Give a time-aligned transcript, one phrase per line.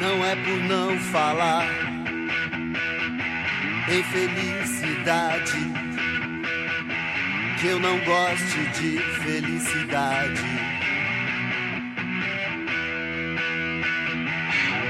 [0.00, 1.66] Não é por não falar
[3.88, 5.80] em felicidade
[7.60, 10.42] que eu não goste de felicidade.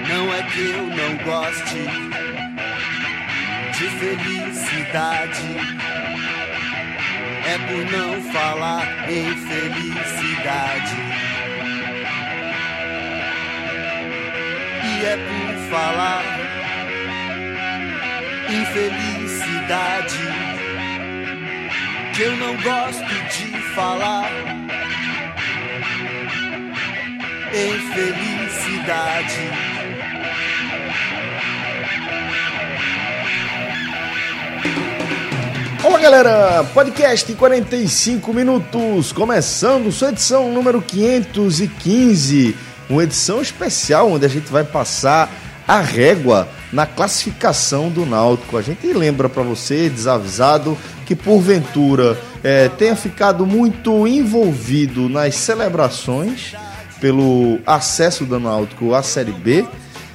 [0.09, 1.81] Não é que eu não goste
[3.77, 5.57] de felicidade.
[7.47, 11.20] É por não falar em felicidade.
[15.03, 16.23] É por falar
[18.51, 20.19] em felicidade
[22.15, 24.31] que eu não gosto de falar
[27.55, 29.51] em felicidade.
[35.83, 42.55] Olá galera, podcast 45 minutos, começando sua edição número 515,
[42.91, 45.33] uma edição especial onde a gente vai passar
[45.67, 48.57] a régua na classificação do Náutico.
[48.57, 56.55] A gente lembra para você, desavisado, que porventura é, tenha ficado muito envolvido nas celebrações
[57.01, 59.65] pelo acesso do Náutico à Série B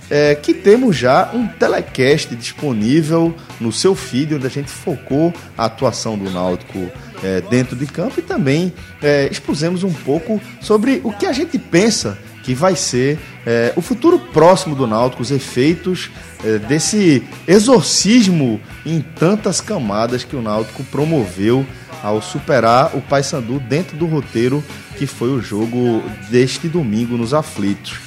[0.09, 5.66] é, que temos já um telecast disponível no seu feed, onde a gente focou a
[5.66, 6.92] atuação do Náutico
[7.23, 11.58] é, dentro de campo e também é, expusemos um pouco sobre o que a gente
[11.58, 16.11] pensa que vai ser é, o futuro próximo do Náutico, os efeitos
[16.43, 21.65] é, desse exorcismo em tantas camadas que o Náutico promoveu
[22.03, 24.63] ao superar o Paysandu dentro do roteiro
[24.95, 27.99] que foi o jogo deste domingo nos aflitos.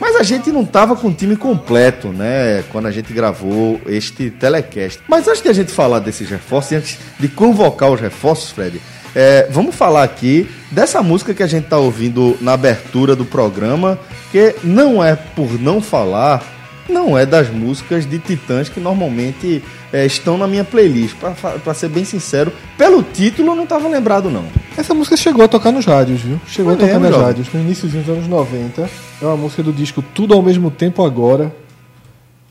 [0.00, 2.62] Mas a gente não estava com o time completo, né?
[2.70, 5.00] Quando a gente gravou este telecast.
[5.06, 8.80] Mas antes de a gente falar desses reforços, antes de convocar os reforços, Fred,
[9.14, 13.98] é, vamos falar aqui dessa música que a gente está ouvindo na abertura do programa,
[14.30, 16.42] que não é por não falar,
[16.88, 21.16] não é das músicas de Titãs que normalmente é, estão na minha playlist.
[21.16, 24.44] Para ser bem sincero, pelo título eu não estava lembrado, não.
[24.76, 26.40] Essa música chegou a tocar nos rádios, viu?
[26.46, 28.88] Chegou a tocar nas rádios, no início dos anos 90.
[29.20, 31.54] É uma música do disco Tudo ao Mesmo Tempo Agora.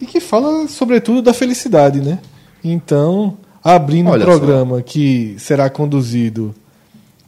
[0.01, 2.19] E que fala, sobretudo, da felicidade, né?
[2.63, 3.37] Então,
[3.75, 4.83] abrindo Olha um programa só.
[4.83, 6.53] que será conduzido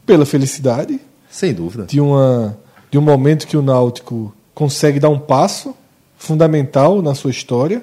[0.05, 0.99] pela felicidade.
[1.29, 1.85] Sem dúvida.
[1.85, 2.57] De, uma,
[2.89, 5.75] de um momento que o Náutico consegue dar um passo
[6.17, 7.81] fundamental na sua história,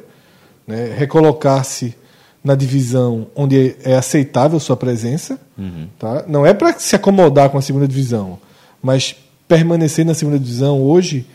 [0.67, 0.95] né?
[0.97, 1.95] recolocar-se
[2.43, 5.39] na divisão onde é aceitável sua presença.
[5.57, 5.89] Uhum.
[5.99, 6.25] Tá?
[6.29, 8.39] Não é para se acomodar com a segunda divisão,
[8.83, 9.17] mas
[9.49, 11.27] permanecer na segunda divisão hoje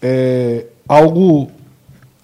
[0.00, 1.50] é algo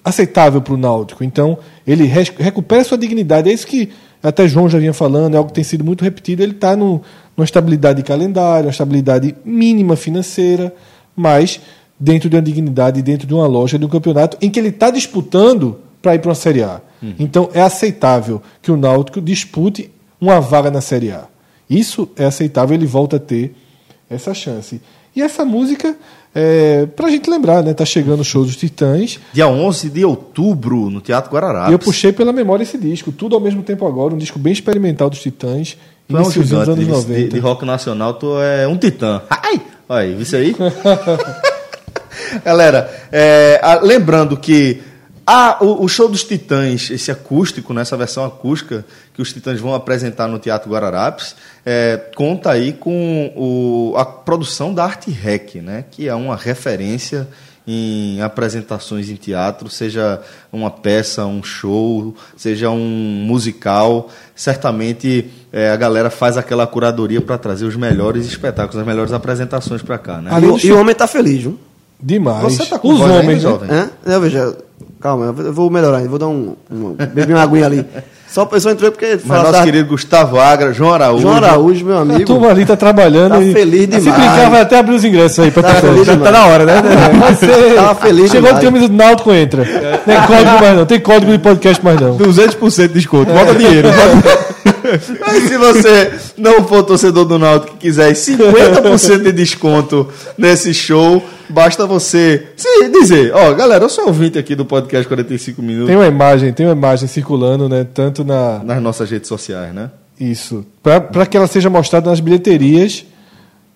[0.04, 1.22] aceitável para o Náutico.
[1.22, 3.48] Então, ele recupera sua dignidade.
[3.48, 3.90] É isso que
[4.22, 6.42] até João já vinha falando, é algo que tem sido muito repetido.
[6.42, 7.00] Ele está numa
[7.40, 10.74] estabilidade de calendário, uma estabilidade mínima financeira,
[11.14, 11.60] mas
[11.98, 14.90] dentro de uma dignidade, dentro de uma loja, de um campeonato em que ele está
[14.90, 16.80] disputando para ir para uma Série A.
[17.02, 17.14] Uhum.
[17.18, 19.90] Então é aceitável que o Náutico dispute
[20.20, 21.24] uma vaga na Série A.
[21.68, 23.54] Isso é aceitável, ele volta a ter
[24.08, 24.80] essa chance.
[25.18, 25.96] E essa música,
[26.32, 27.74] é, pra gente lembrar, né?
[27.74, 29.18] Tá chegando o show dos Titãs.
[29.32, 31.70] Dia 11 de outubro, no Teatro Guararapes.
[31.70, 34.52] E eu puxei pela memória esse disco, tudo ao mesmo tempo agora, um disco bem
[34.52, 35.76] experimental dos Titãs.
[36.06, 37.20] Tu é um dos anos de, 90.
[37.20, 39.22] De, de, rock nacional, tu é um titã.
[39.28, 39.60] Ai!
[39.88, 40.54] Olha, isso aí?
[42.44, 44.80] Galera, é, lembrando que
[45.30, 49.60] ah, o, o, show dos Titãs, esse acústico, nessa né, versão acústica que os Titãs
[49.60, 55.56] vão apresentar no Teatro Guararapes, é, conta aí com o, a produção da Arte Rec,
[55.56, 57.28] né, que é uma referência
[57.66, 62.78] em apresentações em teatro, seja uma peça, um show, seja um
[63.26, 64.08] musical.
[64.34, 69.82] Certamente é, a galera faz aquela curadoria para trazer os melhores espetáculos, as melhores apresentações
[69.82, 70.22] para cá.
[70.22, 70.30] Né?
[70.40, 71.58] E, e, o homem está feliz, viu?
[72.00, 72.40] Demais.
[72.44, 73.70] Você tá com os homens, ainda, jovem?
[73.70, 73.90] Hã?
[74.06, 74.56] Eu vejo,
[75.00, 77.86] calma, eu vou melhorar, eu vou dar um, um beber uma aguinha ali.
[78.28, 81.22] Só a pessoa entrou porque Mas nosso querido Gustavo Agra, João Araújo.
[81.22, 82.22] João Araújo, meu amigo.
[82.22, 83.32] A turma ali tá trabalhando.
[83.32, 83.54] Tá e...
[83.54, 84.04] feliz demais.
[84.04, 86.66] Se brincar, vai até abrir os ingressos aí pra tá feliz Já tá na hora,
[86.66, 86.74] né?
[86.76, 87.16] É.
[87.16, 87.74] Vai ser...
[87.74, 89.62] Tava feliz Chegou o time do Náutico, entra.
[89.62, 89.96] É.
[89.96, 92.18] Tem código mais não, tem código de podcast mais não.
[92.18, 93.88] 200% de desconto, bota dinheiro.
[95.20, 101.22] Mas se você não for torcedor do Náutico e quiser 50% de desconto nesse show,
[101.48, 102.48] basta você
[102.92, 105.88] dizer, ó, oh, galera, eu sou ouvinte aqui do podcast 45 minutos.
[105.88, 109.90] Tem uma imagem, tem uma imagem circulando, né, tanto na nas nossas redes sociais, né?
[110.18, 113.04] Isso, para que ela seja mostrada nas bilheterias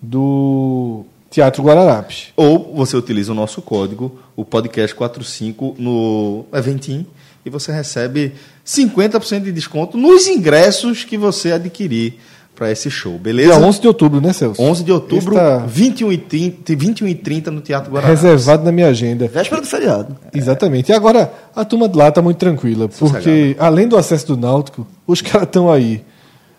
[0.00, 2.28] do Teatro Guararapes.
[2.36, 7.06] Ou você utiliza o nosso código, o podcast 45 no Eventim
[7.44, 8.32] e você recebe
[8.66, 12.14] 50% de desconto nos ingressos que você adquirir
[12.54, 13.58] para esse show, Dia beleza?
[13.58, 14.62] 11 de outubro, né, Celso?
[14.62, 18.12] 11 de outubro, Esse tá 21 e 30, 21 e 30 no Teatro Guaraná.
[18.14, 19.26] reservado na minha agenda.
[19.26, 20.16] Véspera do feriado.
[20.34, 20.90] Exatamente.
[20.90, 24.86] E agora, a turma de lá tá muito tranquila, porque além do acesso do Náutico,
[25.06, 26.02] os caras estão aí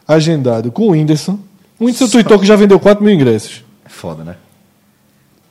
[0.08, 1.40] agendado com o Whindersson.
[1.80, 3.64] O Whindersson tweetou que já vendeu 4 mil ingressos.
[3.86, 4.36] É foda, né?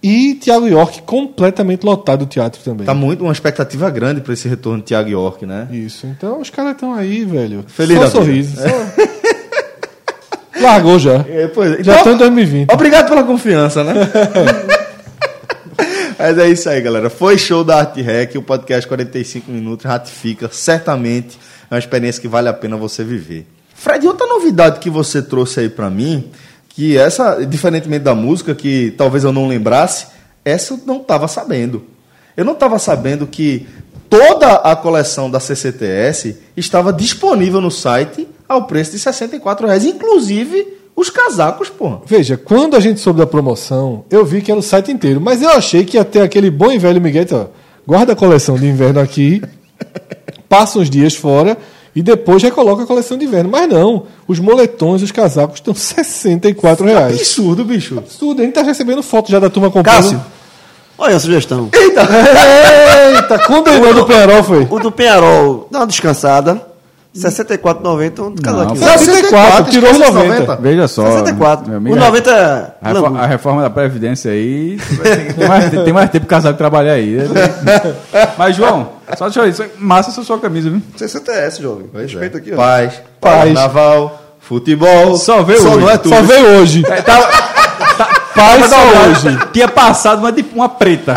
[0.02, 2.84] E Thiago York completamente lotado o teatro também.
[2.84, 5.68] Tá muito uma expectativa grande para esse retorno de Thiago York, né?
[5.70, 6.06] Isso.
[6.08, 7.64] Então os caras estão aí, velho.
[7.68, 8.56] Feliz Só sorriso.
[8.56, 8.62] só-
[10.60, 11.24] Largou já.
[11.28, 11.82] É, pois é.
[11.84, 12.70] Já Então, estão em 2020.
[12.72, 13.94] Obrigado pela confiança, né?
[16.18, 17.10] Mas é isso aí, galera.
[17.10, 20.48] Foi show da Arte Rec, o podcast 45 minutos ratifica.
[20.52, 21.36] Certamente
[21.70, 23.46] é uma experiência que vale a pena você viver.
[23.74, 26.30] Fred, outra novidade que você trouxe aí pra mim,
[26.74, 30.06] que essa, diferentemente da música, que talvez eu não lembrasse,
[30.44, 31.84] essa eu não estava sabendo.
[32.36, 33.66] Eu não estava sabendo que
[34.08, 40.78] toda a coleção da CCTS estava disponível no site ao preço de 64 reais, inclusive
[40.96, 42.00] os casacos, porra.
[42.06, 45.42] Veja, quando a gente soube da promoção, eu vi que era o site inteiro, mas
[45.42, 47.46] eu achei que ia ter aquele bom e velho Miguel, ó,
[47.86, 49.42] guarda a coleção de inverno aqui,
[50.48, 51.56] passa uns dias fora
[51.94, 53.50] e depois recoloca a coleção de inverno.
[53.50, 57.16] Mas não, os moletões, os casacos estão 64 reais.
[57.16, 57.98] Absurdo, bicho.
[57.98, 59.96] Absurdo, a gente tá recebendo foto já da turma comprando.
[59.96, 60.20] Cássio,
[60.96, 61.68] olha a sugestão.
[61.72, 64.66] Eita, condenando o Penarol foi.
[64.70, 66.71] O do Penharol, dá uma descansada.
[67.14, 68.80] 64,90 um casaquinho.
[68.80, 70.56] Não, 64, tirou os 90.
[70.56, 71.04] Veja só.
[71.12, 71.68] 64.
[71.68, 72.34] meu amigo, O 90 é
[72.80, 74.78] A, refor- a reforma da Previdência aí.
[75.36, 77.16] Tem mais, tem mais tempo casado que trabalhar aí.
[77.16, 77.24] né?
[78.38, 79.62] Mas, João, só deixa eu isso.
[79.78, 80.80] Massa essa sua camisa, viu?
[80.96, 81.90] CCTS, jovem.
[81.94, 82.56] Respeita aqui, ó.
[82.56, 83.34] Paz, Paz.
[83.44, 85.16] carnaval, futebol.
[85.16, 85.80] Só veio Só hoje.
[85.80, 86.14] não é tudo.
[86.16, 86.82] Só veio hoje.
[86.88, 87.28] É, tava,
[88.34, 89.38] Paz só hoje.
[89.52, 91.14] Tinha passado uma, de- uma preta.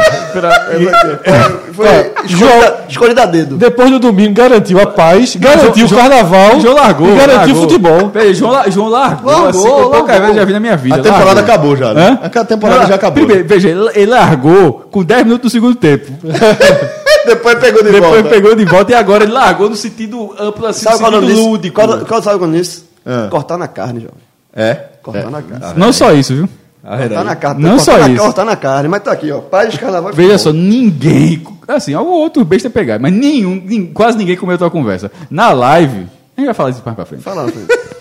[1.74, 3.58] Foi Ó, escolhida, escolhida a dedo.
[3.58, 7.08] Depois do domingo garantiu a paz, garantiu o João- carnaval João largou.
[7.10, 7.56] e garantiu largou.
[7.58, 8.10] o futebol.
[8.10, 9.32] Peraí, João, la- João largou.
[9.32, 10.34] Largou, assim, largou.
[10.36, 10.96] já vi na minha vida.
[10.96, 11.44] A temporada largou.
[11.44, 12.20] acabou já, né?
[12.24, 12.42] Hã?
[12.42, 13.26] A temporada Não, já acabou.
[13.26, 16.12] Primeiro, veja, ele, largou com 10 minutos do segundo tempo.
[17.26, 18.30] Depois pegou de Depois volta.
[18.30, 21.12] pegou de volta e agora ele largou no sentido amplo, assim, Sabe no é o
[21.14, 21.50] sentido disso?
[21.50, 21.76] lúdico.
[21.76, 22.86] Qual, qual sabe o nome disso?
[23.06, 23.28] Ah.
[23.32, 24.16] Cortar na carne, jovem.
[24.56, 24.78] É?
[25.02, 25.74] Cortar na carne.
[25.76, 26.50] Não só isso, viu?
[26.86, 27.64] Cortar na carne.
[27.64, 28.22] Não só na, isso.
[28.22, 28.88] Cortar na carne.
[28.88, 29.42] Mas tá aqui, ó.
[29.42, 31.44] Paz, carnaval e Veja só, ninguém.
[31.68, 35.12] Assim, algum outro besta pegar, mas nenhum, quase ninguém comeu a tua conversa.
[35.32, 37.24] Na live, a gente vai falar isso mais pra frente.
[37.24, 37.68] Fala, filho.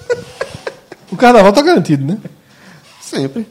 [1.13, 2.19] O carnaval tá garantido, né?
[3.01, 3.47] Sempre.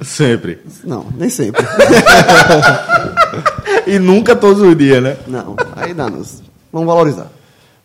[0.00, 0.60] Sempre.
[0.84, 1.62] Não, nem sempre.
[3.86, 5.16] E nunca todos os dias, né?
[5.26, 6.42] Não, aí dá-nos.
[6.72, 7.26] Vamos valorizar.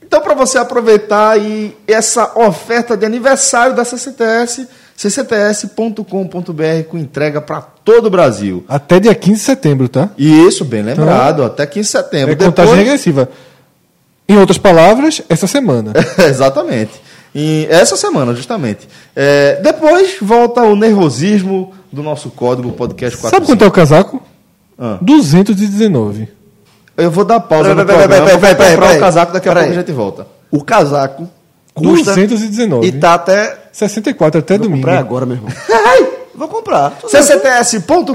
[0.02, 4.68] Então, para você aproveitar aí essa oferta de aniversário da CCTS,
[5.00, 8.66] ccts.com.br com entrega para todo o Brasil.
[8.68, 10.10] Até dia 15 de setembro, tá?
[10.18, 12.34] E isso, bem lembrado, até 15 de setembro.
[12.34, 13.30] É contagem Depois- regressiva.
[14.28, 15.94] Em outras palavras, essa semana.
[16.28, 16.92] Exatamente.
[17.34, 18.90] E essa semana, justamente.
[19.16, 23.30] É, depois volta o nervosismo do nosso código podcast 45.
[23.30, 24.22] Sabe quanto é o casaco?
[24.78, 24.98] Ah.
[25.02, 26.28] 219.
[26.98, 29.32] Eu vou dar pausa no Peraí, peraí, programa, peraí, vou peraí, comprar peraí, o casaco,
[29.32, 30.28] daqui a pouco a gente volta.
[30.52, 31.30] O casaco
[31.80, 32.88] custa 219.
[32.88, 33.58] e tá até...
[33.72, 34.82] 64 até Vou domingo.
[34.82, 35.52] comprar agora, meu irmão.
[36.36, 36.98] Vou comprar.
[37.02, 38.14] ccts.com.br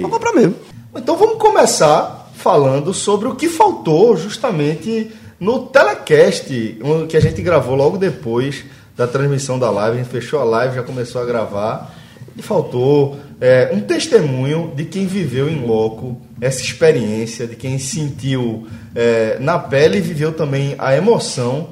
[0.00, 0.56] Vou comprar mesmo.
[0.94, 6.78] Então vamos começar falando sobre o que faltou justamente no telecast
[7.08, 8.64] que a gente gravou logo depois
[8.96, 9.96] da transmissão da live.
[9.98, 11.94] A gente fechou a live, já começou a gravar.
[12.36, 18.66] E faltou é, um testemunho de quem viveu em loco essa experiência, de quem sentiu
[18.94, 21.68] é, na pele e viveu também a emoção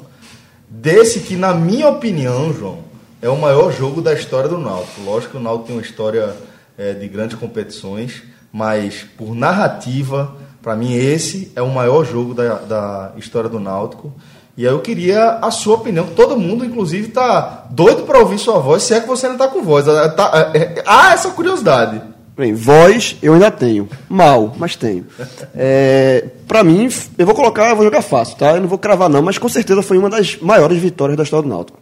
[0.73, 2.79] desse que, na minha opinião, João,
[3.21, 5.03] é o maior jogo da história do Náutico.
[5.05, 6.35] Lógico que o Náutico tem uma história
[6.79, 12.55] é, de grandes competições, mas por narrativa, para mim esse é o maior jogo da,
[12.55, 14.13] da história do Náutico.
[14.57, 18.59] E aí eu queria a sua opinião, todo mundo, inclusive, tá doido para ouvir sua
[18.59, 19.87] voz, se é que você ainda tá com voz.
[19.87, 22.03] Tá- é- é- há essa curiosidade.
[22.43, 23.89] Bem, voz eu ainda tenho.
[24.09, 25.07] Mal, mas tenho.
[25.55, 28.57] É, pra mim, eu vou colocar, eu vou jogar fácil, tá?
[28.57, 31.45] Eu não vou cravar não, mas com certeza foi uma das maiores vitórias da história
[31.45, 31.79] do Náutico.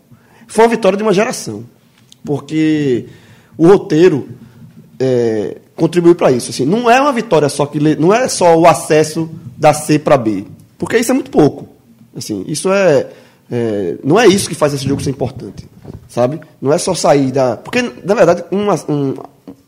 [0.47, 1.65] Foi uma vitória de uma geração.
[2.23, 3.07] Porque
[3.57, 4.29] o roteiro
[4.99, 6.51] é, contribuiu para isso.
[6.51, 10.19] Assim, não é uma vitória só que não é só o acesso da C para
[10.19, 10.45] B,
[10.77, 11.69] porque isso é muito pouco.
[12.15, 13.07] Assim, isso é,
[13.51, 15.67] é, não é isso que faz esse jogo ser importante,
[16.07, 16.39] sabe?
[16.61, 19.15] Não é só sair da, porque na verdade uma, um-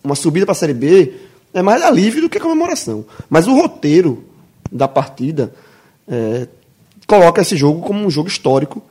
[0.03, 1.13] uma subida para a Série B
[1.55, 3.05] é mais alívio do que comemoração.
[3.29, 4.25] Mas o roteiro
[4.71, 5.53] da partida
[6.09, 6.47] é,
[7.07, 8.83] coloca esse jogo como um jogo histórico,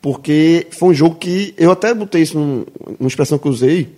[0.00, 2.64] porque foi um jogo que eu até botei isso num-
[2.98, 3.94] numa expressão que eu usei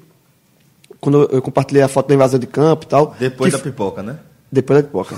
[1.01, 3.15] quando eu- compartilhei a foto da invasão de campo e tal.
[3.19, 4.19] Depois da pipoca, né?
[4.51, 5.15] depois da pipoca.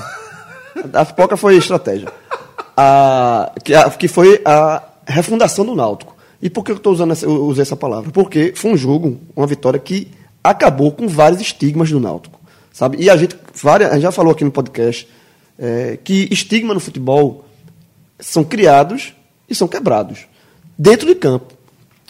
[0.93, 2.09] A pipoca foi estratégia.
[2.77, 6.17] A, que, a- que foi a refundação do Náutico.
[6.43, 8.11] E por que eu tô usando essa, eu usei essa palavra?
[8.11, 10.09] Porque foi um jogo, uma vitória que
[10.43, 12.41] acabou com vários estigmas do Náutico,
[12.73, 12.97] sabe?
[13.01, 15.07] E a gente, várias, a gente já falou aqui no podcast
[15.59, 17.45] é, que estigma no futebol
[18.19, 19.15] são criados
[19.49, 20.21] e são quebrados
[20.79, 21.53] dentro de campo.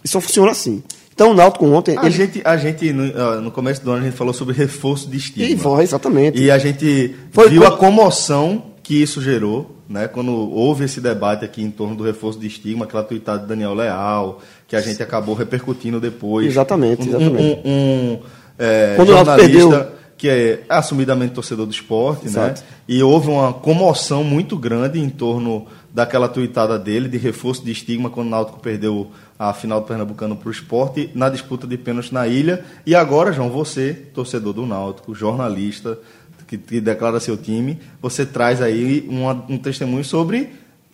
[0.04, 0.82] E só funciona assim.
[1.12, 4.04] Então o Náutico ontem A ele gente, a gente no, no começo do ano, a
[4.06, 5.48] gente falou sobre reforço de estigma.
[5.50, 6.40] e vai, exatamente.
[6.40, 10.08] E a gente Foi viu quando- a comoção que isso gerou, né?
[10.08, 13.74] Quando houve esse debate aqui em torno do reforço de estigma, aquela tuitada de Daniel
[13.74, 16.46] Leal, que a gente acabou repercutindo depois.
[16.46, 17.60] Exatamente, Um- exatamente.
[17.64, 18.18] Um, um,
[18.58, 19.86] é, Quando jornalista perdeu-
[20.16, 22.28] que é assumidamente torcedor do esporte, né?
[22.30, 22.62] Exato.
[22.86, 28.08] E houve uma comoção muito grande em torno daquela tuitada dele de reforço de estigma
[28.10, 32.12] quando o Náutico perdeu a final do Pernambucano para o esporte na disputa de pênalti
[32.12, 32.62] na ilha.
[32.86, 35.98] E agora, João, você, torcedor do Náutico, jornalista,
[36.46, 40.50] que, que declara seu time, você traz aí uma- um testemunho sobre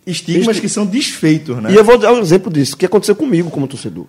[0.07, 1.71] estigmas Esti- que são desfeitos, né?
[1.71, 4.05] E eu vou dar um exemplo disso, que aconteceu comigo como torcedor.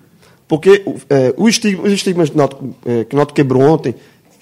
[0.47, 3.95] Porque é, o estigma- os estigmas do Náutico, é, que o Náutico quebrou ontem,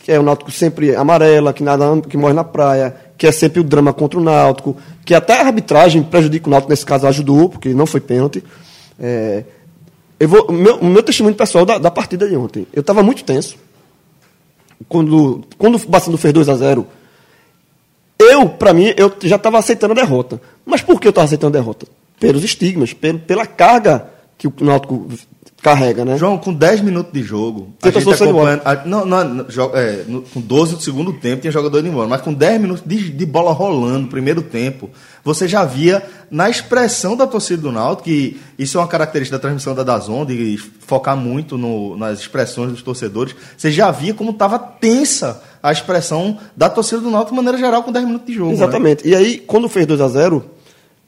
[0.04, 3.58] que é o Náutico sempre amarela, que nada que morre na praia, que é sempre
[3.60, 7.48] o drama contra o Náutico, que até a arbitragem prejudica o Náutico, nesse caso ajudou,
[7.48, 8.44] porque não foi pênalti.
[9.00, 9.42] É,
[10.20, 12.66] eu vou, o, meu, meu testemunho pessoal da, da partida de ontem.
[12.72, 13.56] Eu estava muito tenso.
[14.88, 16.86] Quando, quando o Bacendo fez 2 a 0
[18.18, 20.40] eu, pra mim, eu já estava aceitando a derrota.
[20.66, 21.86] Mas por que eu estava aceitando a derrota?
[22.20, 25.06] Pelos estigmas, pelo, pela carga que o Náutico
[25.62, 26.16] carrega, né?
[26.18, 29.24] João, com 10 minutos de jogo, Você a gente torceu saindo acompanhando, a- não, não,
[29.24, 32.60] não, é, no- com 12 do segundo tempo tinha jogador indo embora, mas com 10
[32.60, 34.90] minutos de, de bola rolando no primeiro tempo,
[35.24, 39.40] você já via na expressão da torcida do Náutico, que isso é uma característica da
[39.40, 44.30] transmissão da Dazon, de focar muito no- nas expressões dos torcedores, você já via como
[44.32, 48.34] estava tensa a expressão da torcida do Náutico de maneira geral com 10 minutos de
[48.34, 48.50] jogo.
[48.50, 48.56] né?
[48.56, 49.08] Exatamente.
[49.08, 50.44] E aí, quando fez 2 a 0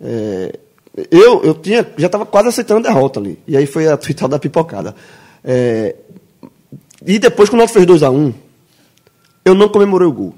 [0.00, 0.59] é,
[1.11, 3.38] eu, eu tinha, já estava quase aceitando a derrota ali.
[3.47, 4.95] E aí foi a tweetada da pipocada.
[5.45, 5.95] É,
[7.05, 8.35] e depois, quando o Náutico fez 2 a 1
[9.45, 10.35] eu não comemorei o gol.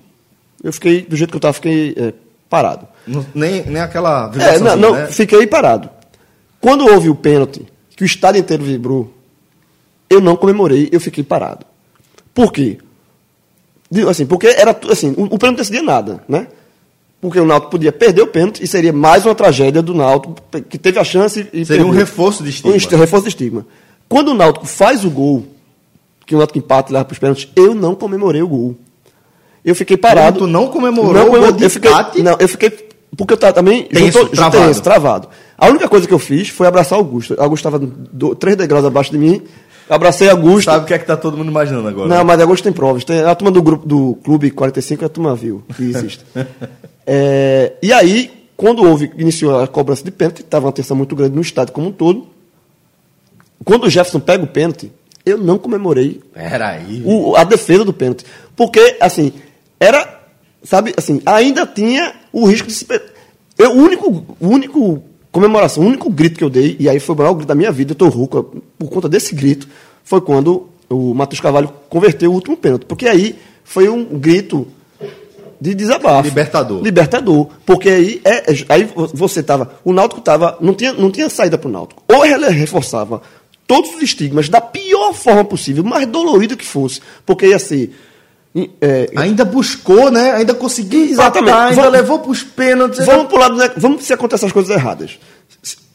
[0.63, 2.13] Eu fiquei, do jeito que eu estava, fiquei é,
[2.49, 2.87] parado.
[3.07, 5.07] Não- nem, nem aquela É, não, não, né?
[5.09, 5.91] fiquei parado.
[6.61, 9.13] Quando houve o pênalti, que o estádio inteiro vibrou,
[10.09, 11.67] eu não comemorei, eu fiquei parado.
[12.35, 12.79] Por quê?
[14.09, 16.47] Assim, porque era assim, o, o pênalti não decidia nada, né?
[17.21, 20.37] Porque o Náutico podia perder o pênalti e seria mais uma tragédia do Náutico,
[20.69, 22.01] que teve a chance e Seria um perdeu.
[22.07, 22.73] reforço de estigma.
[22.73, 23.67] Um reforço de estigma.
[24.09, 25.45] Quando o Náutico faz o gol,
[26.25, 28.75] que o Náutico empata e leva para os pênaltis, eu não comemorei o gol.
[29.63, 30.39] Eu fiquei parado.
[30.39, 32.23] Tu não comemorou Não o gol eu fiquei, empate?
[32.23, 32.71] Não, eu fiquei.
[33.15, 33.83] Porque eu estava também.
[33.83, 34.65] Tenso, juntou- travado.
[34.67, 35.29] tenso, travado.
[35.59, 37.35] A única coisa que eu fiz foi abraçar o Augusto.
[37.35, 39.43] O Augusto estava três degraus abaixo de mim.
[39.91, 40.71] Abracei Augusto.
[40.71, 42.09] Sabe o que é que tá todo mundo imaginando agora?
[42.09, 43.03] Não, mas Augusto tem provas.
[43.03, 46.25] Tem a turma do grupo do Clube 45, a turma viu que existe.
[47.13, 51.35] É, e aí, quando houve, iniciou a cobrança de pênalti, estava uma tensão muito grande
[51.35, 52.29] no estádio como um todo.
[53.65, 54.93] Quando o Jefferson pega o pênalti,
[55.27, 57.03] eu não comemorei Peraí.
[57.05, 58.25] o, a defesa do pênalti.
[58.55, 59.33] Porque, assim,
[59.81, 60.21] era,
[60.63, 62.87] sabe, assim, ainda tinha o risco de se.
[63.59, 67.15] Eu, o único, o único comemoração, o único grito que eu dei, e aí foi
[67.15, 69.69] o maior grito da minha vida, eu tô rouco, por conta desse grito,
[70.05, 72.85] foi quando o Matheus Carvalho converteu o último pênalti.
[72.85, 74.67] Porque aí foi um grito
[75.61, 76.27] de desabafo.
[76.27, 76.83] Libertador.
[76.83, 77.49] Libertador.
[77.65, 79.79] Porque aí, é, é- aí você tava.
[79.85, 80.57] O Náutico tava.
[80.61, 82.03] Não tinha, não tinha saída pro Náutico.
[82.09, 83.23] Ou ele reforçava
[83.67, 87.01] todos os estigmas da pior forma possível, mais dolorido que fosse.
[87.25, 87.95] Porque ia ser.
[88.81, 90.33] É, Ainda buscou, né?
[90.33, 91.53] Ainda conseguiu Exatamente.
[91.57, 93.05] ainda Vamos- levou pros pênaltis.
[93.07, 93.71] Vamos pro lado, né?
[93.77, 95.19] Vamos se acontecer as coisas erradas.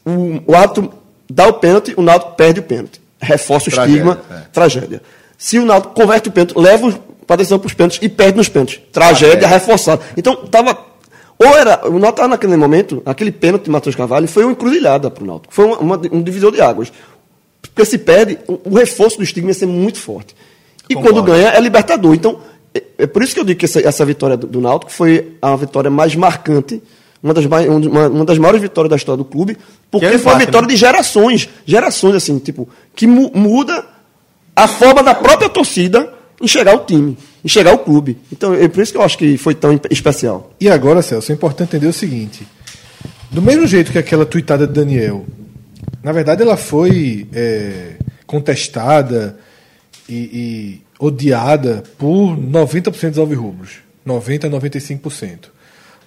[0.04, 0.92] O, o árbitro
[1.30, 3.00] dá o pênalti, o Náutico perde o pênalti.
[3.20, 4.40] Reforça o Tragédia, estigma, é.
[4.52, 5.02] tragédia.
[5.36, 8.48] Se o Náutico converte o pênalti, leva para decisão para os pênaltis e perde nos
[8.48, 8.80] pênaltis.
[8.92, 10.02] Tragédia reforçada.
[10.16, 10.78] Então, tava.
[11.38, 11.86] Ou era.
[11.88, 15.52] O Náutico naquele momento, aquele pênalti de Matheus Carvalho foi uma encruzilhada para o Náutico.
[15.52, 16.90] Foi uma- uma- um divisor de águas.
[17.60, 20.34] Porque se perde, o, o reforço do estigma ia ser muito forte.
[20.88, 21.18] E Concordo.
[21.22, 22.14] quando ganha, é libertador.
[22.14, 22.38] Então,
[22.74, 25.32] é, é por isso que eu digo que essa, essa vitória do, do Náutico foi
[25.42, 26.82] a vitória mais marcante,
[27.22, 29.56] uma das, mai- um- uma, uma das maiores vitórias da história do clube,
[29.90, 30.72] porque Que é foi uma vitória né?
[30.74, 31.48] de gerações.
[31.64, 33.84] Gerações, assim, tipo, que mu- muda
[34.54, 38.18] a forma da própria torcida enxergar o time, enxergar o clube.
[38.30, 40.52] Então, é por isso que eu acho que foi tão especial.
[40.60, 42.46] E agora, Celso, é importante entender o seguinte:
[43.30, 45.24] do mesmo jeito que aquela tuitada de Daniel,
[46.02, 47.94] na verdade ela foi é,
[48.26, 49.38] contestada
[50.08, 55.48] e, e odiada por 90% dos alvirrubros, 90 a 95%.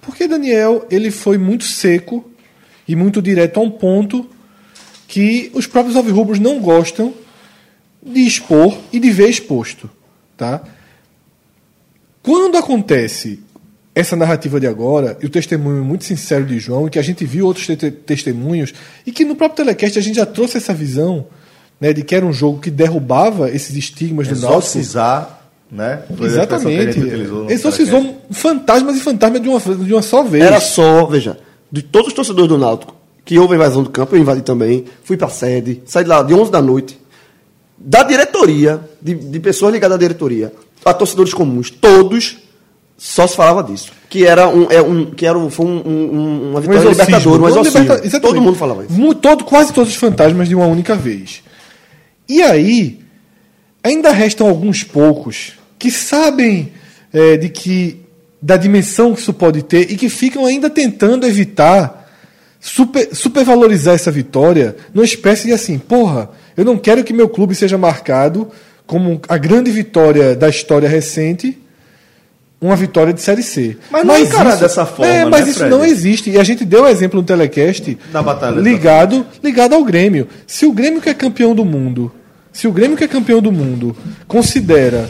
[0.00, 2.28] Porque Daniel ele foi muito seco
[2.88, 4.28] e muito direto a um ponto
[5.06, 7.12] que os próprios alvirrubros não gostam
[8.02, 9.90] de expor e de ver exposto,
[10.36, 10.62] tá?
[12.22, 13.40] Quando acontece
[13.94, 17.46] essa narrativa de agora e o testemunho muito sincero de João, que a gente viu
[17.46, 18.72] outros te- testemunhos,
[19.04, 21.26] e que no próprio telecast a gente já trouxe essa visão
[21.80, 24.60] né, de que era um jogo que derrubava esses estigmas do Náutico.
[25.70, 26.02] Né?
[26.10, 26.98] A a Exatamente.
[27.48, 30.44] Exorcizou fantasmas e fantasmas de uma, de uma só vez.
[30.44, 31.38] Era só, veja,
[31.70, 32.94] de todos os torcedores do Náutico,
[33.24, 36.22] que houve a invasão do campo, eu invadi também, fui pra sede, saí de lá
[36.22, 36.98] de 11 da noite,
[37.78, 40.52] da diretoria, de, de pessoas ligadas à diretoria,
[40.84, 42.38] a torcedores comuns, todos
[42.98, 43.92] só se falava disso.
[44.10, 47.04] Que era um, é um que era um, foi um, um- uma Um vitória exorcismo.
[47.06, 47.80] libertadora, um Um exorcismo.
[47.80, 48.34] liberta- exatamente.
[48.34, 49.14] Todo mundo falava isso.
[49.14, 51.42] Todo, quase todos os fantasmas de uma única vez.
[52.30, 53.00] E aí,
[53.82, 56.72] ainda restam alguns poucos que sabem
[57.12, 58.00] é, de que
[58.40, 62.08] da dimensão que isso pode ter e que ficam ainda tentando evitar
[62.60, 67.54] super, supervalorizar essa vitória numa espécie de assim, porra, eu não quero que meu clube
[67.54, 68.48] seja marcado
[68.86, 71.58] como a grande vitória da história recente,
[72.60, 73.76] uma vitória de Série C.
[73.90, 75.70] Mas não é encarar dessa forma, É, mas né, isso Fred?
[75.74, 76.30] não existe.
[76.30, 78.60] E a gente deu exemplo no telecast Da batalha.
[78.60, 80.28] ligado, ligado ao Grêmio.
[80.46, 82.12] Se o Grêmio que é campeão do mundo,
[82.52, 85.08] se o Grêmio que é campeão do mundo considera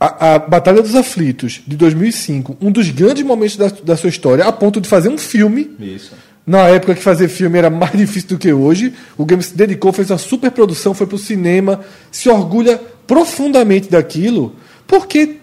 [0.00, 4.44] a, a Batalha dos Aflitos de 2005 um dos grandes momentos da, da sua história,
[4.44, 5.70] a ponto de fazer um filme.
[5.80, 6.12] Isso.
[6.46, 9.92] Na época que fazer filme era mais difícil do que hoje, o Grêmio se dedicou,
[9.92, 15.36] fez uma super produção, foi pro cinema, se orgulha profundamente daquilo, porque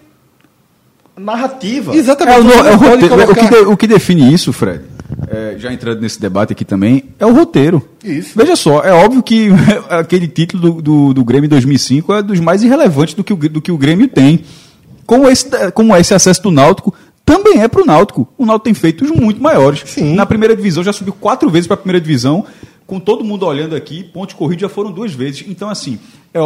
[1.16, 1.94] Narrativa.
[1.96, 2.96] exatamente É, o, não é o roteiro.
[2.96, 4.82] O que, colocar- de- o que define isso, Fred,
[5.36, 7.86] é, já entrando nesse debate aqui também, é o roteiro.
[8.02, 8.32] Isso.
[8.34, 9.50] Veja só, é óbvio que
[9.90, 13.36] aquele título do, do, do Grêmio em 2005 é dos mais irrelevantes do que o,
[13.36, 14.40] do que o Grêmio tem.
[15.04, 18.28] Como esse, como esse acesso do Náutico também é para o Náutico.
[18.38, 19.82] O Náutico tem feitos muito maiores.
[19.84, 20.14] Sim.
[20.14, 22.44] Na primeira divisão, já subiu quatro vezes para a primeira divisão.
[22.86, 25.44] Com todo mundo olhando aqui, ponte corrido já foram duas vezes.
[25.48, 25.98] Então, assim,
[26.32, 26.38] é,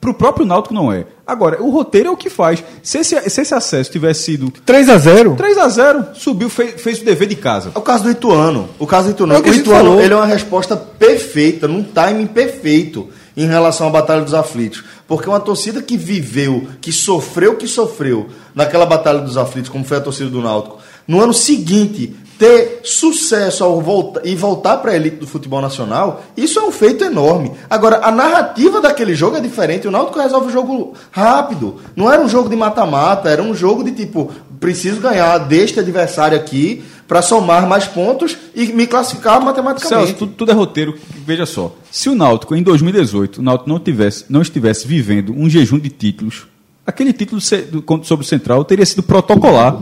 [0.00, 1.06] para o próprio Náutico não é.
[1.26, 2.62] Agora, o roteiro é o que faz.
[2.82, 6.80] Se esse, se esse acesso tivesse sido 3 a 0 3 a 0 subiu, fez,
[6.80, 7.70] fez o dever de casa.
[7.74, 8.68] É o caso do Ituano.
[8.78, 9.34] O caso do Ituano.
[9.34, 10.00] É o que o Ituano falou.
[10.00, 14.82] ele é uma resposta perfeita, num timing perfeito em relação à Batalha dos Aflitos.
[15.06, 19.84] Porque uma torcida que viveu, que sofreu o que sofreu naquela Batalha dos Aflitos, como
[19.84, 24.92] foi a torcida do Náutico, no ano seguinte ter sucesso ao volta, e voltar para
[24.92, 27.52] a elite do futebol nacional, isso é um feito enorme.
[27.68, 29.88] Agora, a narrativa daquele jogo é diferente.
[29.88, 31.76] O Náutico resolve o jogo rápido.
[31.94, 36.36] Não era um jogo de mata-mata, era um jogo de tipo, preciso ganhar deste adversário
[36.36, 40.08] aqui para somar mais pontos e me classificar matematicamente.
[40.08, 40.98] Celso, tudo, tudo é roteiro.
[41.24, 45.48] Veja só, se o Náutico em 2018 o Náutico não tivesse, não estivesse vivendo um
[45.48, 46.46] jejum de títulos,
[46.84, 49.80] aquele título sobre o Central teria sido protocolar.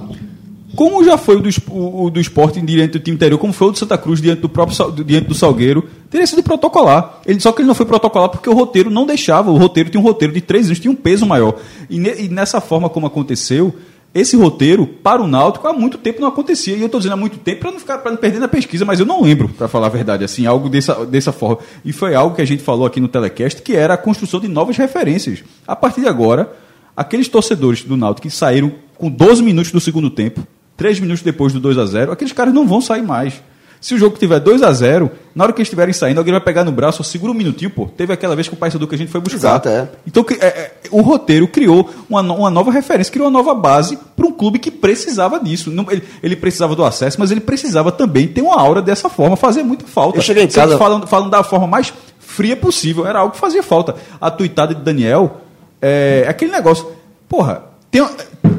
[0.76, 3.68] Como já foi o do, o, o do Sporting diante do time interior, como foi
[3.68, 7.20] o do Santa Cruz diante do próprio diante do Salgueiro, teria sido protocolar.
[7.26, 9.50] Ele, só que ele não foi protocolar porque o roteiro não deixava.
[9.50, 11.56] O roteiro tinha um roteiro de três anos, tinha um peso maior.
[11.88, 13.74] E, ne- e nessa forma como aconteceu,
[14.14, 16.76] esse roteiro, para o Náutico, há muito tempo não acontecia.
[16.76, 18.84] E eu estou dizendo há muito tempo para não ficar para não perder na pesquisa,
[18.84, 21.58] mas eu não lembro, para falar a verdade, assim, algo dessa, dessa forma.
[21.84, 24.46] E foi algo que a gente falou aqui no Telecast, que era a construção de
[24.46, 25.42] novas referências.
[25.66, 26.52] A partir de agora,
[26.96, 31.52] aqueles torcedores do Náutico que saíram com 12 minutos do segundo tempo, 3 minutos depois
[31.52, 33.34] do 2 a 0 aqueles caras não vão sair mais.
[33.80, 36.40] Se o jogo tiver 2 a 0 na hora que eles estiverem saindo, alguém vai
[36.40, 37.84] pegar no braço, ó, segura um minutinho, pô.
[37.86, 39.36] Teve aquela vez com o Paysandu que a gente foi buscar.
[39.36, 39.88] Exato, é.
[40.06, 44.26] Então é, é, o roteiro criou uma, uma nova referência, criou uma nova base para
[44.26, 45.70] um clube que precisava disso.
[45.70, 49.36] Não- ele, ele precisava do acesso, mas ele precisava também ter uma aura dessa forma,
[49.36, 50.16] fazer muita falta.
[50.16, 53.62] Eu cheguei em casa- Falam, falam da forma mais fria possível, era algo que fazia
[53.62, 53.96] falta.
[54.18, 55.42] A tuitada de Daniel
[55.82, 56.86] é aquele negócio.
[57.28, 58.04] Porra, tem,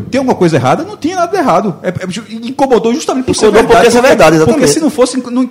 [0.10, 0.86] tem alguma coisa errada?
[0.86, 1.76] Não tinha nada de errado.
[1.84, 3.86] É, é, incomodou justamente por ser Incomodou verdade.
[3.86, 4.60] porque é verdade, exatamente.
[4.60, 5.46] Porque se não fosse, não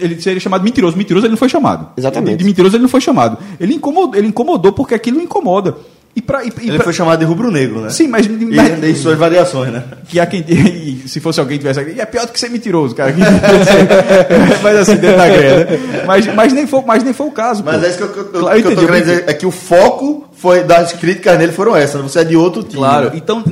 [0.00, 0.96] ele seria chamado mentiroso.
[0.96, 1.88] Mentiroso ele não foi chamado.
[1.96, 2.32] Exatamente.
[2.32, 3.38] De, de mentiroso ele não foi chamado.
[3.60, 5.76] Ele incomodou, ele incomodou porque aquilo incomoda.
[6.16, 7.90] E pra, e, Ele pra- foi chamado de rubro-negro, né?
[7.90, 9.84] Sim, mas, E mas suas variações, né?
[10.08, 12.48] que há quem e se fosse alguém que tivesse aqui, é pior do que ser
[12.50, 13.14] mentiroso, cara.
[14.62, 15.64] mas assim, dentro da grelha.
[15.64, 16.04] né?
[16.06, 17.62] Mas, mas, nem foi, mas nem foi o caso.
[17.64, 17.86] Mas pô.
[17.86, 19.20] é isso que eu, eu- Claro, que eu entendi, tô querendo entendi.
[19.20, 19.30] dizer.
[19.30, 22.00] É que o foco foi das críticas nele foram essas.
[22.02, 22.76] Você é de outro time.
[22.78, 23.44] Claro, então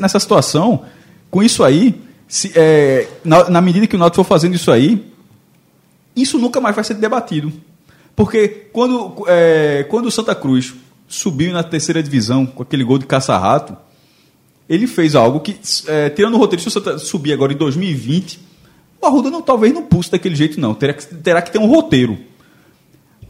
[0.00, 0.82] nessa situação,
[1.30, 5.04] com isso aí, se, é, na, na medida que o Náutico for fazendo isso aí,
[6.14, 7.52] isso nunca mais vai ser debatido.
[8.14, 10.74] Porque quando, é, quando o Santa Cruz
[11.08, 13.76] subiu na terceira divisão com aquele gol de caça-rato,
[14.68, 18.38] ele fez algo que, é, tirando o roteiro, se Santa subir agora em 2020,
[19.00, 20.74] o Arruda não, talvez não pulse daquele jeito, não.
[20.74, 22.18] Terá que, terá que ter um roteiro.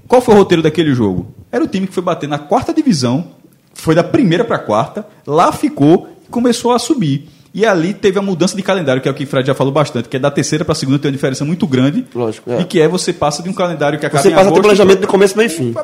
[0.09, 1.33] Qual foi o roteiro daquele jogo?
[1.53, 3.33] Era o time que foi bater na quarta divisão,
[3.73, 7.29] foi da primeira para a quarta, lá ficou e começou a subir.
[7.53, 9.73] E ali teve a mudança de calendário, que é o que o Fred já falou
[9.73, 12.07] bastante, que é da terceira para a segunda tem uma diferença muito grande.
[12.15, 12.61] Lógico, é.
[12.61, 15.07] E que é você passa de um calendário que acaba Você passa agosto planejamento de
[15.07, 15.75] começo, meio fim.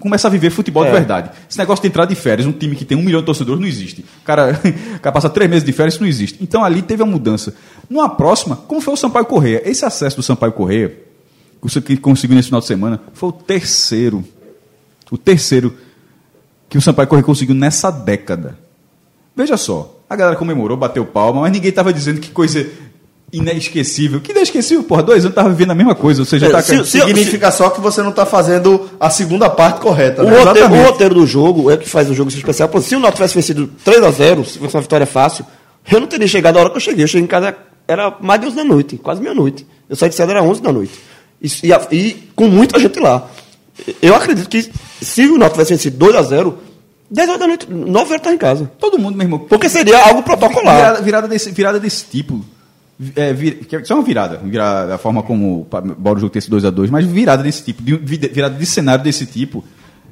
[0.00, 0.92] começa a viver futebol de É.
[0.92, 1.30] verdade.
[1.48, 3.68] Esse negócio de entrar de férias, um time que tem um milhão de torcedores, não
[3.68, 4.04] existe.
[4.22, 4.58] O cara,
[4.96, 6.38] o cara passa três meses de férias, isso não existe.
[6.42, 7.54] Então ali teve a mudança.
[7.88, 9.62] Numa próxima, como foi o Sampaio Correia?
[9.64, 13.32] Esse acesso do Sampaio Correia, que você que conseguiu nesse final de semana, foi o
[13.32, 14.24] terceiro.
[15.10, 15.74] O terceiro
[16.68, 18.58] que o Sampaio Correia conseguiu nessa década.
[19.34, 22.66] Veja só, a galera comemorou, bateu palma, mas ninguém estava dizendo que coisa
[23.32, 24.20] inesquecível.
[24.20, 26.22] Que inesquecível, porra, dois anos tava vivendo a mesma coisa.
[26.22, 26.62] Ou seja, é, tá...
[26.62, 27.58] se, significa se...
[27.58, 30.22] só que você não tá fazendo a segunda parte correta.
[30.22, 30.32] Né?
[30.32, 32.68] O, roteiro, o, roteiro, do jogo é que faz o jogo ser especial.
[32.68, 35.44] Pô, se o Náutico tivesse vencido 3 a 0 se fosse uma vitória fácil,
[35.90, 37.04] eu não teria chegado a hora que eu cheguei.
[37.04, 39.66] Eu cheguei em casa, era mais de 11 da noite, quase meia-noite.
[39.88, 40.92] Eu saí de cedo, era 11 da noite.
[41.42, 43.28] E, e, e, com muita gente lá.
[44.00, 44.70] Eu acredito que
[45.02, 46.58] se o Náutico tivesse vencido 2 a 0
[47.10, 48.70] 18 da noite, 9 horas tá em casa.
[48.78, 49.38] Todo mundo, meu irmão.
[49.40, 50.76] Porque seria algo protocolar.
[50.76, 52.44] Virada, virada, desse, virada desse tipo.
[53.14, 55.66] É, vir, que é só uma virada, virada, a forma como
[55.98, 59.62] bora o jogo ter esse 2x2, mas virada desse tipo, virada de cenário desse tipo,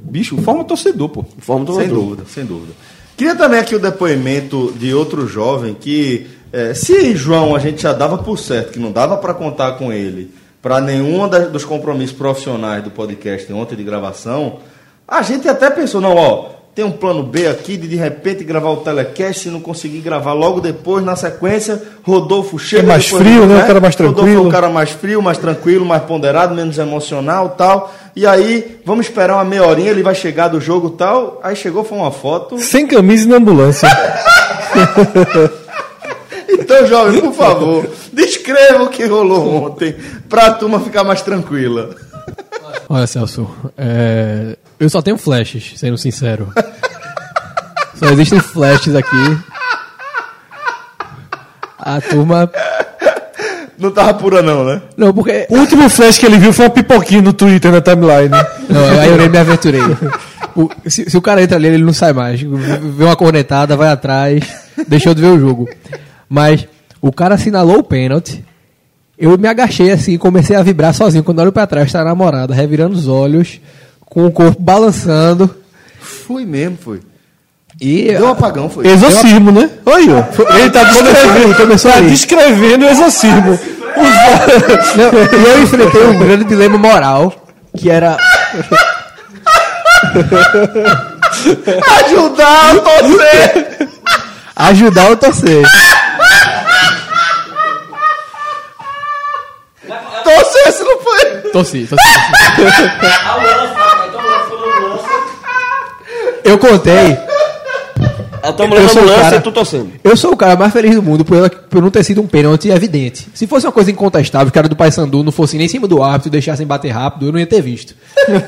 [0.02, 1.24] bicho, forma torcedor, pô.
[1.38, 1.88] Forma torcedor.
[1.88, 2.72] Sem dúvida, sem dúvida.
[3.16, 7.94] Queria também aqui o depoimento de outro jovem que, é, se João a gente já
[7.94, 12.16] dava por certo, que não dava para contar com ele para nenhum das, dos compromissos
[12.16, 14.60] profissionais do podcast ontem de gravação,
[15.06, 18.70] a gente até pensou, não, ó, tem um plano B aqui de de repente gravar
[18.70, 22.82] o telecast, se não conseguir gravar logo depois, na sequência, Rodolfo chega.
[22.82, 23.62] É mais depois, frio, né?
[23.62, 24.48] O cara mais Rodolfo é tranquilo.
[24.48, 27.94] um cara mais frio, mais tranquilo, mais ponderado, menos emocional tal.
[28.16, 31.40] E aí, vamos esperar uma meia horinha, ele vai chegar do jogo tal.
[31.44, 32.58] Aí chegou, foi uma foto.
[32.58, 33.88] Sem camisa e na ambulância.
[36.56, 39.94] Então, jovem, por favor, descreva o que rolou ontem,
[40.28, 41.90] pra turma ficar mais tranquila.
[42.88, 46.52] Olha, Celso, é, eu só tenho flashes, sendo sincero.
[47.94, 49.38] só existem flashes aqui.
[51.78, 52.50] A turma.
[53.78, 54.80] Não tava pura, não, né?
[54.96, 55.46] Não, porque.
[55.50, 58.30] O último flash que ele viu foi uma pipoquinha no Twitter, na timeline.
[58.68, 59.80] Não, aí eu nem me aventurei.
[60.54, 62.40] O- se, se o cara entra ali, ele não sai mais.
[62.40, 64.44] Vê uma cornetada, vai atrás,
[64.86, 65.68] deixou de ver o jogo.
[66.28, 66.66] Mas
[67.02, 68.44] o cara assinalou o pênalti.
[69.18, 71.24] Eu me agachei assim e comecei a vibrar sozinho.
[71.24, 73.60] Quando olho pra trás, tá a namorada, revirando os olhos,
[74.14, 75.54] com o corpo balançando.
[76.00, 77.00] Foi mesmo, foi.
[77.80, 78.86] E Deu um apagão, foi.
[78.86, 79.68] Exorcismo, né?
[79.84, 80.56] Olha, ó.
[80.56, 83.58] ele tá descrevendo, começou tá descrevendo o exorcismo.
[84.96, 87.34] Não, e eu enfrentei um grande dilema moral,
[87.76, 88.16] que era
[92.04, 93.88] Ajudar a torcer!
[94.56, 95.64] ajudar ou torcer.
[100.22, 101.24] Torcer, se não foi.
[101.50, 102.08] Torci, torci.
[106.44, 107.16] Eu contei.
[108.42, 109.90] A tua Eu mulher o ambulância cara- e tu torcendo.
[110.04, 112.26] Eu sou o cara mais feliz do mundo por, ela, por não ter sido um
[112.26, 113.26] pênalti evidente.
[113.32, 116.02] Se fosse uma coisa incontestável, que era do Paysandu, não fosse nem em cima do
[116.02, 117.94] árbitro e deixassem bater rápido, eu não ia ter visto.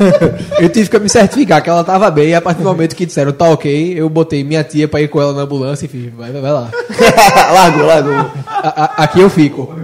[0.60, 3.06] eu tive que me certificar que ela tava bem e a partir do momento que
[3.06, 6.12] disseram tá ok, eu botei minha tia pra ir com ela na ambulância e fiz,
[6.14, 6.68] vai, vai, vai lá.
[7.54, 8.30] largou, largou.
[8.46, 9.74] A- a- aqui eu fico.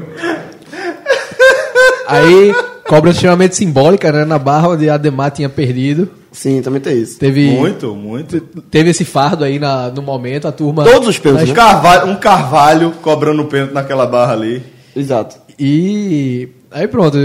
[2.07, 2.55] Aí,
[2.87, 4.27] cobrança extremamente simbólica, né?
[4.27, 6.11] Na barra onde a Ademar tinha perdido.
[6.33, 7.19] Sim, também tem isso.
[7.19, 8.41] Teve, Muito, muito.
[8.41, 10.83] teve esse fardo aí na- no momento, a turma.
[10.83, 11.57] Todos os pênaltis, Um né?
[11.57, 14.63] carvalho, um carvalho cobrando pênalti naquela barra ali.
[14.97, 15.37] Exato.
[15.59, 17.17] E aí pronto.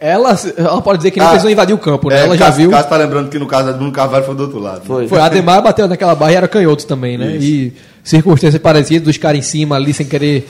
[0.00, 2.16] Ela, ela pode dizer que nem Ah, precisou invadir o campo, né?
[2.20, 2.70] É, ela já Cássio- viu.
[2.70, 4.80] Cássio tá lembrando que no caso do Carvalho foi do outro lado.
[4.80, 4.84] né?
[4.86, 5.08] Foi.
[5.08, 7.36] Foi, a Ademar bateu naquela barra e era canhoto também, né?
[7.40, 7.72] E
[8.04, 10.46] circunstâncias parecidas, dos caras em cima ali sem querer,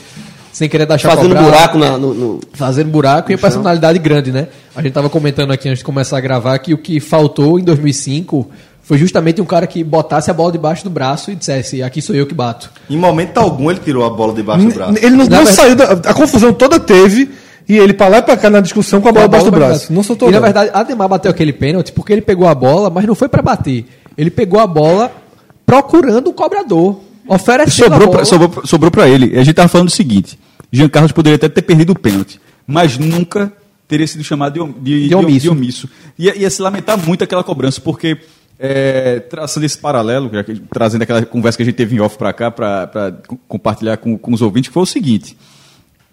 [0.59, 4.29] sem querer dar Fazendo chacobrar, buraco na, no, no- Fazendo buraco e a personalidade grande,
[4.29, 4.49] né?
[4.75, 7.63] A gente tava comentando aqui antes de começar a gravar que o que faltou em
[7.63, 8.45] 2005
[8.83, 12.13] foi justamente um cara que botasse a bola debaixo do braço e dissesse: aqui sou
[12.13, 12.69] eu que bato.
[12.89, 14.97] Em momento algum ele tirou a bola debaixo do braço.
[14.97, 17.29] Ele não, Na não verdade- saiu da, A confusão toda teve.
[17.69, 19.93] E ele pra lá e pra cá na discussão com a bola debaixo do braço.
[19.93, 20.43] Não soltou E na não.
[20.43, 23.85] verdade, Ademar bateu aquele pênalti porque ele pegou a bola, mas não foi pra bater.
[24.17, 25.09] Ele pegou a bola
[25.65, 28.11] procurando o cobrador, oferecendo Sobrou a bola.
[28.17, 29.37] pra, sobrou, pra- sobrou pra ele.
[29.37, 30.39] A gente tava falando o seguinte:
[30.71, 33.51] Jean Carlos poderia até ter perdido o pênalti, mas nunca
[33.87, 35.39] teria sido chamado de, de, De omisso.
[35.41, 35.89] de omisso.
[36.17, 38.17] Ia, ia se lamentar muito aquela cobrança, porque
[38.59, 42.31] é, traçando esse paralelo, que- trazendo aquela conversa que a gente teve em off pra
[42.33, 42.51] cá,
[43.27, 45.35] co- compartilhar com, com os ouvintes, que foi o seguinte: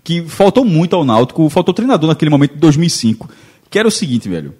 [0.02, 3.28] que faltou muito ao Náutico, faltou treinador naquele momento de 2005,
[3.68, 4.54] que era o seguinte, velho.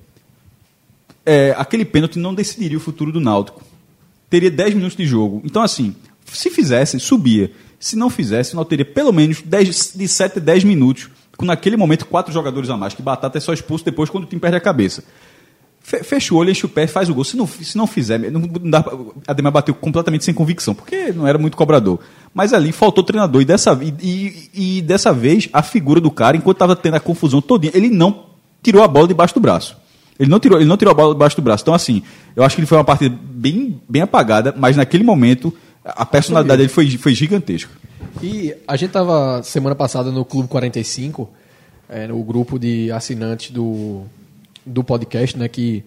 [1.24, 3.62] É, aquele pênalti não decidiria o futuro do Náutico.
[4.30, 5.40] Teria 10 minutos de jogo.
[5.44, 7.50] Então, assim, se fizesse, subia.
[7.78, 11.08] Se não fizesse, o Náutico teria pelo menos 10, de 7 a 10 minutos.
[11.36, 14.26] Com naquele momento quatro jogadores a mais, que Batata é só expulso depois quando o
[14.26, 15.04] time perde a cabeça.
[15.82, 17.22] Fe- Fecha o olho, enche o pé, faz o gol.
[17.24, 18.82] Se não, se não fizer, não, dá,
[19.28, 22.00] Ademar bateu completamente sem convicção, porque não era muito cobrador.
[22.34, 23.42] Mas ali faltou treinador.
[23.42, 27.00] E dessa, e, e- e dessa vez, a figura do cara, enquanto estava tendo a
[27.00, 28.24] confusão todinha, ele não
[28.62, 29.76] tirou a bola debaixo do braço.
[30.18, 31.62] Ele não tirou, ele não tirou a bola debaixo do braço.
[31.62, 32.02] Então, assim,
[32.34, 35.54] eu acho que ele foi uma partida bem, bem apagada, mas naquele momento
[35.86, 37.70] a personalidade dele foi, foi gigantesca.
[38.22, 41.28] E a gente tava semana passada no Clube 45,
[41.88, 44.02] é, no grupo de assinantes do,
[44.64, 45.84] do podcast, né, que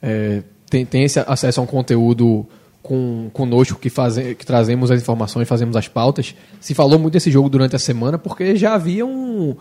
[0.00, 2.46] é, tem, tem esse acesso a um conteúdo
[2.82, 6.34] com, conosco que, faze, que trazemos as informações, fazemos as pautas.
[6.60, 9.56] Se falou muito desse jogo durante a semana porque já havia um.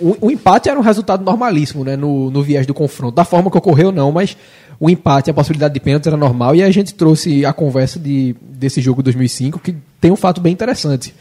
[0.00, 3.14] O, o empate era um resultado normalíssimo né, no, no viés do confronto.
[3.14, 4.36] Da forma que ocorreu, não, mas
[4.80, 6.54] o empate, a possibilidade de pênalti era normal.
[6.54, 10.52] E a gente trouxe a conversa de, desse jogo 2005, que tem um fato bem
[10.52, 11.14] interessante,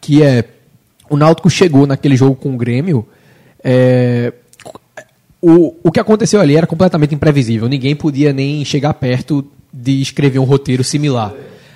[0.00, 0.44] que é
[1.10, 3.06] o Náutico chegou naquele jogo com o Grêmio.
[3.62, 4.32] é,
[5.42, 7.68] o, o que aconteceu ali era completamente imprevisível.
[7.68, 11.34] Ninguém podia nem chegar perto de escrever um roteiro similar.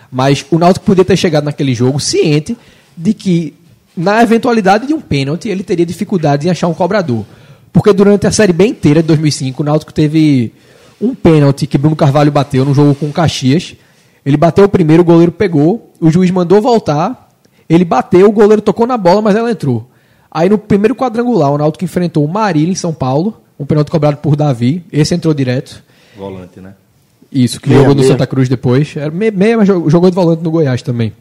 [0.09, 2.57] Mas o Náutico podia ter chegado naquele jogo ciente
[2.97, 3.55] de que,
[3.97, 7.25] na eventualidade de um pênalti, ele teria dificuldade em achar um cobrador.
[7.73, 10.53] Porque durante a Série B inteira de 2005, o Náutico teve
[11.01, 13.75] um pênalti que Bruno Carvalho bateu no jogo com o Caxias.
[14.25, 17.29] Ele bateu o primeiro, o goleiro pegou, o juiz mandou voltar,
[17.69, 19.89] ele bateu, o goleiro tocou na bola, mas ela entrou.
[20.31, 24.17] Aí no primeiro quadrangular, o Náutico enfrentou o Marília em São Paulo, um pênalti cobrado
[24.19, 25.83] por Davi, esse entrou direto.
[26.17, 26.75] Volante, né?
[27.31, 28.13] Isso, que Meia, jogou no meia.
[28.13, 28.95] Santa Cruz depois.
[28.97, 31.13] Era me- meia, mas jogou de volante no Goiás também.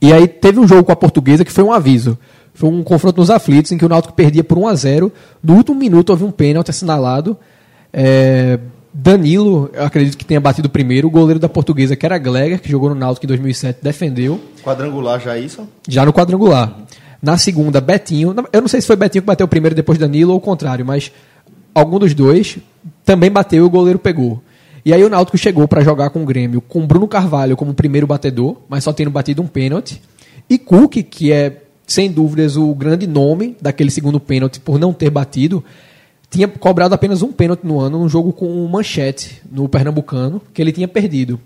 [0.00, 2.18] E aí teve um jogo com a portuguesa que foi um aviso.
[2.54, 5.54] Foi um confronto nos aflitos em que o Náutico perdia por 1 a 0 No
[5.54, 7.36] último minuto houve um pênalti assinalado.
[7.92, 8.58] É,
[8.92, 11.08] Danilo, eu acredito que tenha batido primeiro.
[11.08, 14.40] O goleiro da portuguesa, que era Gleger, que jogou no Náutico em 2007, defendeu.
[14.62, 15.68] Quadrangular já é isso?
[15.88, 16.76] Já no quadrangular.
[17.22, 18.34] Na segunda, Betinho.
[18.52, 21.12] Eu não sei se foi Betinho que bateu primeiro depois Danilo ou o contrário, mas
[21.74, 22.58] algum dos dois
[23.04, 24.42] também bateu e o goleiro pegou.
[24.84, 28.06] E aí o Náutico chegou para jogar com o Grêmio com Bruno Carvalho como primeiro
[28.06, 30.00] batedor, mas só tendo batido um pênalti.
[30.48, 35.10] E Cook, que é sem dúvidas o grande nome daquele segundo pênalti por não ter
[35.10, 35.62] batido,
[36.30, 40.62] tinha cobrado apenas um pênalti no ano num jogo com o Manchete no Pernambucano, que
[40.62, 41.40] ele tinha perdido.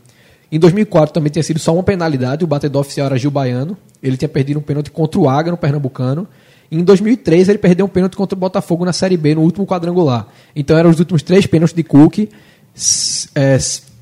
[0.52, 3.76] Em 2004 também tinha sido só uma penalidade, o batedor oficial era Gil Baiano.
[4.02, 6.28] Ele tinha perdido um pênalti contra o Águia no Pernambucano.
[6.70, 10.28] Em 2003 ele perdeu um pênalti contra o Botafogo na Série B no último quadrangular.
[10.54, 12.28] Então eram os últimos três pênaltis de Cook
[13.34, 13.58] é,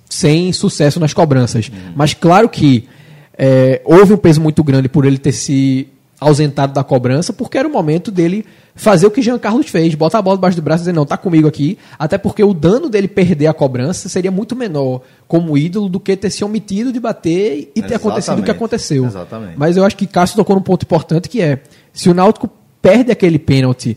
[0.09, 1.71] sem sucesso nas cobranças.
[1.95, 2.89] Mas claro que
[3.37, 5.89] é, houve um peso muito grande por ele ter se
[6.21, 10.19] ausentado da cobrança, porque era o momento dele fazer o que Jean Carlos fez, botar
[10.19, 12.89] a bola debaixo do braço e dizer, não, tá comigo aqui, até porque o dano
[12.89, 17.01] dele perder a cobrança seria muito menor como ídolo do que ter se omitido de
[17.01, 18.51] bater e ter acontecido o que Exatamente.
[18.51, 19.05] aconteceu.
[19.05, 19.55] Exatamente.
[19.57, 21.61] Mas eu acho que Cássio tocou num ponto importante que é,
[21.93, 22.49] se o Náutico
[22.81, 23.97] perde aquele pênalti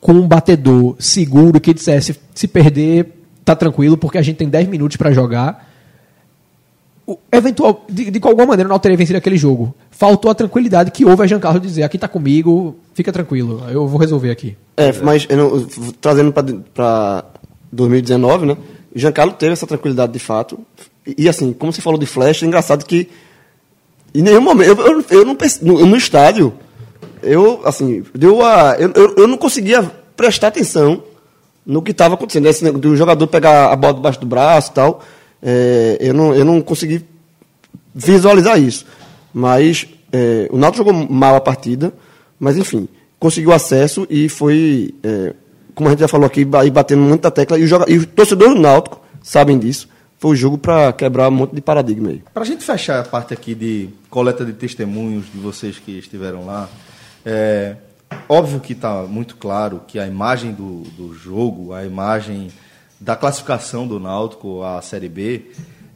[0.00, 4.68] com um batedor seguro que dissesse, se perder, tá tranquilo, porque a gente tem 10
[4.68, 5.68] minutos para jogar,
[7.06, 9.74] o- eventual, de, de alguma maneira o Náutico teria vencido aquele jogo.
[9.90, 13.98] Faltou a tranquilidade que houve a Jean dizer, aqui tá comigo, fica tranquilo, eu vou
[13.98, 14.56] resolver aqui.
[14.76, 15.66] É, mas não-
[16.00, 17.24] trazendo para
[17.70, 18.56] 2019, né?
[18.94, 20.58] Giancarlo teve essa tranquilidade de fato.
[21.06, 23.08] E, e, assim, como você falou de flash, é engraçado que
[24.14, 24.68] em nenhum momento.
[24.68, 26.52] Eu, eu, eu não no, no estádio,
[27.22, 28.76] eu, assim, deu a.
[28.78, 29.82] Eu, eu, eu não conseguia
[30.16, 31.02] prestar atenção
[31.64, 32.46] no que estava acontecendo.
[32.48, 35.00] Esse, do jogador pegar a bola debaixo do braço e tal.
[35.42, 37.04] é, eu, não, eu não consegui
[37.94, 38.86] visualizar isso.
[39.32, 41.92] Mas é, o Náutico jogou mal a partida,
[42.38, 45.34] mas enfim, conseguiu acesso e foi, é,
[45.74, 47.58] como a gente já falou aqui, ba- batendo muita tecla.
[47.58, 49.88] E, o joga- e os torcedores do Náutico sabem disso.
[50.18, 52.22] Foi o jogo para quebrar um monte de paradigma aí.
[52.32, 56.46] Para a gente fechar a parte aqui de coleta de testemunhos de vocês que estiveram
[56.46, 56.68] lá,
[57.26, 57.74] é
[58.28, 62.48] óbvio que está muito claro que a imagem do, do jogo, a imagem
[63.00, 65.50] da classificação do Náutico à Série B,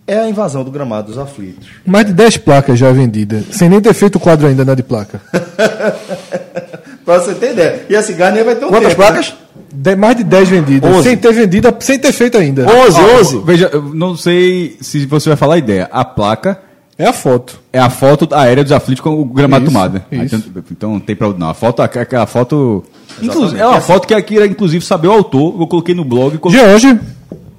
[0.06, 1.68] é a invasão do gramado dos aflitos.
[1.84, 4.82] Mais de 10 placas já vendidas, sem nem ter feito o quadro ainda na de
[4.82, 5.20] placa.
[7.04, 7.86] Para você ter ideia.
[7.88, 9.08] E a Cigarnia vai ter um Quantas tempo, né?
[9.08, 9.34] placas?
[9.72, 11.08] De- mais de 10 vendidas, Onze.
[11.08, 12.66] sem ter vendida, sem ter feito ainda.
[12.66, 13.38] 11, Ó, 11.
[13.44, 15.88] Veja, eu não sei se você vai falar a ideia.
[15.92, 16.60] A placa
[16.98, 17.60] É a foto.
[17.72, 20.06] é a foto aérea dos aflitos com o gramado Isso, tomada.
[20.10, 20.36] Ah, isso.
[20.36, 21.50] Então, então não tem pra onde não.
[21.50, 22.82] A foto, aquela foto.
[23.20, 25.60] Inclusive, é uma foto que aqui era inclusive saber o autor.
[25.60, 26.38] Eu coloquei no blog.
[26.38, 26.98] colo- George,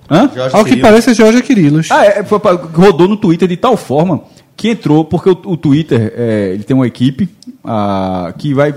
[0.09, 0.29] Hã?
[0.33, 0.87] Jorge ao que Cirilo.
[0.87, 1.91] parece, é George Quirilos.
[1.91, 4.21] Ah, é, foi pra- rodou no Twitter de tal forma
[4.55, 7.29] que entrou, porque o, o Twitter é, ele tem uma equipe
[7.63, 8.73] ah, que vai,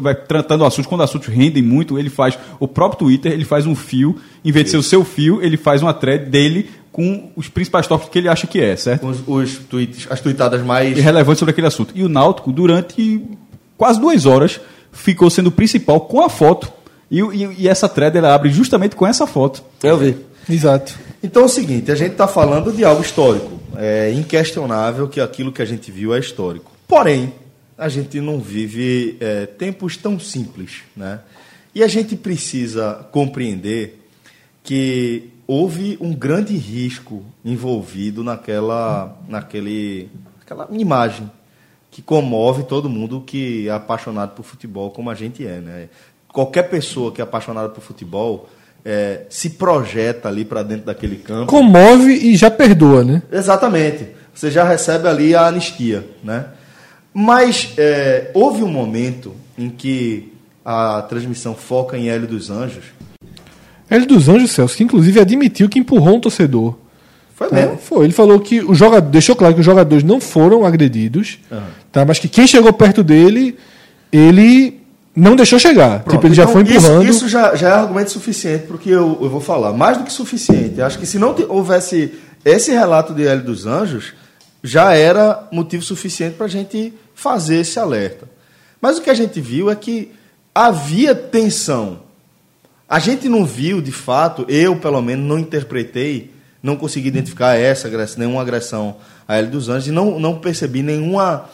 [0.00, 3.74] vai tratando assuntos, quando assuntos rendem muito, ele faz, o próprio Twitter, ele faz um
[3.74, 7.48] fio, em vez de ser o seu fio, ele faz uma thread dele com os
[7.48, 9.02] principais tópicos que ele acha que é, certo?
[9.02, 10.96] Com os, os tweets, as tweetadas mais.
[10.96, 11.92] E relevante sobre aquele assunto.
[11.94, 13.22] E o Náutico, durante
[13.76, 14.60] quase duas horas,
[14.92, 16.72] ficou sendo o principal com a foto.
[17.10, 19.62] E, e- e essa thread ela abre justamente com essa foto.
[19.82, 20.16] Eu vi.
[20.48, 20.98] Exato.
[21.22, 23.58] Então é o seguinte, a gente está falando de algo histórico.
[23.76, 26.72] é inquestionável que aquilo que a gente viu é histórico.
[26.88, 27.32] Porém,
[27.76, 31.20] a gente não vive é, tempos tão simples, né?
[31.74, 34.00] E a gente precisa compreender
[34.64, 40.10] que houve um grande risco envolvido naquela, naquele,
[40.42, 41.30] aquela imagem
[41.90, 45.88] que comove todo mundo que é apaixonado por futebol, como a gente é, né?
[46.30, 48.46] Qualquer pessoa que é apaixonada por futebol
[48.84, 51.46] é, se projeta ali para dentro daquele campo.
[51.46, 53.22] Comove e já perdoa, né?
[53.32, 54.06] Exatamente.
[54.34, 56.48] Você já recebe ali a anistia, né?
[57.12, 60.32] Mas é, houve um momento em que
[60.62, 62.84] a transmissão foca em Hélio dos Anjos.
[63.90, 66.74] Hélio dos Anjos, Celso, que inclusive admitiu que empurrou um torcedor.
[67.34, 67.54] Foi Tá?
[67.56, 67.78] mesmo?
[67.78, 68.04] Foi.
[68.04, 71.38] Ele falou que o jogador deixou claro que os jogadores não foram agredidos,
[71.92, 72.04] tá?
[72.04, 73.56] Mas que quem chegou perto dele,
[74.12, 74.80] ele
[75.14, 76.00] não deixou chegar.
[76.00, 77.04] Pronto, tipo, ele já então foi empurrando.
[77.04, 79.72] Isso, isso já, já é argumento suficiente para o que eu, eu vou falar.
[79.72, 80.78] Mais do que suficiente.
[80.78, 82.12] Eu acho que se não houvesse
[82.44, 84.14] esse relato de Hélio dos Anjos,
[84.62, 88.28] já era motivo suficiente para a gente fazer esse alerta.
[88.80, 90.10] Mas o que a gente viu é que
[90.54, 92.00] havia tensão.
[92.88, 97.86] A gente não viu, de fato, eu pelo menos não interpretei, não consegui identificar essa
[97.86, 98.96] agressão, nenhuma agressão
[99.26, 101.44] a Hélio dos Anjos e não, não percebi nenhuma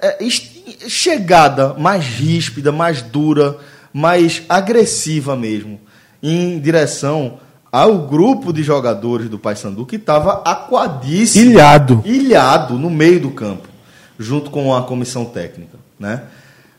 [0.00, 3.58] é, é, chegada mais ríspida, mais dura,
[3.92, 5.80] mais agressiva mesmo,
[6.22, 7.38] em direção
[7.70, 12.02] ao grupo de jogadores do Paysandu que estava aquadíssimo, Ilhado.
[12.04, 13.68] ilhado no meio do campo,
[14.16, 16.22] junto com a comissão técnica, né?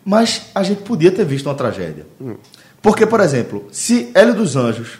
[0.06, 2.06] Mas a gente podia ter visto uma tragédia.
[2.86, 5.00] Porque, por exemplo, se Hélio dos Anjos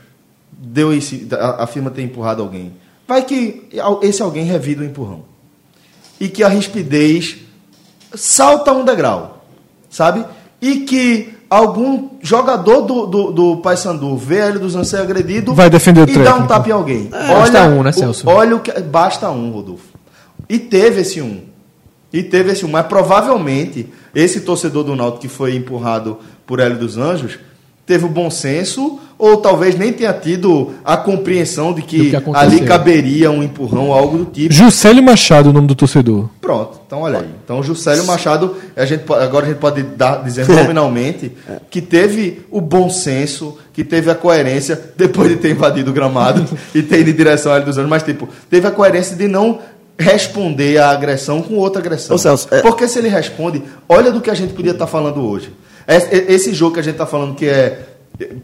[0.52, 2.74] deu esse, a- afirma ter empurrado alguém,
[3.08, 3.70] vai que
[4.02, 5.24] esse alguém revida o empurrão
[6.20, 7.38] e que a rispidez
[8.16, 9.46] salta um degrau,
[9.90, 10.26] sabe?
[10.62, 15.70] E que algum jogador do, do, do Paysandu vê Hélio dos Anjos ser agredido Vai
[15.70, 16.48] defender o e dá um técnico.
[16.48, 17.06] tapa em alguém.
[17.10, 18.28] basta um, né, o- Celso?
[18.28, 19.84] Olha o que basta um, Rodolfo.
[20.50, 21.42] E teve esse um.
[22.12, 26.18] E teve esse um, mas provavelmente esse torcedor do Náutico que foi empurrado
[26.48, 27.38] por Hélio dos Anjos
[27.86, 32.62] teve o bom senso ou talvez nem tenha tido a compreensão de que, que ali
[32.62, 34.54] caberia um empurrão ou algo do tipo.
[34.54, 36.28] Juscelio Machado, o nome do torcedor.
[36.42, 37.30] Pronto, então olha aí.
[37.44, 41.32] Então Juscelio Machado, a gente, agora a gente pode dar, dizer nominalmente
[41.70, 46.46] que teve o bom senso, que teve a coerência, depois de ter invadido o gramado
[46.74, 49.28] e ter ido em direção a Hélio dos Anjos, mas tipo, teve a coerência de
[49.28, 49.60] não
[49.98, 52.16] responder à agressão com outra agressão.
[52.16, 55.22] Ô, Celso, é- Porque se ele responde, olha do que a gente podia estar falando
[55.22, 55.54] hoje.
[55.88, 57.80] Es- Esse jogo que a gente está falando que é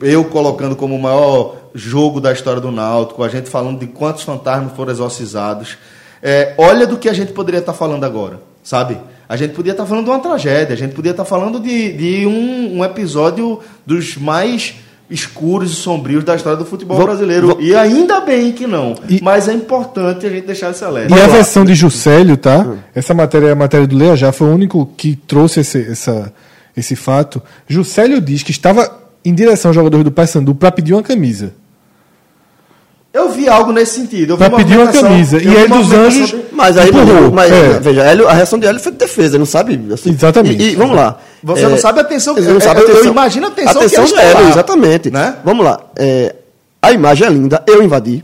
[0.01, 4.23] eu colocando como o maior jogo da história do Náutico, a gente falando de quantos
[4.23, 5.77] fantasmas foram exorcizados.
[6.21, 8.97] É, olha do que a gente poderia estar falando agora, sabe?
[9.29, 12.25] A gente podia estar falando de uma tragédia, a gente podia estar falando de, de
[12.27, 14.75] um, um episódio dos mais
[15.09, 17.47] escuros e sombrios da história do futebol Vou- brasileiro.
[17.47, 18.95] vou- E ainda bem que não.
[19.09, 21.15] E- Mas é importante a gente deixar esse alerta.
[21.15, 22.75] E a versão de Juscelio, tá?
[22.93, 26.31] Essa matéria é a matéria do Leia já, foi o único que trouxe esse, essa,
[26.81, 27.41] esse fato.
[27.67, 31.53] Juscelio diz que estava em direção aos jogadores do Paysandu para pedir uma camisa.
[33.13, 34.37] Eu vi algo nesse sentido.
[34.37, 35.41] Pra pedir uma camisa.
[35.41, 37.79] E aí dos Anjos- Mas aí, Empurrou, mas, é.
[37.79, 39.79] veja, Hélio, a reação de Hélio foi de defesa, ele não sabe.
[39.93, 40.11] assim.
[40.11, 40.61] Exatamente.
[40.63, 41.19] E, e vamos lá.
[41.43, 43.11] Você É, não sabe a tensão que Você não sabe a eu- eu tensão.
[43.11, 45.11] imagino a tensão que tensão eles de Hélio, exatamente.
[45.11, 45.35] né?
[45.43, 45.81] Vamos lá.
[45.97, 46.35] é,
[46.81, 48.23] a imagem é linda, eu invadi.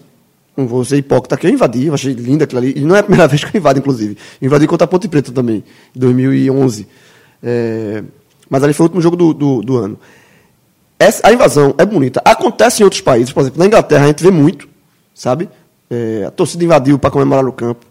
[0.56, 2.74] Não vou ser hipócrita que eu invadi, eu achei linda aquilo ali.
[2.78, 4.17] E não é a primeira vez que eu invado, inclusive.
[4.41, 5.63] Invadi contra a Ponte Preta também,
[5.96, 6.88] em 2011.
[7.43, 8.04] É,
[8.49, 9.99] mas ali foi o último jogo do, do, do ano.
[10.99, 12.21] Essa, a invasão é bonita.
[12.25, 14.67] Acontece em outros países, por exemplo, na Inglaterra a gente vê muito,
[15.13, 15.49] sabe?
[15.89, 17.86] É, a torcida invadiu para comemorar no campo.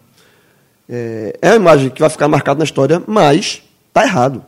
[0.89, 4.43] É, é uma imagem que vai ficar marcada na história, mas tá errado.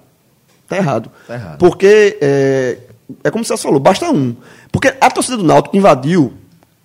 [0.67, 1.11] Tá errado.
[1.27, 1.57] Tá errado.
[1.57, 2.77] Porque é,
[3.23, 4.35] é como você falou, basta um.
[4.71, 6.33] Porque a torcida do Náutico invadiu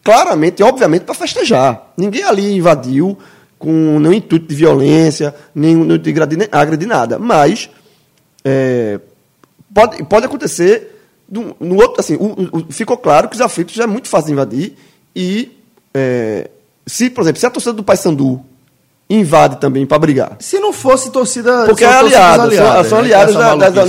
[0.02, 1.92] claramente e obviamente para festejar.
[1.96, 3.18] Ninguém ali invadiu
[3.58, 7.18] com nenhum intuito de violência, nenhum de agredir, agredir nada.
[7.18, 7.70] Mas
[8.44, 9.00] é,
[9.74, 10.90] pode, pode acontecer
[11.28, 14.26] no, no outro, assim, o- o- ficou claro que os aflitos já é muito fácil
[14.28, 14.76] de invadir
[15.14, 15.52] e
[15.92, 16.50] é,
[16.86, 18.40] se, por exemplo, se a torcida do Paysandu
[19.08, 21.66] invade também para brigar, Se não fosse torcida.
[21.66, 23.04] porque é aliada, são, aliadas, são né?
[23.04, 23.84] aliadas da, da, da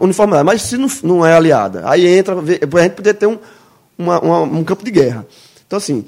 [0.00, 2.42] uniformidade, mas se não, não é aliada, aí entra, a
[2.82, 3.38] gente poderia ter um,
[3.96, 5.24] uma- uma- um campo de guerra.
[5.66, 6.04] Então, assim,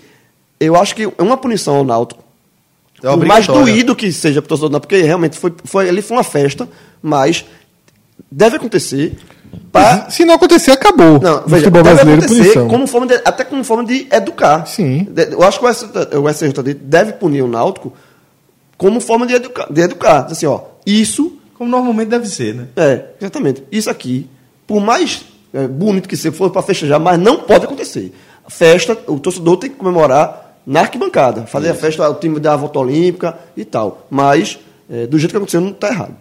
[0.61, 2.23] eu acho que é uma punição ao Náutico,
[3.03, 6.17] É por mais doído que seja para o torcedor, porque realmente foi, foi, ali foi
[6.17, 6.69] uma festa,
[7.01, 7.45] mas
[8.31, 9.17] deve acontecer
[9.73, 11.19] para Se não acontecer, acabou.
[11.21, 12.69] não, o veja, futebol deve brasileiro, acontecer punição.
[12.69, 14.67] como forma de, até como forma de educar.
[14.67, 15.09] Sim.
[15.31, 15.87] Eu acho que o SJ
[16.19, 17.93] o SJD deve punir o Náutico
[18.77, 19.67] como forma de educar.
[19.73, 20.23] De educar.
[20.23, 22.69] Diz Assim, ó, isso, Como normalmente deve ser, né?
[22.77, 24.29] é, exatamente, isso aqui,
[24.67, 28.13] por mais é, bonito que seja, for para festejar, mas não pode acontecer.
[28.49, 31.47] Festa, o torcedor tem que comemorar na arquibancada.
[31.47, 34.07] Fazer a festa, o time dar a volta olímpica e tal.
[34.11, 34.59] Mas,
[34.91, 36.15] é, do jeito que aconteceu, não está errado.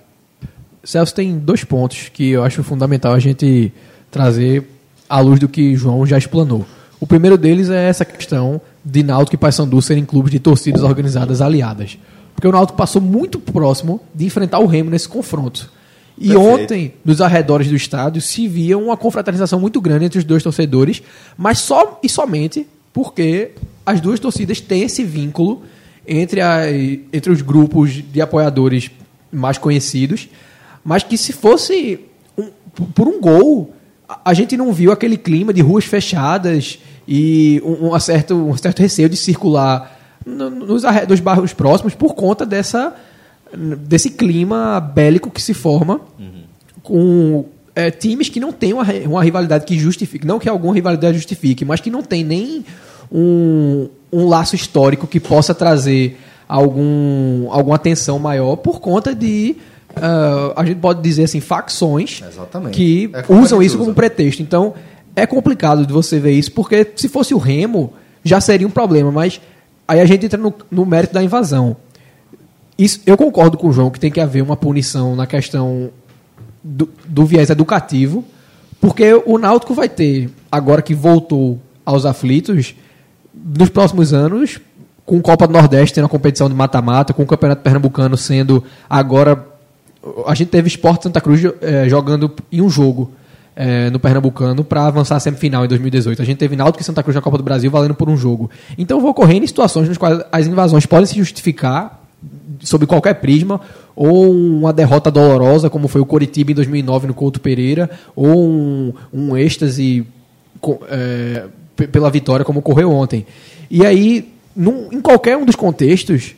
[0.87, 3.73] Celso tem dois pontos que eu acho fundamental a gente
[4.09, 4.63] trazer
[5.09, 6.65] à luz do que João já explanou.
[6.97, 11.41] O primeiro deles é essa questão de Náutico e Paysandu serem clubes de torcidas organizadas
[11.41, 11.97] aliadas.
[12.33, 15.69] Porque o Náutico passou muito próximo de enfrentar o Remo nesse confronto.
[16.17, 16.49] E Perfeito.
[16.49, 21.03] ontem, nos arredores do estádio, se via uma confraternização muito grande entre os dois torcedores,
[21.37, 23.51] mas só e somente porque
[23.85, 25.63] as duas torcidas têm esse vínculo
[26.07, 28.89] entre, a, entre os grupos de apoiadores
[29.29, 30.29] mais conhecidos,
[30.87, 31.99] mas que se fosse
[32.37, 32.47] um-
[32.95, 33.73] por um gol,
[34.07, 38.79] a- gente não viu aquele clima de ruas fechadas e um, um certo, um certo
[38.79, 42.93] receio de circular no- nos arredores bairros próximos por conta dessa,
[43.85, 45.99] desse clima bélico que se forma
[46.81, 47.43] com
[47.75, 51.65] é, times que não têm uma, uma rivalidade que justifique, não que alguma rivalidade justifique,
[51.65, 52.65] mas que não tem nem
[53.11, 56.17] um, um laço histórico que possa trazer
[56.47, 59.55] algum, alguma atenção maior por conta de,
[60.01, 62.75] ah, a gente pode dizer assim, facções Exatamente.
[62.75, 63.95] que É como usam isso como usa.
[63.95, 64.41] pretexto.
[64.41, 64.73] Então,
[65.15, 67.93] é complicado de você ver isso, porque se fosse o Remo,
[68.23, 69.41] já seria um problema, mas
[69.87, 71.77] aí a gente entra no, no mérito da invasão.
[72.77, 75.89] Isso, eu concordo com o João que tem que haver uma punição na questão
[76.63, 78.23] do, do viés educativo,
[78.79, 82.75] porque o Náutico vai ter, agora que voltou aos aflitos,
[83.33, 84.59] nos próximos anos,
[85.05, 89.56] com Copa do Nordeste tendo a competição de mata-mata, com o Campeonato Pernambucano sendo agora.
[90.25, 93.11] A gente teve Sport Santa Cruz eh, jogando em um jogo
[93.55, 96.21] eh, no Pernambucano para avançar a semifinal em 2018.
[96.21, 98.49] A gente teve Náutico e Santa Cruz na Copa do Brasil valendo por um jogo.
[98.77, 102.03] Então vou ocorrendo situações nas quais as invasões podem se justificar
[102.61, 103.61] sob qualquer prisma,
[103.95, 108.93] ou uma derrota dolorosa, como foi o Coritiba em 2009 no Couto Pereira, ou um,
[109.13, 110.05] um êxtase
[110.89, 111.45] é,
[111.75, 113.25] pe- pela vitória, como ocorreu ontem.
[113.69, 116.35] E aí, num- em qualquer um dos contextos,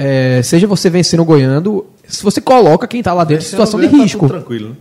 [0.00, 3.80] é, seja você vencendo ou ganhando, se você coloca quem está lá dentro em situação
[3.80, 4.28] de Tá tudo risco.
[4.28, 4.68] tranquilo.
[4.68, 4.76] né?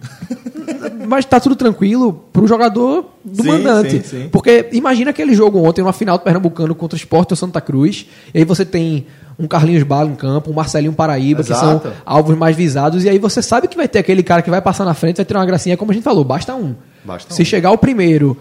[1.09, 3.91] Mas tá tudo tranquilo pro jogador do Sim, mandante.
[3.91, 4.29] sim, sim.
[4.29, 8.05] Porque imagina aquele jogo ontem, uma final do Pernambucano contra o Sport ou Santa Cruz,
[8.33, 9.07] e aí você tem
[9.39, 11.81] um Carlinhos Bala em campo, um Marcelinho Paraíba, que Exato.
[11.87, 14.61] são alvos mais visados, e aí você sabe que vai ter aquele cara que vai
[14.61, 16.75] passar na frente, vai ter uma gracinha, como a gente falou, basta um.
[17.03, 17.45] Basta Se um.
[17.45, 18.37] chegar o primeiro,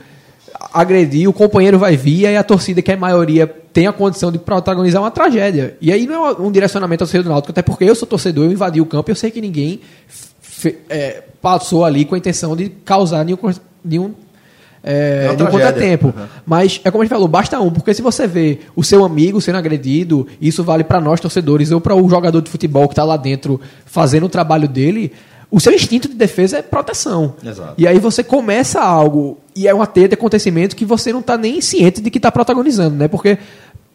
[0.80, 3.92] agredir, o companheiro vai vir, e aí a torcida, que é a maioria, tem a
[3.92, 5.76] condição de protagonizar uma tragédia.
[5.80, 8.44] E aí não é um direcionamento ao torcedor do Náutico, até porque eu sou torcedor,
[8.44, 9.80] eu invadi o campo e eu sei que ninguém
[10.90, 13.38] é, passou ali com a intenção de causar nenhum,
[13.82, 14.14] nenhum,
[14.84, 15.50] é, nenhum tragédia.
[15.50, 16.06] contratempo.
[16.08, 16.26] Uhum.
[16.44, 19.40] Mas é como a gente falou, basta um, porque se você vê o seu amigo
[19.40, 23.04] sendo agredido, isso vale para nós torcedores ou para o jogador de futebol que está
[23.04, 25.12] lá dentro fazendo o trabalho dele,
[25.56, 27.34] o seu instinto de defesa é proteção.
[27.42, 27.72] Exato.
[27.78, 31.38] E aí você começa algo e é uma teia de acontecimento que você não está
[31.38, 33.08] nem ciente de que está protagonizando, né?
[33.08, 33.38] Porque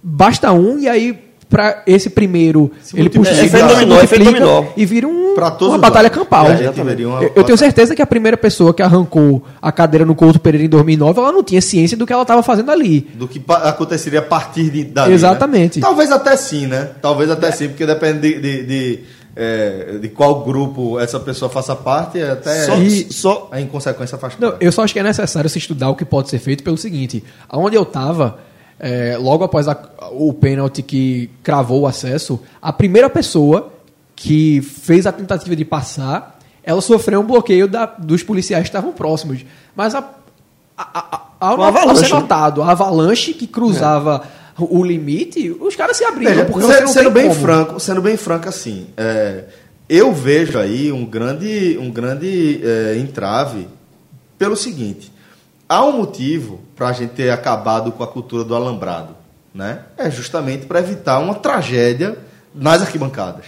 [0.01, 3.19] basta um e aí para esse primeiro ele multiplica.
[3.19, 4.63] puxa É, efeito se dominó, efeito dominó.
[4.77, 6.17] e vira um, uma batalha lados.
[6.17, 6.45] campal.
[6.47, 6.69] É,
[7.05, 10.39] uma Eu- eu tenho certeza que a primeira pessoa que arrancou a cadeira no Couto
[10.39, 13.01] Pereira em 2009, ela não tinha ciência do que ela estava fazendo ali.
[13.15, 15.79] Do que aconteceria a partir de, dali, Exatamente.
[15.79, 15.85] né?
[15.85, 16.89] Talvez até sim, né?
[17.01, 18.99] Talvez até sim, porque depende de, de, de,
[19.35, 24.17] é, de qual grupo essa pessoa faça parte, é até Só- e só- a inconsequência
[24.17, 24.65] faz Não, parte.
[24.65, 27.23] eu só acho que é necessário se estudar o que pode ser feito pelo seguinte:
[27.47, 28.39] aonde eu estava,
[29.19, 29.77] logo após a-
[30.11, 33.71] o pênalti que cravou o acesso, a primeira pessoa
[34.15, 38.91] que fez a tentativa de passar, ela sofreu um bloqueio da- dos policiais que estavam
[38.91, 39.45] próximos.
[39.75, 39.99] Mas a,
[40.77, 42.19] a, a, a, avalanche, ser né?
[42.19, 44.23] notado, a avalanche que cruzava
[44.57, 46.31] o limite, os caras se abriram.
[46.31, 47.41] Veja, porque sendo, sendo bem como.
[47.41, 49.45] franco, sendo bem franco assim, é,
[49.89, 53.67] eu vejo aí um grande, um grande é, entrave
[54.37, 55.11] pelo seguinte:
[55.67, 59.15] há um motivo para a gente ter acabado com a cultura do alambrado,
[59.53, 59.85] né?
[59.97, 62.17] É justamente para evitar uma tragédia
[62.53, 63.45] nas arquibancadas.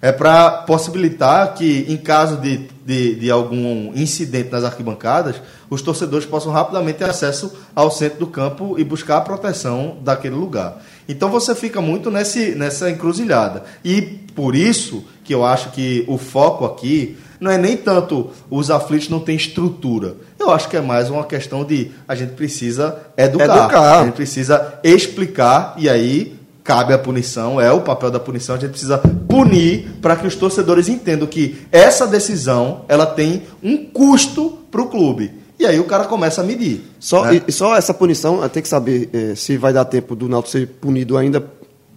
[0.00, 5.36] É para possibilitar que, em caso de, de, de algum incidente nas arquibancadas,
[5.68, 10.36] os torcedores possam rapidamente ter acesso ao centro do campo e buscar a proteção daquele
[10.36, 10.80] lugar.
[11.08, 13.64] Então você fica muito nesse, nessa encruzilhada.
[13.84, 18.70] E por isso que eu acho que o foco aqui não é nem tanto os
[18.70, 20.14] aflitos não têm estrutura.
[20.38, 23.44] Eu acho que é mais uma questão de a gente precisa educar.
[23.44, 24.00] Educar.
[24.00, 26.37] A gente precisa explicar e aí
[26.68, 30.36] cabe a punição, é o papel da punição, a gente precisa punir para que os
[30.36, 35.32] torcedores entendam que essa decisão ela tem um custo para o clube.
[35.58, 36.82] E aí o cara começa a medir.
[37.00, 37.40] Só, né?
[37.48, 40.66] e, só essa punição, tem que saber eh, se vai dar tempo do Náutico ser
[40.68, 41.42] punido ainda.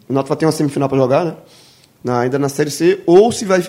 [0.08, 1.34] O Náutico vai ter uma semifinal para jogar, né?
[2.02, 3.62] Na- ainda na Série C, ou se vai,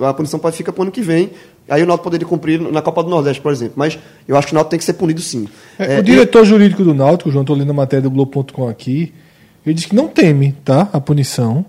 [0.00, 1.32] a punição pode ficar para o ano que vem.
[1.68, 3.74] Aí o Náutico poderia cumprir na Copa do Nordeste, por exemplo.
[3.76, 5.46] Mas eu acho que o Náutico tem que ser punido sim.
[5.78, 9.12] É, É, o diretor jurídico do Náutico, João, estou lendo a matéria do Globo.com aqui,
[9.66, 10.88] Ele diz que não teme, tá?
[10.92, 11.66] A punição.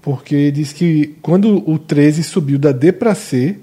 [0.00, 3.58] Porque diz que quando o 13 subiu da D para C,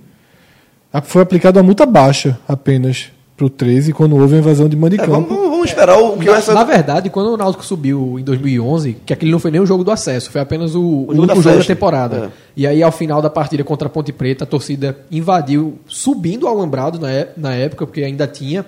[0.93, 5.01] a- foi aplicada uma multa baixa apenas pro 13 quando houve a invasão de de
[5.01, 6.53] É, vamos, vamos esperar o que vai Na, ser.
[6.53, 9.83] na verdade, quando o Náutico subiu em 2011, que aquele não foi nem o jogo
[9.83, 12.17] do acesso, foi apenas o, o jogo único da jogo da temporada.
[12.17, 12.29] É.
[12.55, 16.47] E aí, ao final da partida contra a Ponte Preta, a torcida invadiu, subindo o
[16.47, 18.65] alambrado na, é- na época, porque ainda tinha.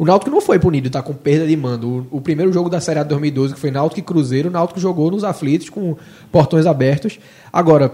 [0.00, 1.02] O Náutico não foi punido, tá?
[1.02, 2.06] Com perda de mando.
[2.10, 4.50] O, o primeiro jogo da Série A de 2012, que foi Náutico e Cruzeiro, o
[4.50, 5.94] Náutico jogou nos aflitos, com
[6.32, 7.18] portões abertos.
[7.52, 7.92] Agora,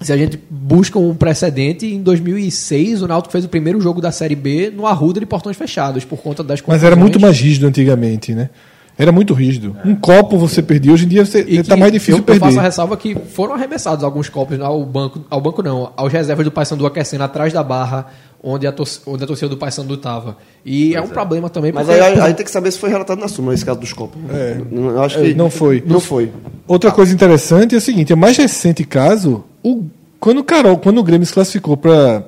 [0.00, 4.10] se a gente busca um precedente, em 2006 o Náutico fez o primeiro jogo da
[4.10, 7.66] Série B no Arruda de portões fechados, por conta das Mas era muito mais rígido
[7.66, 8.48] antigamente, né?
[8.96, 9.76] Era muito rígido.
[9.84, 12.24] Um copo você perdia, hoje em dia você, E tá que mais difícil eu, eu
[12.24, 12.40] perder.
[12.40, 16.44] faço a ressalva que foram arremessados alguns copos ao banco, ao banco não, aos reservas
[16.44, 18.06] do Paysandu aquecendo atrás da barra
[18.40, 20.36] onde a, tor onde a torcida do Paysandu estava.
[20.64, 23.18] E é um problema também Mas porque aí, aí tem que saber se foi relatado
[23.18, 24.20] na súmula esse caso dos copos.
[24.30, 24.58] É.
[24.70, 25.82] Não- Eu acho que Não foi.
[25.84, 26.30] Não foi.
[26.68, 29.84] Outra coisa interessante é o seguinte: o mais recente caso, o,
[30.20, 32.22] quando, o Carol, quando o Grêmio se classificou para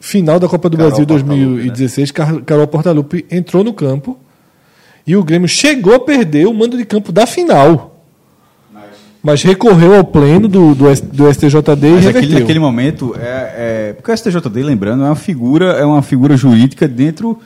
[0.00, 4.16] final da Copa do Carol Brasil Portaluppi, 2016, Car- Carol Portaluppi entrou no campo
[5.06, 7.92] e o Grêmio chegou a perder o mando de campo da final.
[9.22, 12.08] Mas recorreu ao pleno do, do, do STJD e Mas reverteu.
[12.08, 16.36] aquele, naquele momento, é, é, porque o STJD, lembrando, é uma figura, é uma figura
[16.36, 17.38] jurídica dentro.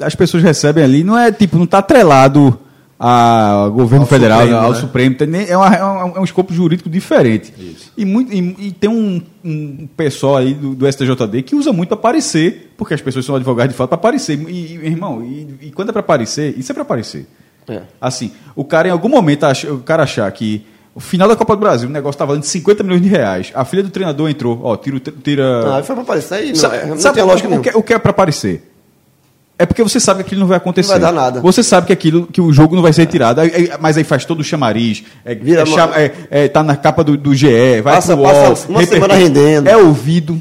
[0.00, 2.58] As pessoas recebem ali, não é tipo, não está atrelado
[2.98, 4.80] ao governo Ao federal, Supremo, ao né?
[4.80, 5.16] Supremo,
[5.48, 7.52] é, uma- é um- é um escopo jurídico diferente.
[7.96, 11.88] E, muito, e, e tem um, um pessoal aí do, do STJD que usa muito
[11.90, 14.38] para aparecer, porque as pessoas são advogados de fato, para aparecer.
[14.48, 17.26] E, e, irmão, e, quando é para aparecer, isso é para aparecer.
[17.68, 17.82] É.
[18.00, 21.54] Assim, o cara em algum momento, acha- o cara achar que o final da Copa
[21.54, 23.52] do Brasil, o negócio tá valendo 50 milhões de reais.
[23.54, 24.98] A filha do treinador entrou, ó, tira.
[25.22, 25.78] tira...
[25.78, 26.48] Ah, foi pra aparecer aí.
[26.48, 28.72] Não, Sabe- é, não sabe lógica o, que, o que é pra aparecer?
[29.58, 30.92] É porque você sabe que aquilo não vai acontecer.
[30.92, 31.40] Não vai dar nada.
[31.40, 33.40] Você sabe que aquilo, que o jogo não vai ser retirado.
[33.40, 35.02] Aí- mas aí faz todo o chamariz.
[35.24, 38.24] É, Vira é, uma- é- é, tá na capa do, do GE, vai Passa- pro
[38.24, 38.86] passa UOL, uma repercute.
[38.94, 39.66] semana rendendo.
[39.68, 40.40] É ouvido.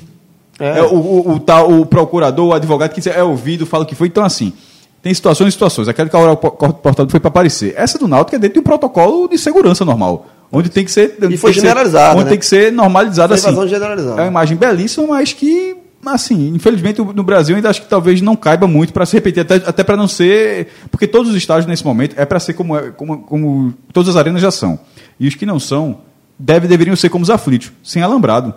[0.59, 0.79] É.
[0.79, 3.95] É o, o, o tal, o procurador, o advogado que é ouvido, fala o que
[3.95, 4.07] foi.
[4.07, 4.53] Então, assim,
[5.01, 5.87] tem situações e situações.
[5.87, 7.73] Aquela que a hora portado foi para aparecer.
[7.75, 10.27] Essa do Náutico é dentro de um protocolo de segurança normal.
[10.51, 11.17] Onde tem que ser.
[11.21, 12.29] onde foi generalizada, Onde né?
[12.31, 13.67] tem que ser normalizada Foi assim.
[13.67, 14.21] generalizada.
[14.21, 15.75] É uma imagem belíssima, mas que,
[16.05, 19.55] assim, infelizmente no Brasil ainda acho que talvez não caiba muito para se repetir, até,
[19.55, 20.69] até para não ser.
[20.91, 24.15] Porque todos os estágios nesse momento é para ser como, é- como, como todas as
[24.15, 24.79] arenas já são.
[25.19, 25.99] E os que não são
[26.37, 28.53] deve, deveriam ser como os aflitos, sem alambrado.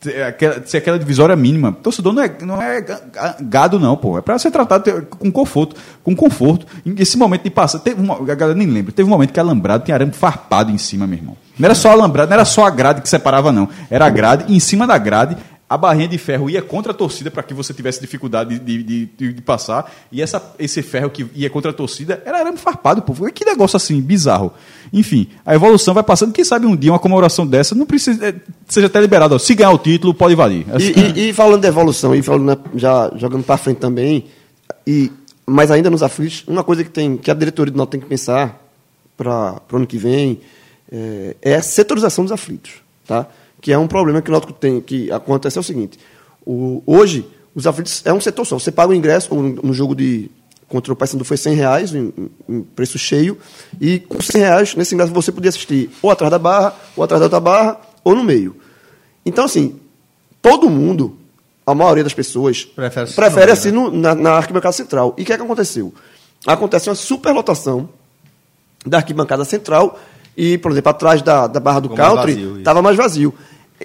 [0.00, 1.70] Ser aquela, ser aquela divisória mínima.
[1.80, 4.18] Torcedor não é, não é ga- gado, não, pô.
[4.18, 5.76] É para ser tratado com conforto.
[6.02, 6.66] Com conforto.
[6.98, 7.78] Esse momento de passar.
[7.78, 8.90] Teve uma, a galera nem lembra.
[8.90, 11.36] Teve um momento que alambrado tinha arame farpado em cima, meu irmão.
[11.56, 13.68] Não era só alambrado, não era só a grade que separava, não.
[13.88, 15.36] Era a grade, e em cima da grade,
[15.72, 19.06] a barrinha de ferro ia contra a torcida para que você tivesse dificuldade de, de,
[19.06, 19.90] de- de passar.
[20.10, 23.14] E essa, esse ferro que ia contra a torcida era arame farpado, pô.
[23.32, 24.52] Que negócio assim, bizarro.
[24.92, 26.32] Enfim, a evolução vai passando.
[26.32, 28.28] Quem sabe um dia uma comemoração dessa não precisa.
[28.28, 28.34] é,
[28.68, 29.34] seja até liberado.
[29.34, 29.38] ó.
[29.38, 30.66] Se ganhar o título, pode valer.
[30.72, 34.26] Assim, E, e- e falando de evolução, e falando né, já jogando para frente também,
[34.86, 35.10] e,
[35.46, 38.06] mas ainda nos aflitos, uma coisa que, tem, que a diretoria do Náutico tem que
[38.06, 38.60] pensar
[39.16, 40.40] para o ano que vem
[40.90, 42.72] é, é a setorização dos aflitos.
[43.06, 43.26] Tá?
[43.62, 45.98] Que é um problema que o Náutico tem, que acontece é o seguinte.
[46.44, 48.58] O, hoje, os aflitos é um setor só.
[48.58, 50.30] Você paga o ingresso no, no jogo de
[50.68, 52.12] contra o Paysandu foi 100 reais, em,
[52.48, 53.36] em preço cheio,
[53.78, 57.20] e com 100 reais, nesse ingresso, você podia assistir ou atrás da barra, ou atrás
[57.20, 58.56] da outra barra, ou no meio.
[59.24, 59.78] Então, assim,
[60.40, 61.14] todo mundo,
[61.66, 65.14] a maioria das pessoas, Prefere prefere no assistir no- na, na arquibancada central.
[65.18, 65.92] E o que, é que aconteceu?
[66.46, 67.88] Acontece uma superlotação
[68.84, 70.00] da arquibancada central
[70.36, 73.34] e, por exemplo, atrás da, da barra do mais country, estava mais vazio.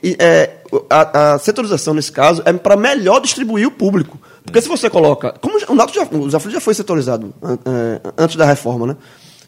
[0.04, 0.58] E, é,
[0.90, 4.20] a, a setorização, nesse caso, é para melhor distribuir o público.
[4.46, 5.34] Porque se você coloca.
[5.42, 8.96] Como o Náutico já, o Zafra já foi setorizado é, antes da reforma, né?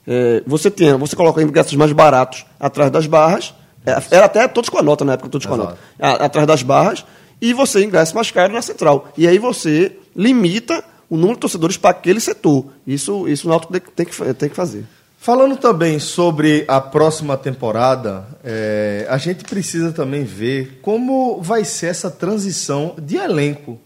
[0.07, 3.53] É, você tem, você coloca ingressos mais baratos atrás das barras.
[3.85, 5.77] é, Era até todos com a nota na época, todos com a nota.
[5.99, 7.05] A- Atrás das barras.
[7.41, 9.09] E você ingressa mais caro na central.
[9.15, 12.65] E aí você limita o número de torcedores para aquele setor.
[12.87, 14.83] Isso, isso o Náutico tem que- tem que fazer.
[15.21, 21.87] Falando também sobre a próxima temporada, é, a gente precisa também ver como vai ser
[21.87, 23.77] essa transição de elenco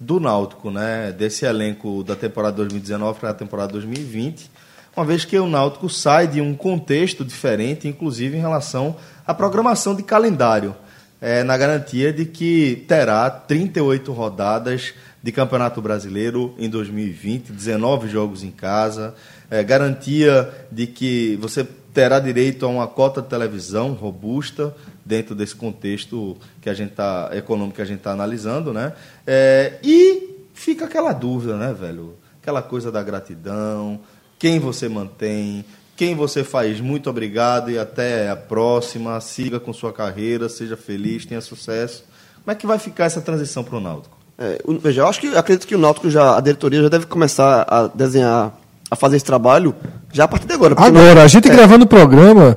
[0.00, 1.12] do Náutico, né?
[1.12, 4.50] Desse elenco da temporada 2019 para a temporada 2020,
[4.96, 9.94] uma vez que o Náutico sai de um contexto diferente, inclusive em relação à programação
[9.94, 10.74] de calendário,
[11.20, 18.42] é, na garantia de que terá 38 rodadas de Campeonato Brasileiro em 2020, 19 jogos
[18.42, 19.14] em casa,
[19.50, 25.54] é, garantia de que você terá direito a uma cota de televisão robusta dentro desse
[25.54, 28.92] contexto que a gente tá, econômico que a gente está analisando, né?
[29.26, 32.14] É, e fica aquela dúvida, né, velho?
[32.40, 34.00] Aquela coisa da gratidão,
[34.38, 35.64] quem você mantém,
[35.96, 39.20] quem você faz muito obrigado e até a próxima.
[39.20, 42.04] Siga com sua carreira, seja feliz, tenha sucesso.
[42.42, 44.19] Como é que vai ficar essa transição para o Náutico?
[44.42, 47.62] É, veja, eu acho que acredito que o Náutico já, a diretoria já deve começar
[47.68, 48.54] a desenhar,
[48.90, 49.74] a fazer esse trabalho
[50.10, 50.74] já a partir de agora.
[50.78, 52.56] Agora, não- a gente é, gravando o programa,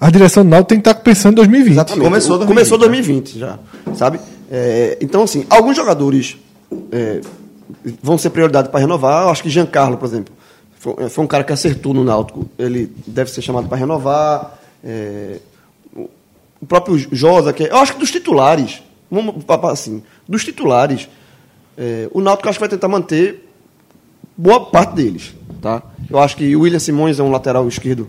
[0.00, 1.72] a direção do Náutico tem que estar pensando em 2020.
[1.72, 2.04] Exatamente.
[2.04, 2.84] Começou O- 2020, Começou né?
[2.86, 3.58] 2020 já,
[3.96, 4.20] sabe?
[4.48, 6.36] É, então, assim, alguns jogadores
[6.92, 7.20] é,
[8.00, 9.24] vão ser prioridade para renovar.
[9.24, 10.32] Eu acho que Giancarlo, por exemplo,
[10.78, 12.48] foi, foi um cara que acertou no Náutico.
[12.56, 14.56] Ele deve ser chamado para renovar.
[14.84, 15.38] É,
[15.96, 16.08] o-
[16.60, 18.82] o próprio Josa, que é- eu acho que dos titulares,
[19.12, 21.08] vamos assim, dos titulares,
[21.76, 23.48] é, o Náutico acho que vai tentar manter
[24.36, 25.82] boa parte deles, tá?
[26.10, 28.08] Eu acho que o William Simões é um lateral esquerdo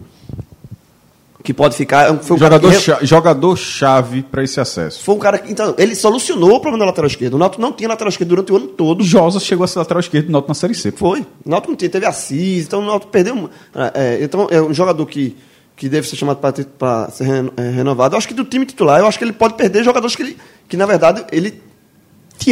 [1.43, 2.10] que pode ficar.
[2.10, 5.04] é Foi um Jogador, que re- cha- jogador chave para esse acesso.
[5.04, 5.51] foi um cara que.
[5.51, 7.36] Então, ele solucionou o problema da lateral esquerda.
[7.36, 9.04] O Náutico não tinha lateral esquerda durante o ano todo.
[9.04, 10.91] Josa chegou a ser lateral esquerdo do Náutico na Série C.
[10.91, 11.20] Foi.
[11.45, 13.49] O Náutico não tinha, teve Assis, então o Náutico perdeu.
[13.93, 15.36] é, então, é um jogador que,
[15.84, 16.38] que deve ser chamado
[16.80, 17.28] para ser
[17.58, 18.16] é, renovado.
[18.16, 20.38] Eu acho que do time titular, eu acho que ele pode perder jogadores que, ele,
[20.70, 21.62] que na verdade, ele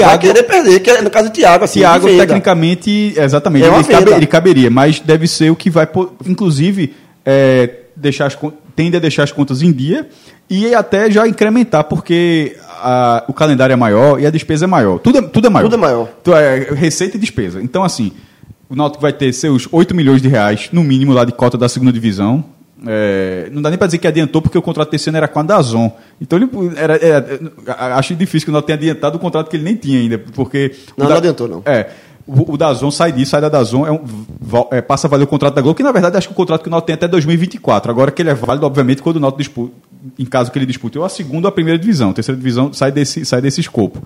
[0.03, 1.63] vai querer perder, que é, no caso de Thiago.
[1.63, 5.87] Assim, Thiago, tecnicamente, exatamente, É ele, cabe- ele caberia, mas deve ser o que vai,
[6.27, 6.93] inclusive,
[7.25, 8.37] é, deixar as,
[8.75, 10.09] tende a deixar as contas em dia
[10.49, 14.99] e até já incrementar, porque a- o calendário é maior e a despesa é maior.
[14.99, 15.65] Tudo é, tudo é maior.
[15.69, 16.09] Tudo é maior.
[16.21, 17.61] Então, é receita e despesa.
[17.61, 18.11] Então, assim,
[18.69, 21.69] o Náutico vai ter seus 8 milhões de reais, no mínimo, lá de cota da
[21.69, 22.43] segunda divisão.
[22.87, 25.39] É, não dá nem para dizer que adiantou, porque o contrato desse ano era com
[25.39, 25.91] a Dazon.
[26.19, 27.39] Então, ele era, era-
[27.95, 30.71] acho difícil que o Náutico tenha adiantado o contrato que ele nem tinha ainda, porque...
[30.97, 31.61] Não, o não adiantou, não.
[31.65, 31.89] É.
[32.25, 33.99] O, o Dazon sai disso, sai da Dazon, é um,
[34.71, 36.61] é, passa a valer o contrato da Globo, que na verdade acho que o contrato
[36.61, 37.91] que o Náutico tem é até 2024.
[37.91, 39.73] Agora que ele é válido, obviamente, quando o Náutico disputa,
[40.17, 42.11] em caso que ele dispute ou a segunda ou a primeira divisão.
[42.11, 44.01] A terceira divisão sai desse, sai desse escopo.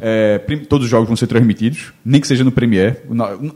[0.00, 3.02] É, todos os jogos vão ser transmitidos, nem que seja no Premier.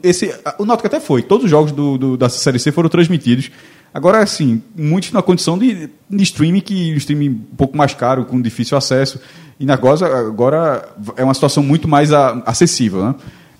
[0.03, 3.51] Esse, o Náutico até foi, todos os jogos do, do- da Série C foram transmitidos.
[3.93, 8.25] Agora, assim, muitos na condição de, de streaming, que o streaming um pouco mais caro,
[8.25, 9.19] com difícil acesso.
[9.59, 13.15] E na Goza, agora é uma situação muito mais a- acessível, né?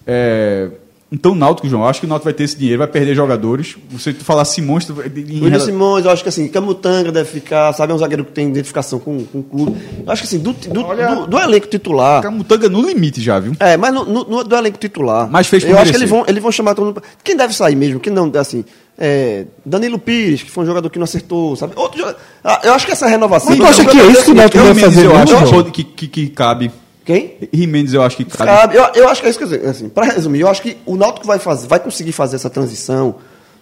[0.05, 0.69] É,
[1.09, 3.15] então, o Náutico, João, eu acho que o Náutico vai ter esse dinheiro, vai perder
[3.15, 3.77] jogadores.
[3.91, 4.85] Você falar Simões...
[4.89, 8.49] William Simões, eu acho que assim, Camutanga deve ficar, sabe, é um zagueiro que tem
[8.49, 9.77] identificação com, com o clube.
[10.05, 12.21] Eu acho que assim, do, do, do, do elenco titular.
[12.21, 13.53] Camutanga no limite já, viu?
[13.59, 15.29] É, mas no, no- do elenco titular.
[15.31, 16.01] Mas fez por Eu acho que merecer.
[16.01, 17.01] eles vão, eles vão chamar todo mundo.
[17.23, 17.99] Quem deve sair mesmo?
[18.01, 18.65] Quem não, assim.
[18.97, 21.71] é, Danilo Pires, que foi um jogador que não acertou, sabe?
[21.77, 23.49] Outro jogador- Ah, eu acho que essa renovação.
[23.55, 26.07] Mas tu acha que é isso que o Náutico vai fazer eu acho que, que,
[26.09, 26.69] que cabe.
[27.07, 27.35] Quem?
[27.53, 28.51] Jimenez, eu acho que cabe.
[28.51, 28.75] Cabe.
[28.75, 29.65] Eu, eu acho que é isso que eu dizer.
[29.65, 33.15] Assim, para resumir, eu acho que o Náutico vai, fazer, vai conseguir fazer essa transição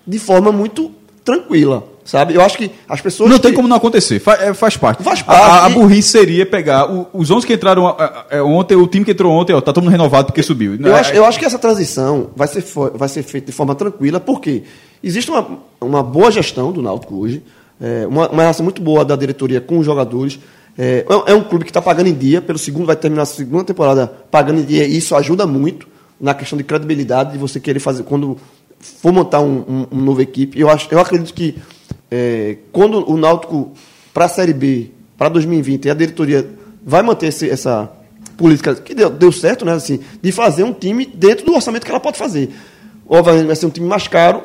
[0.06, 0.92] de forma muito
[1.24, 2.34] tranquila, sabe?
[2.36, 3.30] Eu acho que as pessoas.
[3.30, 5.04] Não que- tem como não acontecer, fa- é, faz parte.
[5.04, 5.66] Faz A- A, parte.
[5.66, 9.12] a burrice seria pegar o- os 11 que entraram ah, ah, ontem, o time que
[9.12, 10.76] entrou ontem, ó, tá todo mundo renovado porque subiu.
[10.84, 12.64] Eu acho, eu acho que essa transição vai ser,
[12.96, 14.64] vai ser feita de forma tranquila, porque
[15.04, 15.48] existe uma,
[15.80, 17.44] uma boa gestão do Náutico hoje,
[17.80, 20.40] é, uma, uma relação muito boa da diretoria com os jogadores.
[20.78, 23.64] É, é um clube que está pagando em dia, pelo segundo vai terminar a segunda
[23.64, 25.88] temporada pagando em dia, e isso ajuda muito
[26.20, 28.38] na questão de credibilidade de você querer fazer quando
[28.80, 30.60] for montar um, um, um novo equipe.
[30.60, 31.56] Eu acho, eu acredito que
[32.12, 33.72] é, quando o Náutico
[34.14, 36.48] para a Série B para 2020 e a diretoria
[36.86, 37.90] vai manter esse- essa
[38.38, 39.72] política que deu, deu certo, né?
[39.74, 42.50] Assim, de fazer um time dentro do orçamento que ela pode fazer.
[43.08, 44.44] Obviamente vai ser um time mais caro,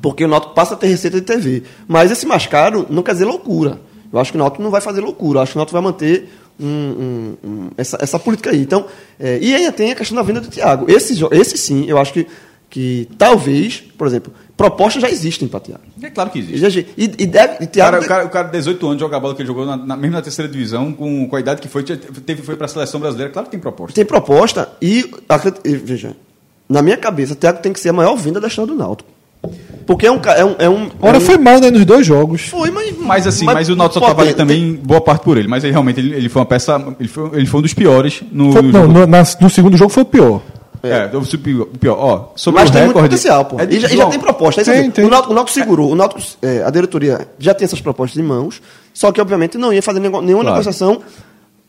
[0.00, 1.64] porque o Náutico passa a ter receita de TV.
[1.86, 3.80] Mas esse mais caro não quer dizer loucura.
[4.12, 5.38] Eu acho que o Náutico não vai fazer loucura.
[5.38, 6.28] Eu acho que o Náutico vai manter
[6.60, 8.60] um- um- um- essa, essa política aí.
[8.60, 8.84] Então,
[9.18, 10.90] é, e ainda tem a questão da venda do Thiago.
[10.90, 12.26] Esse, esse sim, eu acho que,
[12.68, 15.82] que talvez, por exemplo, propostas já existem para Thiago.
[16.02, 16.86] É claro que existe.
[16.96, 19.16] E, e, deve, e O Thiago cara, o, cara, o cara de 18 anos joga
[19.16, 21.60] a bola que ele jogou, na, na- mesmo na terceira divisão, com, com a idade
[21.62, 23.32] que foi, teve, foi para a seleção brasileira.
[23.32, 23.94] Claro que tem proposta.
[23.94, 25.10] tem proposta e,
[25.64, 26.14] veja,
[26.68, 29.08] na minha cabeça, o Thiago tem que ser a maior venda da história do Náutico.
[29.86, 30.20] Porque é um.
[30.24, 32.42] É um, é um Ora, é um, foi mal, né, nos dois jogos.
[32.48, 32.96] Foi, mas.
[32.98, 35.48] Mas assim, mas, o Náutico só estava ali também boa parte por ele.
[35.48, 36.80] Mas ele realmente ele, ele foi uma peça.
[37.00, 38.52] Ele foi, ele foi um dos piores no.
[38.52, 40.40] Foi- no não, no, na- no segundo jogo foi o pior.
[40.84, 41.62] É, o pior.
[41.62, 41.96] o pior.
[41.98, 43.08] Ó, sobre Mas o tem muito recorde.
[43.16, 43.60] potencial, pô.
[43.60, 44.60] É de- e, já, e já tem proposta.
[44.60, 45.04] é Tem, tem.
[45.04, 45.90] O, Náutico, o Náutico segurou.
[45.92, 48.60] O Náutico, é, a diretoria já tem essas propostas em mãos,
[48.94, 50.44] só que, obviamente, não ia fazer nenhuma Claro.
[50.44, 51.00] negociação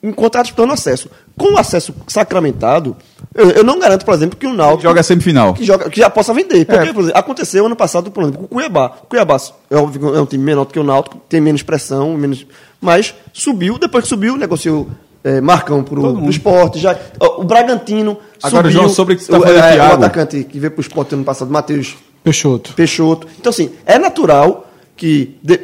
[0.04, 1.10] enquanto estava disputando acesso.
[1.38, 2.95] Com o acesso sacramentado,
[3.34, 4.84] eu, eu não garanto, por exemplo, que o Náutico.
[4.84, 5.54] Joga semifinal.
[5.54, 6.66] que, joga, que já possa vender.
[6.66, 6.93] Porque, É.
[6.93, 8.91] por exemplo, aconteceu ano passado, por exemplo, com o Cuiabá.
[9.04, 9.38] O Cuiabá
[9.72, 12.45] é, óbvio, é um time menor do que o Náutico, tem menos pressão, menos,
[12.82, 14.88] mas subiu, depois que subiu, negociou
[15.24, 16.30] é, Marcão pro, pro mundo.
[16.30, 16.80] esporte.
[16.80, 18.72] Já, o Bragantino Agora, subiu.
[18.82, 21.16] João, sobre o que você tá o, falando, é, o atacante que veio pro esporte
[21.16, 22.74] ano passado, Matheus Peixoto.
[22.74, 23.28] Peixoto.
[23.39, 25.60] Então, assim, é natural que, de,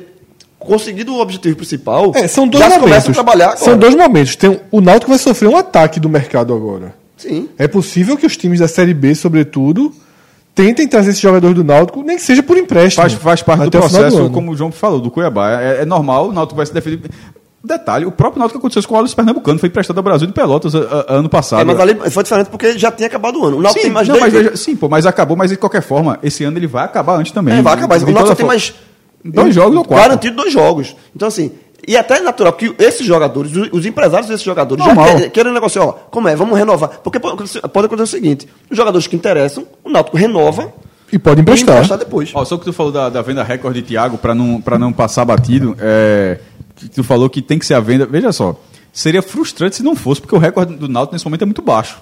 [0.59, 2.89] conseguido o objetivo principal, É, são dois já momentos.
[2.89, 3.59] começa a trabalhar agora.
[3.59, 4.35] São dois momentos.
[4.35, 6.93] Tem, um- o Náutico vai sofrer um ataque do mercado agora.
[7.17, 7.49] Sim.
[7.57, 9.91] É possível que os times da Série B, sobretudo,
[10.55, 13.01] tentem trazer esses jogadores do Náutico, nem que seja por empréstimo.
[13.01, 14.29] Faz, faz parte do processo, ano.
[14.29, 15.61] como o João falou, do Cuiabá.
[15.61, 17.09] É, é normal, o Náutico vai se defender.
[17.61, 20.73] Detalhe, o próprio Náutico aconteceu com o Wallace Pernambucano, foi emprestado ao Brasil de Pelotas
[20.73, 20.79] a-
[21.09, 21.59] a- ano passado.
[21.61, 23.57] É, mas ali foi diferente porque já tinha acabado o ano.
[23.57, 26.17] O Náutico sim, tem mais não, mas sim, pô, mas acabou, mas de qualquer forma,
[26.23, 27.57] esse ano ele vai acabar antes também.
[27.57, 27.97] É, vai acabar.
[28.01, 28.73] O Náutico tem mais.
[29.23, 30.03] Dois jogos ou quatro.
[30.09, 30.95] Garantido dois jogos.
[31.15, 31.51] Então, assim.
[31.87, 35.05] E até é natural que esses jogadores, os- os empresários desses jogadores, Normal.
[35.07, 36.99] já querem, querem negociar, ó, como é, vamos renovar.
[37.03, 37.61] Porque pode acontecer,
[38.03, 40.73] o seguinte: os jogadores que interessam, o Náutico renova
[41.11, 41.75] E pode e emprestar.
[41.75, 42.31] emprestar depois.
[42.33, 44.91] Ó, só que tu falou da, da venda recorde de Thiago, para não, pra não
[44.91, 46.39] passar batido, é,
[46.75, 48.05] que tu falou que tem que ser a venda.
[48.05, 48.59] Veja só,
[48.91, 51.97] seria frustrante se não fosse, porque o recorde do Náutico nesse momento é muito baixo.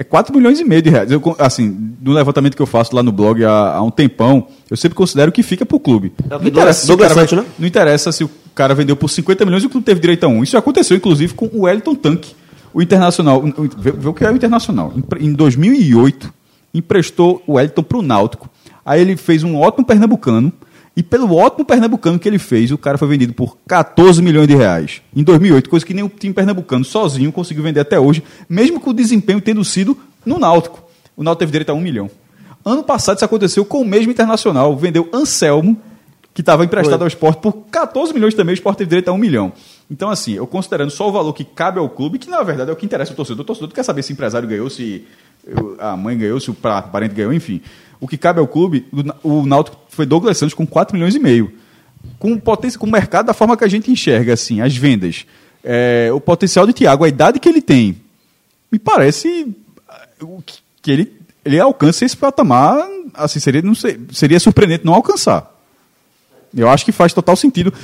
[0.00, 1.10] É 4 milhões e meio de reais.
[1.10, 4.76] Eu, assim, do levantamento que eu faço lá no blog há, há um tempão, eu
[4.76, 6.12] sempre considero que fica clube.
[6.30, 7.44] É o Não interessa, o cara Santos, né?
[7.58, 10.28] não interessa se o cara vendeu por 50 milhões e o clube teve direito a
[10.28, 10.44] um.
[10.44, 12.32] Isso aconteceu, inclusive, com o Wellington Tanque.
[12.72, 14.92] O Internacional, o- o- vê, vê o que é o Internacional.
[15.20, 16.32] Em- Em 2008,
[16.72, 18.48] emprestou o Wellington pro Náutico.
[18.86, 20.52] Aí ele fez um ótimo pernambucano.
[20.98, 24.56] E pelo ótimo pernambucano que ele fez, o cara foi vendido por 14 milhões de
[24.56, 25.00] reais.
[25.14, 28.90] Em 2008, coisa que nem o time pernambucano sozinho conseguiu vender até hoje, mesmo com
[28.90, 29.96] o desempenho tendo sido
[30.26, 30.82] no Náutico.
[31.16, 32.10] O Náutico teve direito a um milhão.
[32.64, 34.76] Ano passado isso aconteceu com o mesmo Internacional.
[34.76, 35.76] Vendeu Anselmo,
[36.34, 39.18] que estava emprestado ao esporte, por 14 milhões também, o esporte teve direito a um
[39.18, 39.52] milhão.
[39.88, 42.72] Então, assim, eu considerando só o valor que cabe ao clube, que na verdade é
[42.72, 43.42] o que interessa ao torcedor.
[43.42, 45.04] O torcedor quer saber se o empresário ganhou, se
[45.78, 47.60] a mãe ganhou, se o pa- parente ganhou, enfim.
[48.00, 48.86] O que cabe ao clube,
[49.22, 51.52] o Náutico foi Douglas Santos com 4 milhões e meio.
[52.18, 55.26] Com potência, com o mercado da forma que a gente enxerga, assim, as vendas.
[55.64, 57.96] É, o potencial de Thiago, a idade que ele tem,
[58.70, 59.54] me parece
[59.88, 60.06] ah,
[60.82, 61.12] que- ele,
[61.44, 62.78] ele alcança esse patamar,
[63.12, 65.52] assim, seria, não sei, seria surpreendente não alcançar.
[66.56, 67.74] Eu acho que faz total sentido.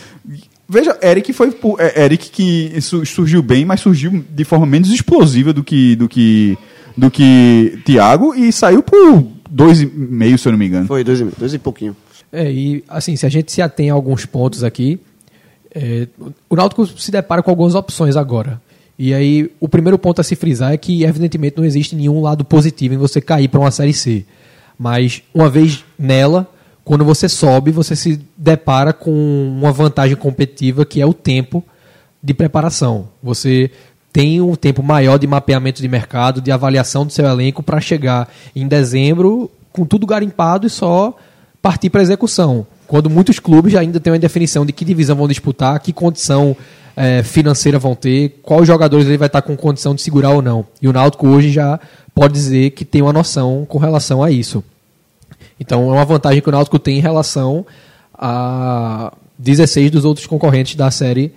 [0.69, 5.53] Veja, Eric foi é, Eric que su- surgiu bem, mas surgiu de forma menos explosiva
[5.53, 6.57] do que do que
[6.97, 10.87] do que Thiago e saiu por dois e meio, se eu não me engano.
[10.87, 11.97] Foi dois e, dois e pouquinho.
[12.33, 14.99] É, e assim, se a gente se atém a alguns pontos aqui,
[15.73, 16.09] é,
[16.51, 18.61] o Náutico se depara com algumas opções agora.
[18.99, 22.45] E aí, o primeiro ponto a se frisar é que, evidentemente, não existe nenhum lado
[22.45, 24.25] positivo em você cair para uma Série C.
[24.79, 26.49] Mas, uma vez nela,
[26.85, 31.65] quando você sobe, você se depara com uma vantagem competitiva que é o tempo
[32.23, 33.09] de preparação.
[33.23, 33.71] Você
[34.15, 38.33] tem um tempo maior de mapeamento de mercado, de avaliação do seu elenco para chegar
[38.55, 41.17] em dezembro com tudo garimpado e só
[41.61, 42.65] partir para execução.
[42.87, 46.57] Quando muitos clubes ainda têm uma definição de que divisão vão disputar, que condição
[46.97, 50.65] eh, financeira vão ter, quais jogadores ele vai estar com condição de segurar ou não.
[50.81, 51.81] E o Náutico hoje já
[52.15, 54.63] pode dizer que tem uma noção com relação a isso.
[55.59, 57.67] Então é uma vantagem que o Náutico tem em relação
[58.17, 61.33] a 16 dos outros concorrentes da Série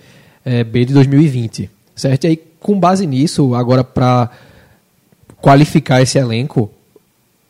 [0.45, 1.71] eh, B de 2020.
[1.95, 2.25] Certo?
[2.25, 4.29] E aí, com base nisso, agora para
[5.41, 6.69] qualificar esse elenco,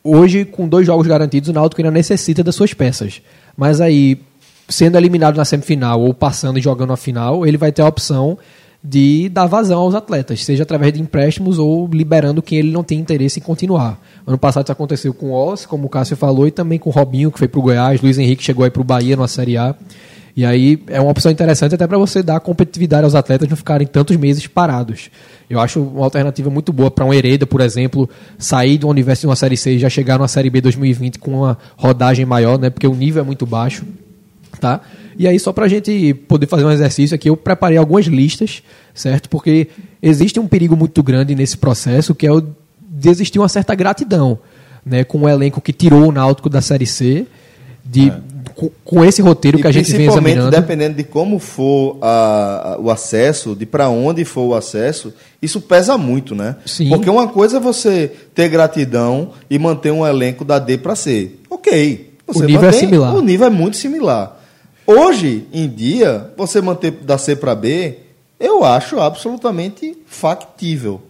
[0.02, 3.20] hoje, com dois jogos garantidos, o Náutico ainda necessita das suas peças.
[3.56, 4.20] Mas aí,
[4.68, 8.38] sendo eliminado na semifinal ou passando e jogando a final, ele vai ter a opção
[8.82, 12.98] de dar vazão aos atletas, seja através de empréstimos ou liberando quem ele não tem
[12.98, 14.00] interesse em continuar.
[14.24, 16.92] Ano passado isso aconteceu com o Oz, como o Cássio falou, e também com o
[16.92, 19.56] Robinho, que foi para o Goiás, Luiz Henrique chegou aí para o Bahia na Série
[19.56, 19.74] A.
[20.38, 23.88] E aí é uma opção interessante até para você dar competitividade aos atletas não ficarem
[23.88, 25.10] tantos meses parados.
[25.50, 28.08] Eu acho uma alternativa muito boa para um Hereda, por exemplo,
[28.38, 31.40] sair do universo de uma Série C e já chegar numa Série B 2020 com
[31.40, 32.70] uma rodagem maior, né?
[32.70, 33.84] Porque o nível é muito baixo.
[34.60, 34.80] Tá?
[35.18, 38.62] E aí, só para a gente poder fazer um exercício aqui, eu preparei algumas listas,
[38.94, 39.28] certo?
[39.28, 39.66] Porque
[40.00, 44.38] existe um perigo muito grande nesse processo, que é o de existir uma certa gratidão,
[44.86, 45.02] né?
[45.02, 47.26] Com o elenco que tirou o Náutico da Série C,
[47.84, 48.12] de,
[48.54, 50.60] com, com esse roteiro E que a gente vem principalmente examinando.
[50.60, 55.60] dependendo de como for a- a- o acesso, de para onde for o acesso, isso
[55.60, 56.56] pesa muito, né?
[56.66, 56.88] Sim.
[56.88, 61.32] Porque uma coisa é você ter gratidão e manter um elenco da D para C.
[61.50, 62.10] Ok.
[62.26, 63.14] Você O nível é mantém- similar.
[63.16, 64.40] O nível é muito similar.
[64.86, 67.98] Hoje em dia, você manter da C para B,
[68.40, 71.00] eu acho absolutamente factível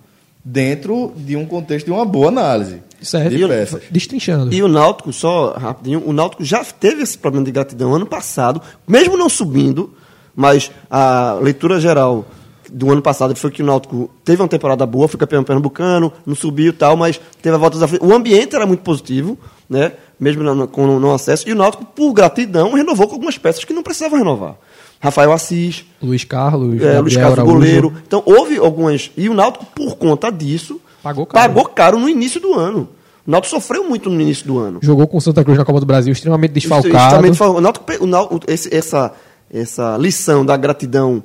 [0.51, 3.37] dentro de um contexto de uma boa análise Certo.
[3.37, 3.83] de peças.
[3.91, 4.53] Destrinchando.
[4.53, 8.61] E o Náutico, só rapidinho, o Náutico já teve esse problema de gratidão ano passado,
[8.87, 9.93] mesmo não subindo,
[10.35, 12.25] mas a leitura geral
[12.73, 16.35] do ano passado foi que o Náutico teve uma temporada boa, foi campeão pernambucano, não
[16.35, 18.05] subiu e tal, mas teve a volta da frente.
[18.05, 19.39] O ambiente era muito positivo,
[19.69, 19.93] né?
[20.19, 23.65] Mesmo na- com o não acesso, e o Náutico, por gratidão, renovou com algumas peças
[23.65, 24.57] que não precisavam renovar.
[25.01, 27.55] Rafael Assis, Luiz Carlos, é, Luiz Carlos Araújo.
[27.55, 27.93] goleiro.
[28.07, 29.11] Então, houve algumas.
[29.17, 31.53] E o Náutico, por conta disso, Pagou caro.
[31.55, 32.89] pagou caro no início do ano.
[33.27, 34.81] O Náutico sofreu muito no início do ano.
[34.83, 37.33] Jogou com o Santa Cruz na Copa do Brasil, extremamente desfalcado.
[37.35, 39.13] Fal- o Náutico, o Náutico- esse- essa,
[39.53, 41.23] essa lição da gratidão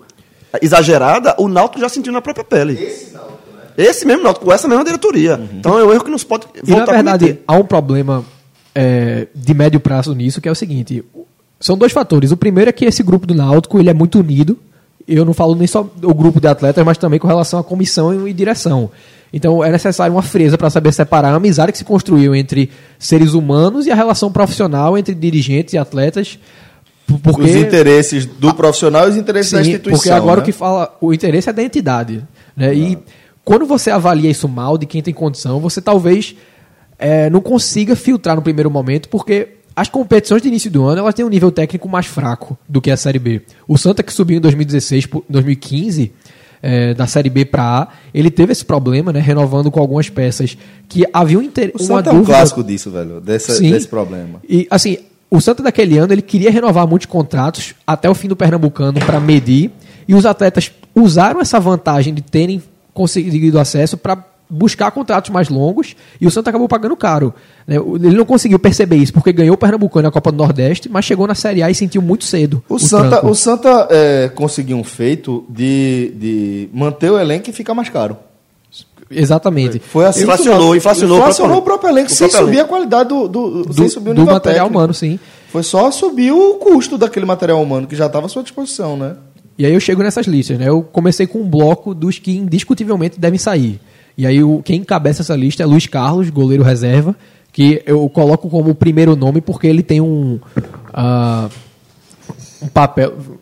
[0.62, 2.74] exagerada, o Náutico já sentiu na própria pele.
[2.74, 3.64] Esse Náutico, né?
[3.78, 5.40] Esse mesmo Náutico, com essa mesma diretoria.
[5.54, 7.44] Então é um erro que não se pode E na voltar a verdade, cometer.
[7.48, 8.24] há um problema
[8.76, 11.04] é, de médio prazo nisso, que é o seguinte:
[11.64, 12.30] são dois fatores.
[12.30, 14.60] O primeiro é que esse grupo do Náutico ele é muito unido.
[15.08, 18.28] Eu não falo nem só o grupo de atletas, mas também com relação à comissão
[18.28, 18.92] e direção.
[19.32, 23.34] Então é necessário uma frieza para saber separar a amizade que se construiu entre seres
[23.34, 26.38] humanos e a relação profissional entre dirigentes e atletas.
[27.24, 30.00] Porque, Os interesses do profissional e os interesses da Sim, instituição.
[30.00, 30.42] porque agora né?
[30.42, 32.28] o que fala, o interesse é da entidade.
[32.58, 32.76] Né?
[32.76, 32.98] E
[33.46, 36.36] quando você avalia isso mal, de quem tem condição, você talvez
[37.00, 41.14] é, não consiga filtrar no primeiro momento, porque as competições de início do ano elas
[41.14, 43.42] têm um nível técnico mais fraco do que a Série B.
[43.68, 46.12] O Santa que subiu em 2016, por- 2015,
[46.62, 50.58] é, da Série B para A, ele teve esse problema, né, renovando com algumas peças
[50.88, 51.72] que havia um inter...
[51.74, 53.20] O Santa é um clássico disso, velho.
[53.20, 53.72] Dessa, Sim.
[53.72, 54.40] desse problema.
[54.48, 54.98] e assim,
[55.30, 59.20] o Santa daquele ano ele queria renovar muitos contratos até o fim do Pernambucano para
[59.20, 59.72] medir
[60.08, 62.62] e os atletas usaram essa vantagem de terem
[62.94, 67.34] conseguido acesso para buscar contratos mais longos e o Santa acabou pagando caro.
[67.68, 67.80] né?
[67.80, 71.04] O- Ele não conseguiu perceber isso porque ganhou o Pernambucano na Copa do Nordeste, mas
[71.06, 72.64] chegou na Série A e sentiu muito cedo.
[72.70, 73.28] O, Santa, tranco.
[73.30, 78.16] o Santa é, conseguiu um feito de, de manter o elenco e ficar mais caro.
[79.10, 79.80] Exatamente.
[79.80, 80.24] Foi assim.
[80.24, 83.28] Inflacionou, que- inflacionou o inflacionou o próprio elenco, o sem próprio subir a qualidade do,
[83.28, 84.78] do, Do, sem subir o do nível material técnico.
[84.80, 85.20] humano, sim.
[85.50, 89.16] Foi só subir o custo daquele material humano que já estava à sua disposição, né?
[89.56, 90.68] E aí eu chego nessas listas, né?
[90.68, 93.80] Eu comecei com um bloco dos que indiscutivelmente devem sair.
[94.18, 97.16] E aí o, quem encabeça essa lista é Luiz Carlos, goleiro reserva,
[97.52, 100.40] que eu coloco como primeiro nome porque ele tem um,
[100.94, 101.50] ah,
[102.62, 103.33] um papel.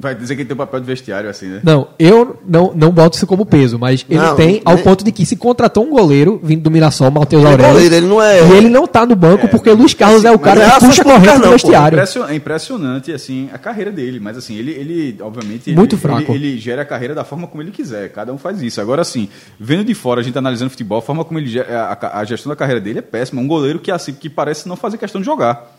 [0.00, 1.60] Vai dizer que ele tem um papel de vestiário, assim, né?
[1.62, 5.04] Não, eu não, não boto isso como peso, mas ele Não, tem ao nem- ponto
[5.04, 7.72] de que se contratou um goleiro vindo do Mirassol, Matheus Ele é Aurélio.
[7.74, 10.38] goleiro, ele não é- E ele não tá no banco porque Luiz Carlos é o
[10.38, 11.52] cara é que ações puxa públicas corrente do pô.
[11.52, 11.96] vestiário.
[11.96, 16.32] Impression- É impressionante, assim, a carreira dele, mas assim, ele, ele obviamente, ele- Muito fraco.
[16.32, 18.80] Ele, ele gera a carreira da forma como ele quiser, cada um faz isso.
[18.80, 19.28] Agora, assim,
[19.58, 22.50] vendo de fora, a gente analisando futebol, a forma como ele gera, a, a gestão
[22.50, 23.40] da carreira dele é péssima.
[23.40, 25.73] Um goleiro que, assim, que parece não fazer questão de jogar.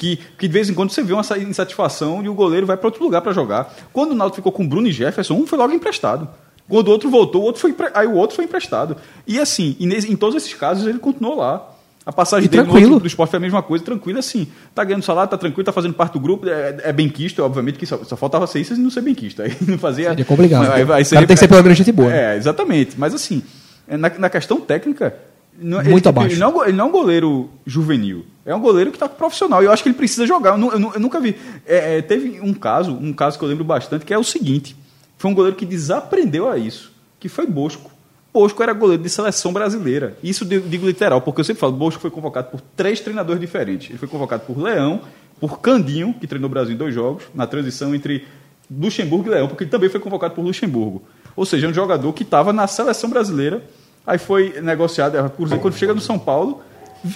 [0.00, 2.74] Que, que de vez em quando você vê uma sa- insatisfação e o goleiro vai
[2.78, 3.70] para outro lugar para jogar.
[3.92, 6.26] Quando o Náutico ficou com Bruno e Jefferson, um foi logo emprestado.
[6.66, 8.96] Quando o outro voltou, o outro foi, aí o outro foi emprestado.
[9.26, 11.68] E assim, e em todos esses casos ele continuou lá.
[12.06, 12.92] A passagem E dele no tranquilo.
[12.94, 14.46] outro do esporte foi a mesma coisa, tranquilo assim.
[14.74, 17.84] Tá ganhando salário, tá tranquilo, tá fazendo parte do grupo, é, é benquista, obviamente, que
[17.84, 19.42] só, só faltava ser isso e não ser benquista.
[19.42, 20.08] Aí não fazia.
[20.08, 20.72] Seria complicado.
[20.72, 22.10] Aí- aí seria- tem que ser pelo menos gente boa.
[22.10, 22.98] É, exatamente.
[22.98, 23.42] Mas assim,
[23.86, 25.14] na, na questão técnica.
[25.60, 26.34] Não- Muito ele, tipo, abaixo.
[26.34, 28.24] Ele não, é um ele não é um goleiro juvenil.
[28.44, 29.62] É um goleiro que tá profissional.
[29.62, 30.58] E eu acho que ele precisa jogar.
[30.58, 31.36] Eu, eu eu nunca vi.
[31.66, 34.74] é, é, teve um caso, um caso que eu lembro bastante, que é o seguinte:
[35.18, 36.90] foi um goleiro que desaprendeu a isso,
[37.20, 37.90] que foi Bosco.
[38.32, 40.16] Bosco era goleiro de seleção brasileira.
[40.22, 43.90] Isso eu digo literal, porque eu sempre falo, Bosco foi convocado por três treinadores diferentes.
[43.90, 45.00] Ele foi convocado por Leão,
[45.40, 48.24] por Candinho, que treinou o Brasil em dois jogos, na transição entre
[48.70, 51.02] Luxemburgo e Leão, porque ele também foi convocado por Luxemburgo.
[51.34, 53.64] Ou seja, um jogador que estava na seleção brasileira,
[54.06, 56.60] aí foi negociado, é, quando chega no São Paulo,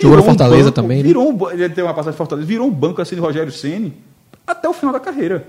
[0.03, 1.03] no um Fortaleza banco, também, né?
[1.05, 3.95] Virou um, ele tem uma passagem de Fortaleza, virou um banco assim de Rogério Ceni
[4.47, 5.47] até o final da carreira.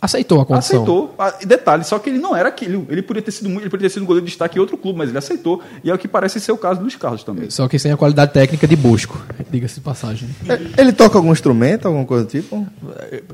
[0.00, 0.82] Aceitou a condição.
[0.82, 1.14] Aceitou.
[1.18, 2.86] Ah, e detalhe, só que ele não era aquilo.
[2.90, 4.76] Ele podia ter sido muito, ele podia ter sido um goleiro de destaque em outro
[4.76, 5.62] clube, mas ele aceitou.
[5.82, 7.48] E é o que parece ser o caso do Luiz Carlos também.
[7.50, 9.18] Só que sem a qualidade técnica de Bosco,
[9.50, 10.28] diga-se de passagem.
[10.48, 12.66] É, Ele toca algum instrumento, alguma coisa do tipo?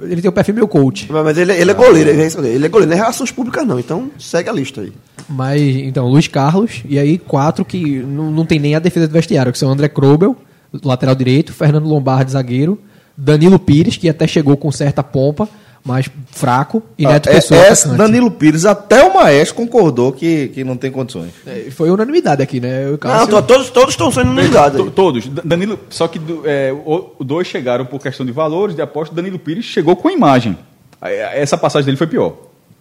[0.03, 1.11] Ele tem o perfil meu coach.
[1.11, 3.79] Mas ele, ele é goleiro, ele é, ele é goleiro, não é relações públicas não,
[3.79, 4.93] então segue a lista aí.
[5.29, 9.13] Mas, então, Luiz Carlos, e aí quatro que não, não tem nem a defesa do
[9.13, 10.37] vestiário, que são André Krobel,
[10.85, 12.79] lateral direito, Fernando Lombardi, zagueiro,
[13.17, 15.49] Danilo Pires, que até chegou com certa pompa,
[15.85, 17.97] mas fraco, e Neto Ah, é- Pessoa, é, atacante.
[17.97, 21.31] Danilo Pires, até o Maestro concordou que, que não tem condições.
[21.47, 22.87] É, Foi unanimidade aqui, né?
[22.87, 24.91] O Não, Cássio- to- todos todos estão sendo unanimidade To-.
[24.91, 25.29] Todos.
[25.29, 29.15] Da- Danilo, só que é, o- dois chegaram por questão de valores, de aposta.
[29.15, 30.57] Danilo Pires chegou com a imagem.
[31.01, 32.35] Essa passagem dele foi pior.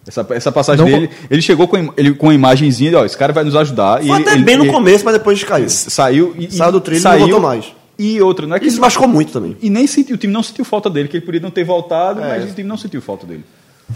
[0.06, 3.16] Essa, essa passagem Não dele, ele chegou com, ele, com a imagenzinha de, ó, esse
[3.16, 3.98] cara vai nos ajudar.
[4.00, 5.68] Foi e até ele- bem no ele começo, mas depois caiu.
[5.68, 7.66] Saiu e, Saiu do trilho e não voltou mais.
[8.04, 9.56] E outra, não é que Isso machucou muito também.
[9.62, 12.20] E nem sentiu, o time não sentiu falta dele, que ele podia não ter voltado,
[12.20, 12.28] É.
[12.40, 13.44] mas o time não sentiu falta dele.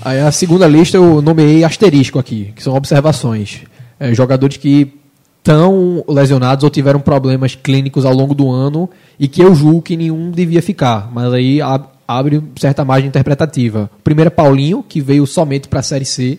[0.05, 3.63] Aí a segunda lista eu nomeei asterisco aqui, que são observações.
[3.99, 4.93] É, jogadores que
[5.39, 8.89] estão lesionados ou tiveram problemas clínicos ao longo do ano
[9.19, 11.11] e que eu julgo que nenhum devia ficar.
[11.13, 13.91] Mas aí ab- abre certa margem interpretativa.
[13.99, 16.39] O primeiro é Paulinho, que veio somente para a Série C.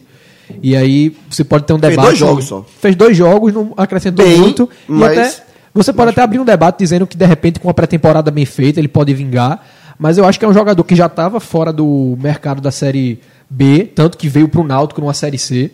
[0.62, 2.06] E aí você pode ter um Fez debate.
[2.08, 2.66] dois jogos só.
[2.80, 4.70] Fez dois jogos, não acrescentou Bem, muito.
[4.88, 5.44] mas- E até,
[5.78, 8.80] você pode até abrir um debate dizendo que, de repente, com a pré-temporada bem feita,
[8.80, 9.64] ele pode vingar.
[9.98, 13.20] Mas eu acho que é um jogador que já estava fora do mercado da Série
[13.50, 15.72] B, tanto que veio para o Náutico numa Série C,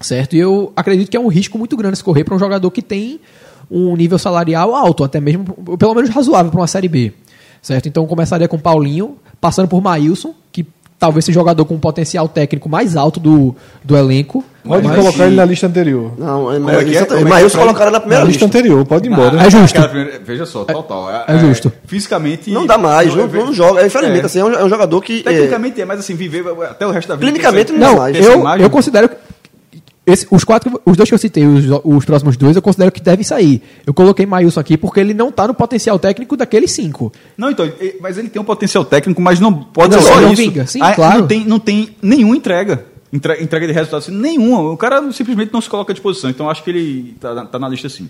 [0.00, 0.36] certo?
[0.36, 3.20] E eu acredito que é um risco muito grande escorrer para um jogador que tem
[3.70, 5.44] um nível salarial alto, até mesmo,
[5.76, 7.12] pelo menos razoável para uma Série B,
[7.60, 7.88] certo?
[7.88, 10.64] Então começaria com Paulinho, passando por Maílson, que
[10.98, 14.44] talvez seja o jogador com um potencial técnico mais alto do, do elenco.
[14.64, 16.12] Pode mas- colocar ele na lista anterior.
[16.18, 16.60] Não, é, é é?
[16.60, 17.50] é Mas é pra ele?
[17.50, 18.58] colocaram na Na primeira lista lista.
[18.58, 19.40] anterior, pode ir embora.
[19.42, 19.80] É justo.
[20.24, 21.08] Veja só, total.
[21.26, 21.72] é justo.
[21.86, 22.50] Fisicamente.
[22.50, 23.86] Não dá mais, não, não joga.
[23.86, 24.26] Infelizmente, É.
[24.26, 25.20] assim, é um, é um jogador que.
[25.20, 27.26] é, Tecnicamente é, mas assim, viver até o resto da vida.
[27.26, 28.16] Clinicamente não Não, mais.
[28.16, 29.16] eu, eu considero que
[30.10, 33.00] esse- os quatro, os dois que eu citei, os, os próximos dois, eu considero que
[33.00, 33.62] devem sair.
[33.86, 37.12] Eu coloquei Maílson aqui porque ele não tá no potencial técnico daqueles cinco.
[37.36, 40.32] Não, então, mas ele tem um potencial técnico, mas não pode Não, ser só não
[40.32, 40.42] isso.
[40.42, 40.66] vinga.
[40.66, 41.20] Sim, Ah, claro.
[41.20, 42.84] Não tem, não tem nenhuma entrega.
[43.12, 44.70] Entre- Entrega de resultados, assim, nenhuma.
[44.70, 46.28] O cara simplesmente não se coloca à disposição.
[46.28, 48.08] Então acho que ele tá, tá na lista sim.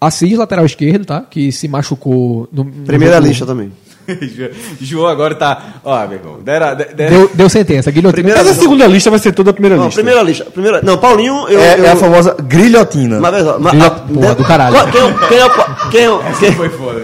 [0.00, 1.20] Assis, lateral esquerdo, tá?
[1.22, 2.64] Que se machucou no.
[2.64, 3.72] no Primeira jogo- lista também.
[4.80, 5.62] João agora tá.
[5.84, 6.38] Ó, meu irmão.
[6.42, 7.90] Dera, de- dera- Deu, deu sentença.
[7.90, 8.12] Guilhotina.
[8.12, 10.00] Primeira- Mas a segunda lista vai ser toda a primeira Não, lista.
[10.00, 10.44] primeira lista.
[10.46, 11.60] Primeira, não, Paulinho, eu.
[11.60, 13.20] É, eu, é a famosa grilhotina.
[13.20, 14.76] Mas, mas, a- porra do caralho.
[14.90, 15.50] Quem, é o- quem é o
[15.90, 17.02] quem é o- quem- Foi foda.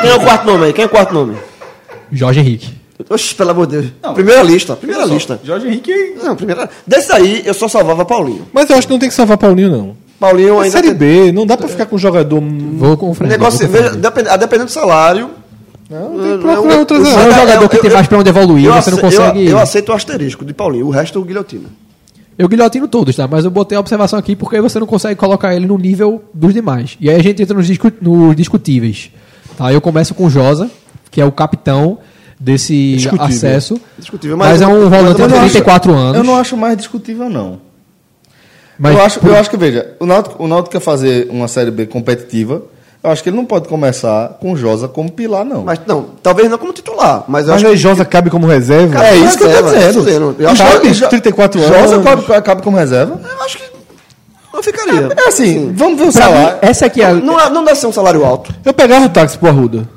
[0.00, 0.72] quem é o quarto nome aí?
[0.72, 1.36] Quem é o quarto nome?
[2.12, 2.74] Jorge Henrique.
[3.10, 3.92] Oxe, pelo amor de Deus.
[4.02, 5.38] Não, primeira lista, primeira lista.
[5.44, 5.92] Jorge Henrique.
[6.22, 6.68] Não, primeira.
[6.86, 8.46] Desse aí, eu só salvava Paulinho.
[8.52, 9.96] Mas eu acho que não tem que salvar Paulinho, não.
[10.18, 10.70] Paulinho É ainda.
[10.70, 12.40] Série tem- B, não dá pra ficar com um jogador.
[12.40, 13.30] Vou com o Fred.
[13.30, 15.30] Negócio, o veja, depend- a dependendo do salário.
[15.88, 18.06] Não, tem que procurar eu- outras eu- É um jogador que eu- tem eu- mais
[18.08, 19.46] pra onde evoluir, eu você não consegue.
[19.46, 21.68] Eu, aceito o asterisco de Paulinho, o resto é o guilhotina.
[22.38, 23.26] Eu guilhotino todos, tá?
[23.26, 26.52] Mas eu botei a observação aqui porque você não consegue colocar ele no nível dos
[26.52, 26.96] demais.
[27.00, 29.10] E aí a gente entra nos, discu- nos discutíveis.
[29.56, 29.72] Tá?
[29.72, 30.70] Eu começo com o Josa,
[31.10, 31.98] que é o capitão
[32.38, 33.24] desse Discutível.
[33.24, 33.80] acesso.
[33.98, 36.16] Discutível, Mas, mas- é um volante de não acho- 34 anos.
[36.18, 37.58] Eu não acho mais discutível, não.
[38.78, 41.48] mas eu, acho, por- eu acho que, veja, o Náutico, o Náutico quer fazer uma
[41.48, 42.62] Série B competitiva.
[43.06, 45.62] Eu acho que ele não pode começar com o Josa como pilar, não.
[45.62, 47.76] Mas não, talvez não como titular, mas eu Mas acho que.
[47.76, 48.94] Josa cabe como reserva.
[48.94, 50.36] Cara, é isso que eu tô reserva, dizendo.
[50.40, 51.76] Eu acho Josa- que- Josa, 34 anos.
[51.78, 53.20] Josa cabe, cabe como reserva.
[53.22, 53.64] Eu acho que
[54.52, 55.08] não ficaria.
[55.24, 56.58] É assim, vamos ver o pra mim, salário.
[56.62, 58.52] essa aqui é, Não, é- não deve ser um salário alto.
[58.64, 59.88] Eu pegava o táxi pro Arruda.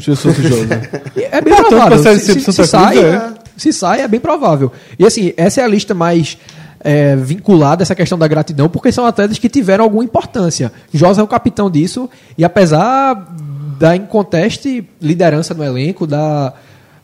[0.00, 0.80] Se eu fosse Josa.
[1.14, 1.98] é bem provável.
[1.98, 3.22] Se, se, se sai, é.
[3.54, 4.72] se sai, é bem provável.
[4.98, 6.38] E assim, essa é a lista mais
[6.86, 10.70] é, vinculada a essa questão da gratidão, porque são atletas que tiveram alguma importância.
[10.94, 12.08] Josa é o capitão disso,
[12.38, 13.26] e apesar
[13.76, 16.54] da inconteste liderança no elenco, da,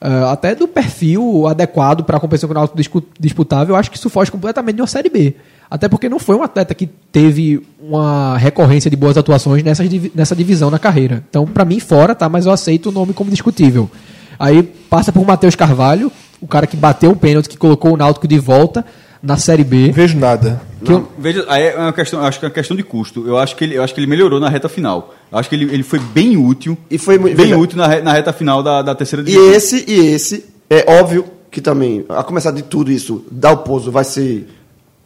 [0.01, 3.97] ah, até do perfil adequado para a competição com o Náutico disputável, eu acho que
[3.97, 5.35] isso foge completamente de uma Série B.
[5.69, 9.83] Até porque não foi um atleta que teve uma recorrência de boas atuações nessa,
[10.15, 11.25] nessa divisão na carreira.
[11.29, 12.29] Então, para mim, fora, tá?
[12.29, 13.91] Mas eu aceito o nome como discutível.
[14.39, 18.29] Aí passa por Matheus Carvalho, o cara que bateu o pênalti, que colocou o Náutico
[18.29, 18.85] de volta
[19.23, 19.87] na Série B.
[19.89, 20.61] Não vejo nada.
[20.85, 23.27] Que eu- Veja, aí é uma questão, acho que é uma questão de custo.
[23.27, 25.15] Eu acho que ele, eu acho que ele melhorou na reta final.
[25.31, 26.77] Eu acho que ele, ele foi bem útil.
[26.91, 29.53] E foi bem veja- útil na, re- na reta final da, da terceira E divisão.
[29.53, 34.49] esse, e esse, é óbvio que também, a começar de tudo isso, Dalpozo vai ser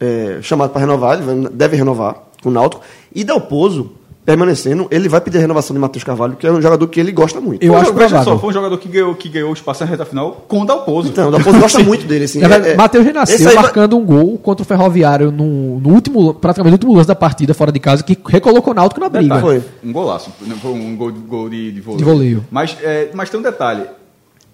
[0.01, 2.83] é, chamado para renovar, ele deve renovar com o Náutico.
[3.14, 3.93] E Dalpozo,
[4.27, 7.12] permanecendo, ele vai pedir a renovação de Matheus Carvalho, que é um jogador que ele
[7.12, 7.62] gosta muito.
[7.62, 8.24] Eu Foi acho provável.
[8.24, 10.66] só, foi um jogador que ganhou, que ganhou o espaço na reta final com o
[10.66, 11.09] Dalpozo.
[11.09, 12.24] Então, o Dalpozo gosta muito dele.
[12.24, 16.35] Assim, é- é- Matheus renasceu vai- marcando um gol contra o Ferroviário no, no último,
[16.35, 19.39] praticamente no último lance da partida, fora de casa, que recolocou o Náutico na briga.
[19.39, 19.62] Foi.
[19.85, 20.31] Um golaço.
[20.45, 21.99] Não Foi um gol, gol de, de voleio.
[21.99, 22.45] De voleio.
[22.51, 23.85] Mas, é, mas tem um detalhe.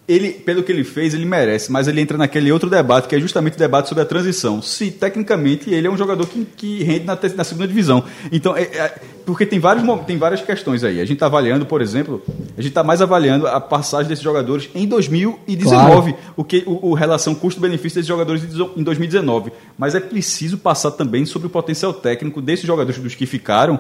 [0.09, 3.21] Ele, pelo que ele fez, ele merece, mas ele entra naquele outro debate, que é
[3.21, 4.61] justamente o debate sobre a transição.
[4.61, 8.03] Se, tecnicamente, ele é um jogador que, que rende na, na segunda divisão.
[8.33, 11.01] Então, é- é- porque tem, vários, tem várias questões aí.
[11.01, 12.21] A gente está avaliando, por exemplo,
[12.59, 16.95] a gente está mais avaliando a passagem desses jogadores em 2019, o que o, o
[16.95, 18.43] relação custo-benefício desses jogadores
[18.77, 19.53] em 2019.
[19.79, 23.79] Mas é preciso passar também sobre o potencial técnico desses jogadores dos que ficaram,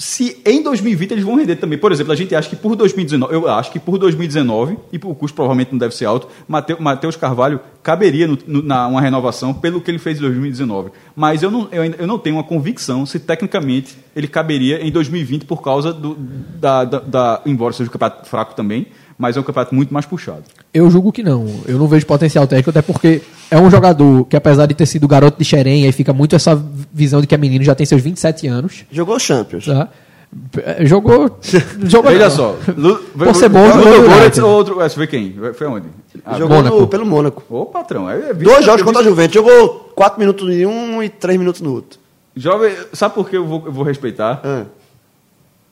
[0.00, 1.78] se em 2020 eles vão render também.
[1.78, 5.14] Por exemplo, a gente acha que por 2019, eu acho que por 2019, e o
[5.14, 6.26] custo provavelmente não deve ser alto,
[6.78, 10.90] Matheus Carvalho caberia no, no- na uma renovação pelo que ele fez em 2019.
[11.14, 15.44] Mas eu não, eu, eu não tenho uma convicção se tecnicamente ele caberia em 2020
[15.44, 16.14] por causa do,
[16.58, 18.86] da, da, da- Embora seja um campeonato fraco também,
[19.20, 20.44] mas é um campeonato muito mais puxado.
[20.72, 21.46] Eu julgo que não.
[21.66, 25.06] Eu não vejo potencial técnico, até porque é um jogador que, apesar de ter sido
[25.06, 26.60] garoto de Xerém, aí fica muito essa
[26.90, 28.86] visão de que é menino, já tem seus 27 anos.
[28.90, 29.66] Jogou Champions.
[29.66, 29.88] Tá?
[30.64, 31.38] É, Jogou.
[31.84, 32.56] jogou Veja só.
[32.74, 34.90] Lu, Por ser bom, jogou Goretz outro.
[34.90, 35.34] Foi quem?
[35.54, 35.88] Foi aonde?
[36.24, 36.80] Ah, Jogou Mônaco.
[36.80, 37.42] no- pelo Mônaco.
[37.50, 38.08] Ô, patrão.
[38.08, 39.34] É, é Dois jogos é contra a Juventus.
[39.34, 41.98] Jogou 4 minutos em um e 3 minutos no outro.
[42.34, 44.40] Jovem, sabe por que eu vou, eu vou respeitar?
[44.42, 44.62] Ah.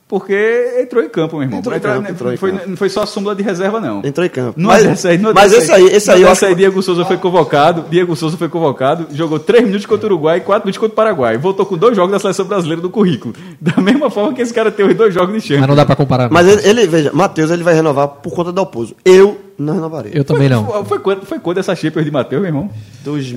[0.08, 1.58] Porque entrou em campo, meu irmão.
[1.58, 2.68] Entrou em campo, entrou em foi, campo.
[2.70, 4.00] Não foi só a súmula de reserva, não.
[4.02, 4.54] Entrou em campo.
[4.56, 6.52] Não Mas- é dessa aí, não é mas esse aí, esse aí eu acho aí,
[6.52, 7.84] que- Diego Souza foi convocado.
[7.90, 10.96] Diego Souza foi convocado, jogou 3 minutos contra o Uruguai e 4 minutos contra o
[10.96, 11.36] Paraguai.
[11.36, 13.34] Voltou com dois jogos da seleção brasileira do currículo.
[13.60, 15.66] Da mesma forma que esse cara tem os dois jogos de Mas Champions.
[15.68, 16.30] não dá pra comparar.
[16.30, 18.96] Mas ele, ele- veja, Matheus ele vai renovar por conta do Dalpozo.
[19.04, 20.12] Eu não renovarei.
[20.14, 20.64] Eu também não.
[20.64, 22.70] Foi, foi, quando, foi quando essa Champions de Matheus, meu irmão?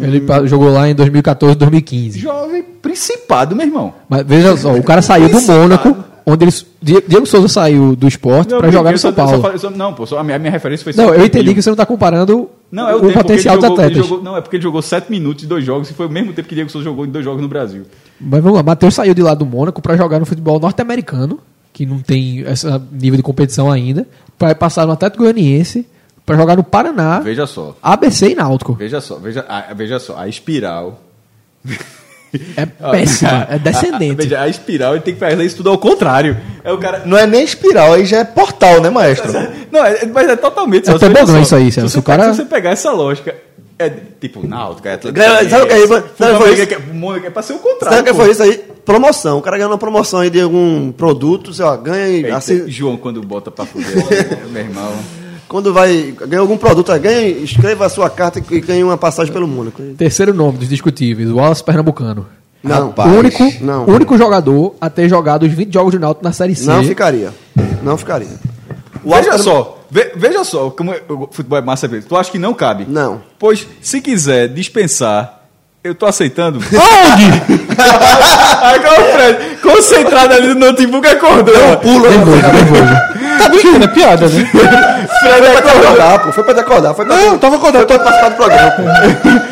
[0.02, 2.18] Ele pa- jogou lá em 2014, 2015.
[2.20, 3.94] Jovem principado, meu irmão.
[4.08, 5.96] Mas veja só, o cara saiu do Mônaco,
[6.26, 6.52] onde ele.
[6.82, 9.60] Die- Diego Souza saiu do esporte pra jogar no São só Paulo.
[9.60, 11.70] só- não, pô, só a minha, a minha referência foi Não, eu entendi que você
[11.70, 13.98] não tá comparando Não, é o, O tempo potencial dos atletas.
[13.98, 16.34] jogou- não, é porque ele jogou 7 minutos em dois jogos e foi o mesmo
[16.34, 17.84] tempo que Diego Souza jogou em dois jogos no Brasil.
[18.20, 21.40] Mas vamos lá, Matheus saiu de lá do Mônaco pra jogar no futebol norte-americano,
[21.74, 24.08] que não tem esse nível de competição ainda,
[24.38, 25.86] pra passar no Atlético Goianiense,
[26.26, 27.76] pra jogar no Paraná, Veja só.
[27.82, 28.74] ABC e Náutico.
[28.74, 31.02] Veja só, veja, a, veja só, a espiral.
[32.56, 34.16] É péssima, é A, descendente.
[34.16, 36.38] veja, a espiral ele tem que fazer isso tudo ao contrário.
[36.64, 37.04] É o cara.
[37.06, 39.32] Não é nem espiral, aí já é portal, né, maestro?
[39.72, 40.90] Não, é, mas é totalmente.
[40.90, 43.36] É tobogã isso aí, se você, O cara- se você pegar essa lógica,
[43.80, 45.26] é tipo Náutico, é Atlético.
[45.26, 46.04] Ganha- sabe o que é isso?
[46.18, 46.62] Sabe foi
[47.26, 47.98] é- pra ser o contrário.
[47.98, 48.64] Sabe o que foi isso aí?
[48.86, 49.38] Promoção.
[49.38, 52.70] O cara ganhou uma promoção aí de algum produto, sei lá, ganha e Eita, assim,
[52.70, 53.88] João, quando bota pra fuder,
[54.52, 54.94] meu irmão.
[55.52, 59.34] Quando vai, ganha algum produto, ganha, escreva a sua carta e e ganha uma passagem
[59.34, 59.82] pelo Mônaco.
[59.98, 62.26] Terceiro nome dos discutíveis, o Wallace Pernambucano.
[62.64, 63.12] Não, Rapaz.
[63.12, 63.86] o único, não.
[63.86, 66.68] único jogador a ter jogado os 20 jogos de Náutico na Série C.
[66.68, 67.34] não ficaria.
[67.84, 68.30] Não ficaria.
[69.04, 72.08] O Veja só, ve- veja só como é- o futebol é massa mesmo.
[72.08, 72.86] Tu acha que não cabe?
[72.88, 73.22] Não.
[73.38, 75.41] Pois, se quiser dispensar,
[75.84, 76.60] eu tô aceitando.
[76.62, 77.42] Onde?
[78.62, 81.54] Agora o Fred, concentrado ali no notebook, acordou.
[81.78, 83.38] Pula, nervoso, nervoso.
[83.38, 84.46] Tá brincando, é piada, né?
[85.20, 86.32] Fred foi pra acordar, pô.
[86.32, 86.94] Foi pra acordar.
[86.94, 87.88] Foi pra, Não, tava acordado.
[87.88, 89.52] foi pra participar do programa.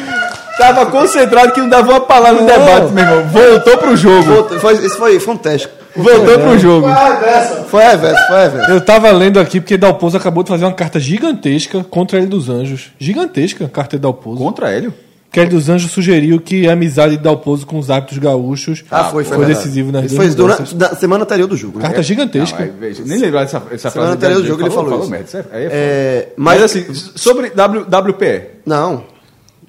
[0.57, 3.27] Tava concentrado que não dava uma palavra no debate, meu irmão.
[3.27, 4.23] Voltou pro jogo.
[4.23, 5.69] Voltou, foi, isso foi, foi um teste.
[5.95, 6.87] Voltou pro jogo.
[6.87, 8.71] Foi a reverso, foi a reverso.
[8.71, 12.49] Eu tava lendo aqui porque Dalpozo acabou de fazer uma carta gigantesca contra ele dos
[12.49, 12.91] Anjos.
[12.99, 14.37] Gigantesca a carta de Dalpozo.
[14.37, 14.93] Contra Hélio?
[15.31, 19.05] Que ele dos Anjos sugeriu que a amizade de Dalpozo com os hábitos gaúchos Ah,
[19.05, 21.77] foi, foi, foi decisivo nas foi durante, na semana anterior do jogo.
[21.77, 21.83] né?
[21.85, 22.65] Carta gigantesca.
[22.65, 24.25] Não, veja, nem lembrar dessa, dessa Semana frase.
[24.25, 25.09] anterior do jogo ele falou isso.
[25.11, 25.71] merda, isso é- aí é foda.
[25.75, 28.41] É, mas, mas, assim, sobre w, WPE.
[28.65, 29.03] Não.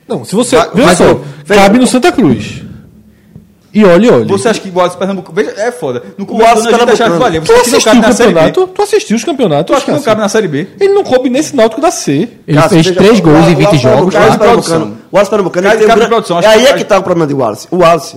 [0.08, 0.56] Não, se você.
[0.56, 2.62] Mas- veja mas, só, cabe no Santa Cruz.
[3.72, 4.24] E olha, olha.
[4.26, 5.32] Você acha que o Wallace Pernambuco.
[5.32, 6.02] Veja, é foda.
[6.18, 7.18] No O começo a gente achava que Pernambucano.
[7.20, 7.40] valia.
[7.40, 8.66] Tu Você que não assistiu cabe o campeonato?
[8.66, 9.66] Tu assistiu os campeonatos?
[9.66, 10.66] Tu acha que não cabe na Série B?
[10.80, 12.28] Ele não coube nesse náutico da C.
[12.48, 13.80] Ele Cássio, fez veja, 3 o gols em Wallace 20 jogos.
[13.80, 14.82] Pernambucano- Cara de O Wallace produção.
[15.10, 17.02] O Wallace Pernambucano Cara de- cara de produção, É aí que- é que tá o
[17.02, 17.68] problema do Wallace.
[17.70, 18.16] O Wallace,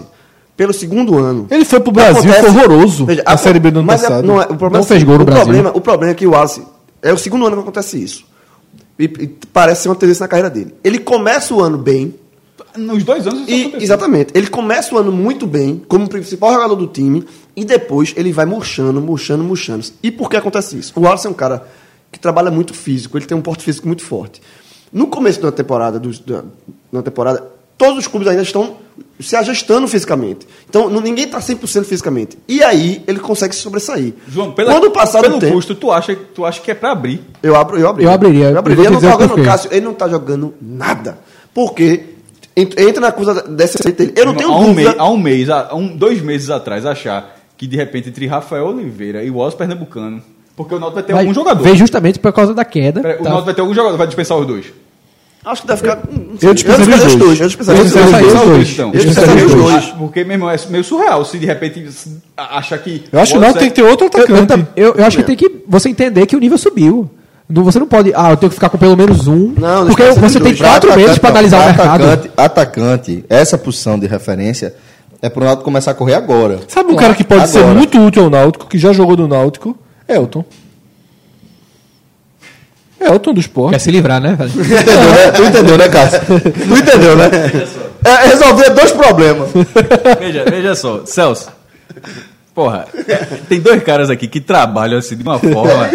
[0.57, 1.47] pelo segundo ano.
[1.51, 3.95] Ele foi pro Brasil, Acontece- foi horroroso Veja, na a- Série B do ano é-
[3.95, 4.25] passado.
[4.25, 5.71] não, é- o problema Não é fez gol no o Brasil.
[5.75, 6.63] O problema é que o Wallace
[7.01, 8.25] é o segundo ano que acontece isso.
[8.97, 9.07] E
[9.51, 10.73] parece ser uma tendência na carreira dele.
[10.83, 12.15] Ele começa o ano bem.
[12.77, 14.31] Nos dois anos isso E, exatamente.
[14.33, 17.23] Ele começa o ano muito bem, como principal jogador do time,
[17.55, 19.85] e depois ele vai murchando, murchando, murchando.
[20.01, 20.93] E por que acontece isso?
[20.95, 21.67] O Wallace é um cara
[22.11, 24.41] que trabalha muito físico, ele tem um porte físico muito forte.
[24.91, 26.43] No começo da temporada, dos- da,
[26.91, 27.43] da temporada,
[27.77, 28.75] todos os clubes ainda estão
[29.19, 30.47] se ajustando fisicamente.
[30.69, 32.37] Então, não- ninguém está 100% fisicamente.
[32.47, 34.13] E aí, ele consegue se sobressair.
[34.27, 36.91] João, pela, Quando passar pelo do tempo, custo, tu acha, tu acha que é pra
[36.91, 37.21] abrir.
[37.41, 38.09] eu, abro, eu abriria.
[38.09, 38.45] Eu abriria.
[38.45, 38.83] Eu Eu abriria.
[38.83, 39.43] te Ele não tá jogando.
[39.43, 41.17] Cássio, ele não tá jogando nada.
[41.53, 42.12] Porque
[42.55, 44.13] entra na coisa dessa receita dele.
[44.15, 44.89] Eu não tenho há um dúvida.
[44.89, 48.65] mês, há um mês, há um, dois meses atrás, achar que de repente entre Rafael
[48.67, 50.21] Oliveira e o Wallace Pernambucano.
[50.55, 51.63] Porque o Náutico vai ter Vai- algum jogador.
[51.63, 53.01] Veio justamente por causa da queda.
[53.01, 53.29] Pera, o Tá.
[53.29, 54.65] Náutico vai ter algum jogador, vai dispensar os dois.
[55.45, 55.95] Acho que deve ficar.
[56.09, 56.49] não sei.
[56.49, 57.39] Eu dispensaria os dois.
[57.41, 58.39] Eu dispensaria Eu os dispensaria dois.
[58.41, 58.69] os dois.
[58.71, 58.91] então.
[58.93, 59.85] Eu dispensaria os dois.
[59.97, 61.85] Porque, meu irmão, é meio surreal se de repente
[62.37, 63.03] achar que.
[63.11, 64.47] Eu acho que o Náutico tem que ter outro Eu, eu, atacante.
[64.47, 67.09] tam- eu- eu acho que tem que você entender que o nível subiu.
[67.49, 68.11] Você não pode.
[68.15, 69.53] Ah, eu tenho que ficar com pelo menos um.
[69.57, 70.59] Não, porque você ser tem dois.
[70.61, 72.03] quatro meses para analisar o mercado.
[72.03, 74.73] Atacante, atacante, essa posição de referência
[75.21, 76.59] é pro Náutico começar a correr agora.
[76.67, 77.75] Sabe um cara que pode ser Agora.
[77.75, 79.77] muito útil ao Náutico, que já jogou no Náutico?
[80.07, 80.43] Elton.
[82.99, 83.71] Elton do esporte.
[83.73, 84.51] Quer se livrar, né, velho?
[84.51, 85.31] Entendeu, né?
[85.31, 86.19] Tu entendeu, né, Cássio?
[86.27, 87.29] Tu entendeu, né?
[88.05, 89.49] É resolver dois problemas.
[90.19, 91.49] Veja, veja só, Celso.
[92.53, 92.85] Porra,
[93.47, 95.89] tem dois caras aqui que trabalham assim de uma forma.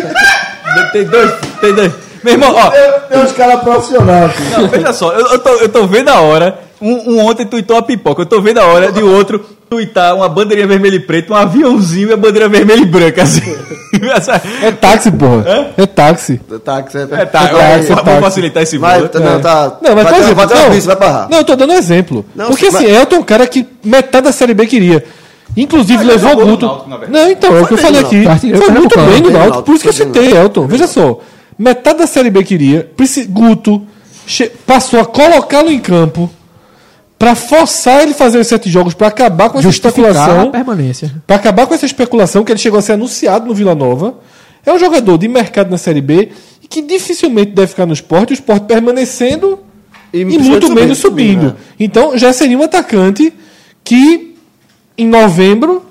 [0.92, 1.32] Tem dois.
[1.60, 1.92] Tem dois.
[2.22, 2.70] Meu irmão, ó.
[3.08, 4.32] Tem uns caras profissionais.
[4.56, 6.58] Não, veja só, eu, eu tô, eu tô vendo a hora.
[6.80, 8.22] Um, um ontem tuitou a pipoca.
[8.22, 12.08] Eu tô vendo a hora de outro tuitar uma bandeirinha vermelha e preta, um aviãozinho
[12.08, 13.42] e a bandeira vermelha e branca, assim.
[14.62, 15.72] É táxi, porra.
[15.76, 16.40] É táxi.
[16.64, 17.26] Tá, que você É, tá, É eu-
[17.56, 18.20] táxi, é vamos táxi.
[18.20, 19.08] facilitar esse Vai, voo.
[19.08, 19.76] tá- não, tá.
[19.82, 22.24] Não, mas vai por exemplo, vai não, vai eu tô dando um exemplo.
[22.36, 25.04] Não, Porque assim, Elton é um cara que metade da Série B queria.
[25.56, 26.66] Inclusive Mas levou o Guto.
[26.66, 27.10] Náutico.
[27.12, 28.16] Não, então, é o que eu falei aqui.
[28.24, 28.56] Náutico.
[28.56, 30.66] Foi Foi muito bem no bem no Náutico, Náutico, por isso que eu citei, Elton.
[30.66, 31.20] Veja só.
[31.58, 32.88] Metade da Série B queria.
[33.28, 33.82] Guto
[34.66, 36.30] passou a colocá-lo em campo
[37.18, 40.50] pra forçar ele fazer os sete jogos, pra acabar com essa especulação.
[40.52, 41.12] permanência.
[41.26, 44.14] Pra acabar com essa especulação que ele chegou a ser anunciado no Vila Nova.
[44.64, 46.28] É um jogador de mercado na Série B
[46.62, 49.58] e que dificilmente deve ficar no esporte, o esporte permanecendo
[50.12, 51.40] E e, muito menos subindo.
[51.48, 53.32] subindo, Então já seria um atacante
[53.82, 54.36] que
[54.98, 55.84] em novembro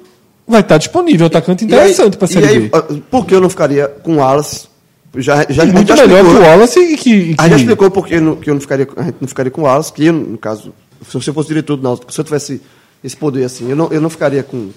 [0.47, 1.25] vai estar disponível.
[1.25, 3.01] Um atacante interessante para a e Série aí, B.
[3.09, 4.67] Por que eu não ficaria com o Wallace?
[5.15, 7.09] Já, já, E muito já melhor que explicou- o Wallace e que.
[7.09, 9.51] e A gente que- explicou por que, que eu não ficaria, a gente não ficaria
[9.51, 10.73] com o Wallace, que eu, no caso,
[11.07, 12.61] se você fosse diretor do Náutico, se eu tivesse
[13.03, 14.69] esse poder assim, eu não, eu não ficaria com,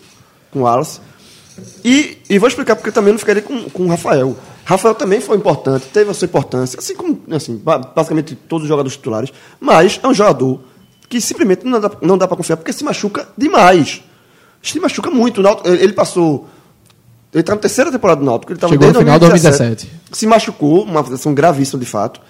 [0.51, 1.01] com o Wallace.
[1.85, 4.36] E, e vou explicar porque eu também não ficaria com, com o Rafael.
[4.65, 8.69] Rafael também foi importante, teve a sua importância, assim como assim, ba- basicamente todos os
[8.69, 10.61] jogadores titulares, mas é um jogador
[11.09, 14.02] que simplesmente não dá, não dá para confiar porque se machuca demais.
[14.62, 15.42] Se machuca muito.
[15.42, 16.46] Náutico- ele passou.
[17.32, 18.52] Ele está na terceira temporada do Náutico.
[18.52, 19.90] Ele tava Chegou no final de 2017.
[20.12, 22.20] Se machucou, uma situação gravíssima de fato.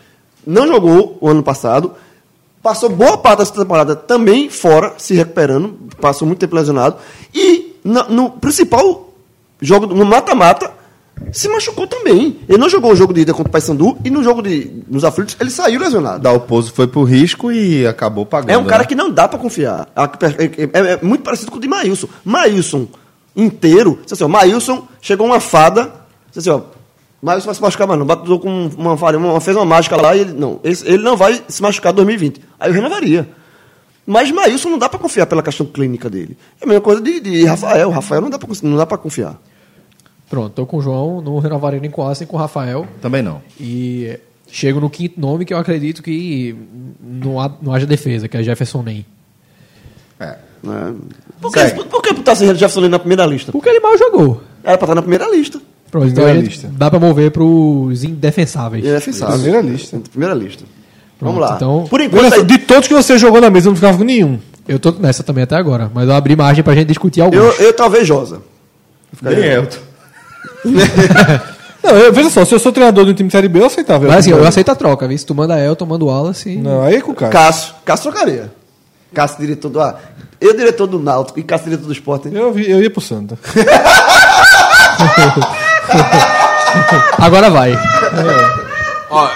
[0.46, 1.92] Não jogou o ano passado.
[2.62, 5.78] Passou boa parte dessa temporada também fora, se recuperando.
[6.00, 6.96] Passou muito tempo lesionado.
[7.34, 9.12] E na- no principal
[9.60, 10.70] jogo, no mata-mata,
[11.32, 12.38] se machucou também.
[12.48, 15.04] Ele não jogou o jogo de ida contra o Paysandu e no jogo de, nos
[15.04, 16.20] aflitos ele saiu lesionado.
[16.22, 18.50] Dalpozo foi pro risco e acabou pagando.
[18.50, 18.88] É um cara né?
[18.88, 19.88] que não dá pra confiar.
[19.94, 20.44] É,
[20.90, 22.08] é- é muito parecido com o de Maílson.
[22.24, 22.86] Maílson
[23.36, 23.98] inteiro.
[24.10, 25.92] Assim, ó, Maílson chegou uma fada.
[26.36, 26.60] Assim, ó,
[27.22, 28.06] Maílson vai se machucar mais não.
[28.06, 30.32] Bateu com uma farinha, uma, fez uma mágica lá e ele.
[30.32, 32.40] Não, esse- ele não vai se machucar em 2020.
[32.58, 33.28] Aí eu renovaria.
[34.06, 36.36] Mas Maílson não dá pra confiar pela questão clínica dele.
[36.60, 37.90] É a mesma coisa de, de Rafael.
[37.90, 39.36] Rafael não dá, cons- não dá pra confiar.
[40.30, 42.86] Pronto, tô com o João, não renovarei nem com o Asa nem com o Rafael.
[43.02, 43.42] Também não.
[43.60, 44.16] E
[44.50, 46.54] chego no quinto nome que eu acredito que
[47.02, 49.04] não, há- não haja defesa, que é Jefferson Nem.
[50.20, 50.36] É.
[50.62, 50.94] Né?
[51.40, 53.50] Por, que, por, por que botar esse Jefferson Lima na primeira lista?
[53.50, 54.40] Porque ele mal jogou.
[54.62, 55.60] Era pra estar na primeira lista.
[55.90, 56.70] Pronto, então Primeira lista.
[56.72, 58.84] dá pra mover pros indefensáveis.
[58.84, 59.34] Ele é defensável.
[59.40, 59.98] Primeira lista.
[60.10, 60.64] Primeira lista.
[61.20, 61.56] Vamos Pronto, lá.
[61.56, 64.04] então- Por enquanto, aí- de todos que você jogou na mesa, eu não ficava com
[64.04, 64.38] nenhum.
[64.68, 67.36] Eu tô nessa também até agora, mas eu abri margem pra gente discutir alguns.
[67.40, 68.40] eu, eu talvez Josa.
[69.20, 69.78] Nem Elton.
[71.82, 73.64] Não, eu, veja só, se eu sou treinador de um time de Série B, eu
[73.66, 74.06] aceitava.
[74.06, 75.16] Mas assim, eu aceito a troca, viu?
[75.16, 76.56] Se tu manda Elton, manda o Wallace.
[76.56, 77.32] Não, aí é com o cara.
[77.32, 77.72] Cássio.
[77.86, 78.52] Cássio trocaria.
[79.14, 79.80] Cássio, diretor do.
[79.80, 79.98] Ah,
[80.38, 82.26] eu, diretor do Náutico, e Cássio, diretor do Sport.
[82.26, 82.32] hein?
[82.34, 83.38] Eu, vi- eu ia pro Santa.
[87.18, 87.72] Agora vai.
[89.10, 89.28] Ó,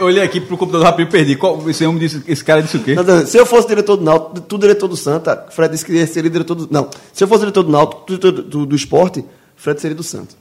[0.00, 1.36] eu olhei aqui pro computador rápido e perdi.
[1.36, 2.94] Qual, esse homem disse, esse cara disse o quê?
[2.94, 6.06] Não, não, Se eu fosse diretor do Náutico, tu diretor do Santa, Fred disse que
[6.06, 6.68] seria diretor do.
[6.70, 6.88] Não.
[7.12, 9.18] Se eu fosse diretor do Náutico, tu diretor do, do Sport,
[9.56, 10.34] Fred seria do Santa.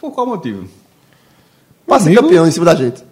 [0.00, 0.64] Por qual motivo?
[1.86, 2.22] Pra ser Amigo.
[2.22, 3.02] campeão em cima da gente.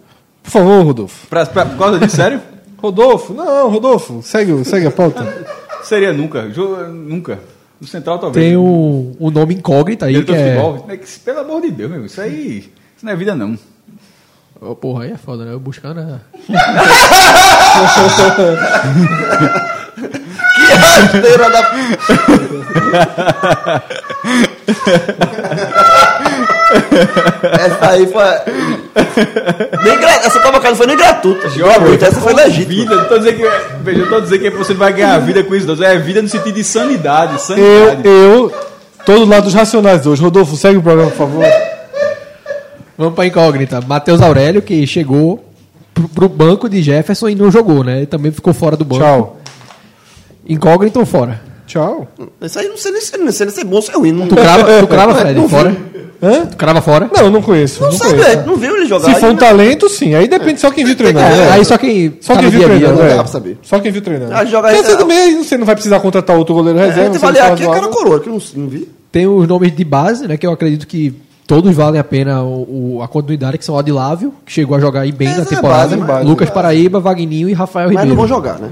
[0.43, 1.27] Por favor, Rodolfo.
[1.27, 2.41] Pra, pra, por causa disso, sério?
[2.81, 5.23] Rodolfo, não, Rodolfo, segue, o- segue a pauta.
[5.83, 6.49] Seria nunca.
[6.49, 7.39] Jo- nunca.
[7.79, 8.45] No Central talvez.
[8.45, 10.55] Tem um, um nome incógnito aí que Diretor é.
[10.61, 10.85] futebol.
[10.89, 12.05] É que, Pelo amor de Deus, meu.
[12.05, 12.57] Isso aí.
[12.95, 13.57] Isso não é vida, não.
[14.59, 15.53] Ô, porra, aí é foda, né?
[15.53, 15.99] Eu buscando.
[15.99, 16.19] é-
[20.55, 21.61] Que rasteira da.
[27.59, 28.23] Essa aí foi.
[29.83, 30.11] Nem gra...
[30.23, 31.49] Essa não foi nem gratuita.
[31.49, 32.05] gratuita.
[32.07, 32.67] Essa foi legítima.
[32.67, 33.49] Vida, não tô dizendo que.
[33.83, 35.85] Veja, eu tô dizendo que você não vai ganhar vida com isso, não.
[35.85, 37.33] É vida no sentido de sanidade.
[37.33, 38.01] Eu, Sanidade.
[38.07, 38.53] eu,
[39.05, 40.21] tô do lado dos racionais hoje.
[40.21, 41.45] Rodolfo, segue o programa, por favor.
[42.97, 43.81] Vamos pra incógnita.
[43.81, 45.43] Matheus Aurélio, que chegou
[45.93, 47.97] pro, pro banco de Jefferson e não jogou, né?
[47.97, 49.03] Ele também ficou fora do banco.
[49.03, 49.37] Tchau.
[50.47, 51.50] Incógnito ou fora?
[51.71, 52.07] Tchau.
[52.41, 53.95] Isso aí não sei nem se, não sei nem se é bom ou se é
[53.95, 54.11] ruim.
[54.11, 55.75] Não, Tu crava, tu crava Fred, Não fora?
[56.23, 56.45] Hã?
[56.45, 57.09] Tu crava fora?
[57.15, 57.81] Não, eu não conheço.
[57.81, 58.29] Não, Não, sabe, conheço.
[58.29, 59.05] é, não viu ele jogar.
[59.13, 60.13] Se for um não- talento, sim.
[60.13, 61.25] Aí depende só quem viu treinando.
[61.33, 61.49] É, né?
[61.51, 62.75] aí só quem Só quem viu né?
[62.75, 62.79] é.
[63.15, 63.57] dá pra saber.
[63.63, 64.33] Só quem viu treinando.
[64.33, 67.09] Ah, joga aí, você também você não vai precisar contratar outro goleiro É, reserva.
[67.09, 68.87] tem não avaliar faz aqui é cara coroa, que eu não, não vi.
[69.11, 70.35] Tem os nomes de base, né?
[70.37, 71.13] Que eu acredito que
[71.47, 74.79] todos valem a pena o, o- a continuidade, que são o Adilávio, que chegou a
[74.79, 75.95] jogar aí bem Essa na é temporada.
[75.97, 76.53] base, base, Lucas base.
[76.55, 78.19] Paraíba, Vagninho e Rafael Mas não Ribeiro.
[78.19, 78.69] vão jogar, né?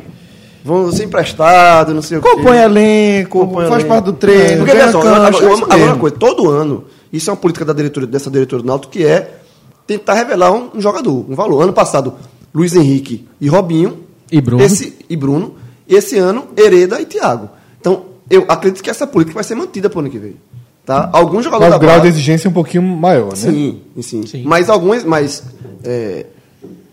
[0.69, 2.29] Vão ser emprestados, não sei o quê.
[2.29, 3.89] Compõe elenco, Compõe faz elenco.
[3.89, 4.57] parte do treino.
[4.65, 8.05] Porque, olha só, agora, é uma coisa, todo ano, isso é uma política da diretora,
[8.05, 9.39] dessa diretora do Náutico, que é
[9.87, 11.61] tentar revelar um, um jogador, um valor.
[11.63, 12.13] Ano passado,
[12.53, 13.99] Luiz Henrique e Robinho.
[14.31, 14.63] E Bruno.
[14.63, 15.55] Esse, e Bruno.
[15.87, 17.49] Esse ano, Hereda e Thiago.
[17.81, 20.35] Então, eu acredito que essa política vai ser mantida para o ano que vem.
[20.85, 21.09] Tá?
[21.13, 23.35] Alguns jogadores Mas o grau de base- exigência é um pouquinho maior, né?
[23.35, 24.43] Sim, sim, Sim.
[24.45, 25.43] Mas alguns, mas
[25.83, 26.25] é,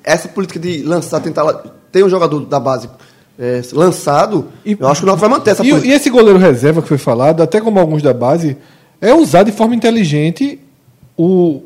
[0.02, 1.44] essa política de lançar, tentar
[1.92, 2.88] ter um jogador da base
[3.38, 5.92] é, lançado, E- eu acho que o Náutico vai manter essa E, política.
[5.92, 8.56] e esse goleiro reserva que foi falado, até como alguns da base,
[9.00, 10.58] é usar de forma inteligente
[11.18, 11.62] o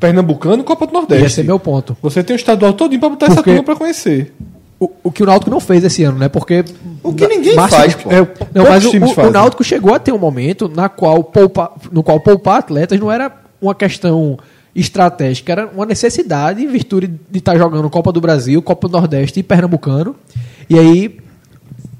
[0.00, 1.26] Pernambucano e Copa do Nordeste.
[1.26, 1.96] Esse é meu ponto.
[2.02, 4.32] Você tem o estadual todinho pra botar essa Porque- turma pra conhecer.
[4.80, 6.28] O, o que o Náutico não fez esse ano, né?
[6.28, 6.64] Porque.
[7.02, 8.12] O que ninguém Márcio- faz, pô.
[8.12, 8.18] É,
[8.54, 9.30] não, mas o, o- o.
[9.30, 13.32] Náutico chegou a ter um momento na qual poupar, no qual poupar atletas não era
[13.60, 14.38] uma questão
[14.76, 19.40] estratégica, era uma necessidade em virtude de estar jogando Copa do Brasil, Copa do Nordeste
[19.40, 20.14] e Pernambucano.
[20.68, 21.18] E aí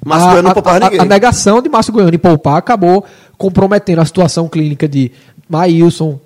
[0.04, 1.00] Márcio a, Goiano não a- poupava a- ninguém.
[1.00, 3.04] a negação de Márcio Goiano em poupar acabou
[3.36, 5.12] comprometendo a situação clínica de
[5.48, 6.18] Maílson,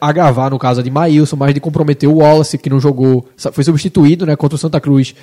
[0.00, 4.26] agravar no caso de Maílson, mas de comprometer o Wallace, que não jogou, foi substituído
[4.26, 5.14] né, contra o Santa Cruz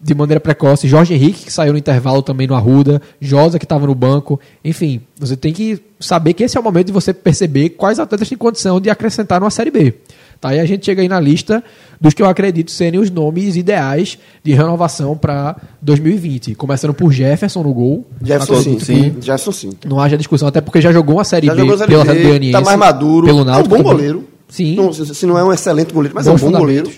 [0.00, 3.86] de maneira precoce, Jorge Henrique, que saiu no intervalo também no Arruda, Josa, que estava
[3.86, 4.38] no banco.
[4.64, 8.28] Enfim, você tem que saber que esse é o momento de você perceber quais atletas
[8.28, 9.94] têm condição de acrescentar numa Série B.
[10.40, 10.56] Tá?
[10.56, 11.62] E a gente chega aí na lista
[12.02, 16.56] dos que eu acredito serem os nomes ideais de renovação para 2020.
[16.56, 18.04] Começando por Jefferson no gol.
[18.20, 19.14] Jefferson sim, Acredito sim.
[19.22, 19.70] Jefferson sim.
[19.86, 22.02] Não haja discussão, até porque já jogou uma Série Já B jogou a Série pela
[22.04, 24.24] B, Atlético Goianiense, tá mais maduro, pelo é um Náutico bom goleiro.
[24.48, 24.74] Sim.
[24.74, 26.90] Não, se, não é um excelente goleiro, mas Bons é um bom goleiro.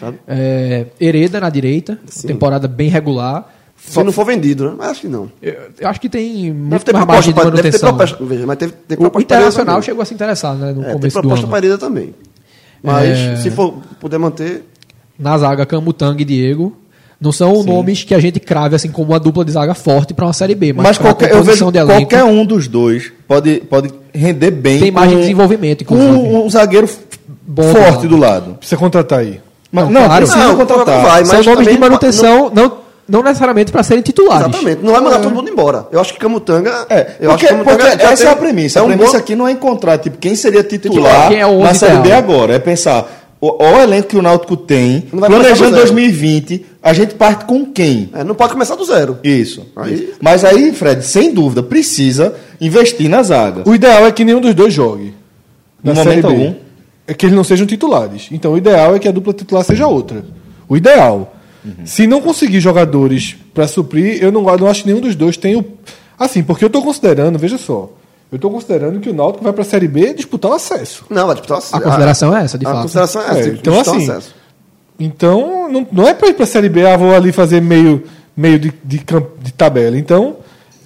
[0.00, 0.18] sabe?
[0.26, 2.26] É, Hereda na direita, Sim.
[2.26, 3.52] temporada bem regular.
[3.76, 4.74] Se não for vendido, né?
[4.78, 5.30] Mas acho que não.
[5.40, 7.84] Eu, eu acho que tem Deve muito ter mais proposta, margem de pra, deve ter
[7.84, 7.88] manutenção.
[7.96, 10.84] proposta, veja, mas teve, teve o proposta Internacional chegou a se interessar né, no É,
[10.86, 11.50] tem começo do proposta ano.
[11.50, 12.14] para Hereda também.
[12.82, 13.36] Mas É.
[13.36, 14.64] se for puder manter,
[15.18, 16.76] Na zaga, Camutanga e Diego.
[17.18, 20.26] Não são nomes que a gente crave assim como uma dupla de zaga forte para
[20.26, 20.74] uma Série B.
[20.74, 24.78] Mas, Mas qualquer, eu vejo elenco, qualquer um dos dois pode, pode render bem.
[24.78, 26.18] Tem margem com- de desenvolvimento, Com inclusive.
[26.18, 26.86] um, um zagueiro
[27.48, 28.54] Bom forte do do lado.
[28.58, 29.40] Precisa contratar aí.
[29.72, 30.26] Mas, Não, não, claro.
[30.26, 31.02] precisa Não, contratar.
[31.02, 32.72] vai, São nomes de manutenção, não, não
[33.08, 34.48] necessariamente para serem titulares.
[34.48, 35.86] exatamente, não vai mandar todo mundo embora.
[35.92, 36.86] Eu acho que Camutanga.
[36.90, 38.78] É, eu porque, acho que Camutanga porque essa tem- é a premissa.
[38.78, 41.38] É a um premissa bom, aqui não é encontrar tipo, quem seria titular, Titular, quem
[41.40, 42.54] é o 11 na Série B agora.
[42.54, 45.86] É pensar, o, o elenco que o Náutico tem, Não planejando do zero.
[45.92, 48.10] 2020, a gente parte com quem?
[48.14, 49.18] é, não pode começar do zero.
[49.22, 49.66] Isso.
[49.76, 50.12] Aí-.
[50.20, 53.62] Mas aí, Fred, sem dúvida, precisa investir na zaga.
[53.68, 55.14] O ideal é que nenhum dos dois jogue.
[55.84, 56.44] No Na momento Série B.
[56.46, 56.54] algum.
[57.06, 58.26] É que eles não sejam titulares.
[58.32, 60.24] Então o ideal é que a dupla titular seja outra.
[60.68, 61.35] O ideal.
[61.84, 65.56] Se não conseguir jogadores para suprir, eu não, não acho que nenhum dos dois tem
[65.56, 65.64] o.
[66.18, 67.90] Assim, porque eu estou considerando, veja só.
[68.30, 71.04] Eu estou considerando que o Náutico vai para a Série B disputar o acesso.
[71.08, 72.82] Não, vai disputar A consideração é essa, de a fato.
[72.82, 73.48] consideração é essa.
[73.48, 74.34] É, então, o assim, acesso.
[74.98, 78.02] Então, não, não é para ir para a Série B, ah, vou ali fazer meio,
[78.36, 79.96] meio de, de, camp- de tabela.
[79.98, 80.36] Então,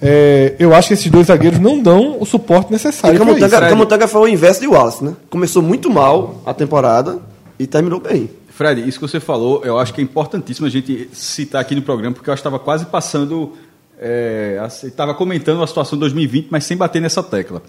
[0.01, 3.39] é, eu acho que esses dois zagueiros não dão o suporte necessário E para isso.
[3.39, 5.13] Camutanga, Camutanga foi o inverso de Wallace, né?
[5.29, 7.19] Começou muito mal a temporada
[7.57, 8.29] e terminou bem.
[8.61, 11.81] Fred, isso que você falou, eu acho que é importantíssimo a gente citar aqui no
[11.81, 13.53] programa, porque eu estava quase passando,
[14.83, 17.63] estava comentando a situação de 2020, mas sem bater nessa tecla.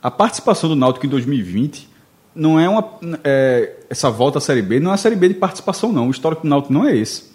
[0.00, 1.88] A participação do Náutico em 2020
[2.32, 2.92] não é uma
[3.24, 6.06] é, essa volta à Série B, não é a Série B de participação não.
[6.06, 7.28] O histórico do Náutico não é esse.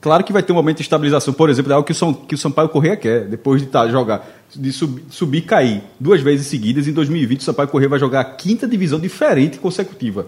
[0.00, 2.12] Claro que vai ter um momento de estabilização, por exemplo, é algo que o, São,
[2.12, 6.20] que o Sampaio Correia quer, depois de tá, jogar, de sub, subir e cair duas
[6.20, 10.26] vezes seguidas, em 2020 o Sampaio Correia vai jogar a quinta divisão diferente consecutiva,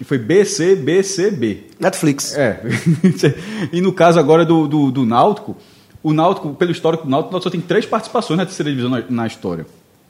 [0.00, 1.64] que foi B, C, B, C, B.
[1.78, 2.34] Netflix.
[2.34, 2.58] É.
[3.70, 5.58] e no caso agora do, do, do Náutico,
[6.02, 8.88] o Náutico, pelo histórico do Náutico, o Náutico só tem três participações na terceira divisão
[8.88, 9.66] na, na história.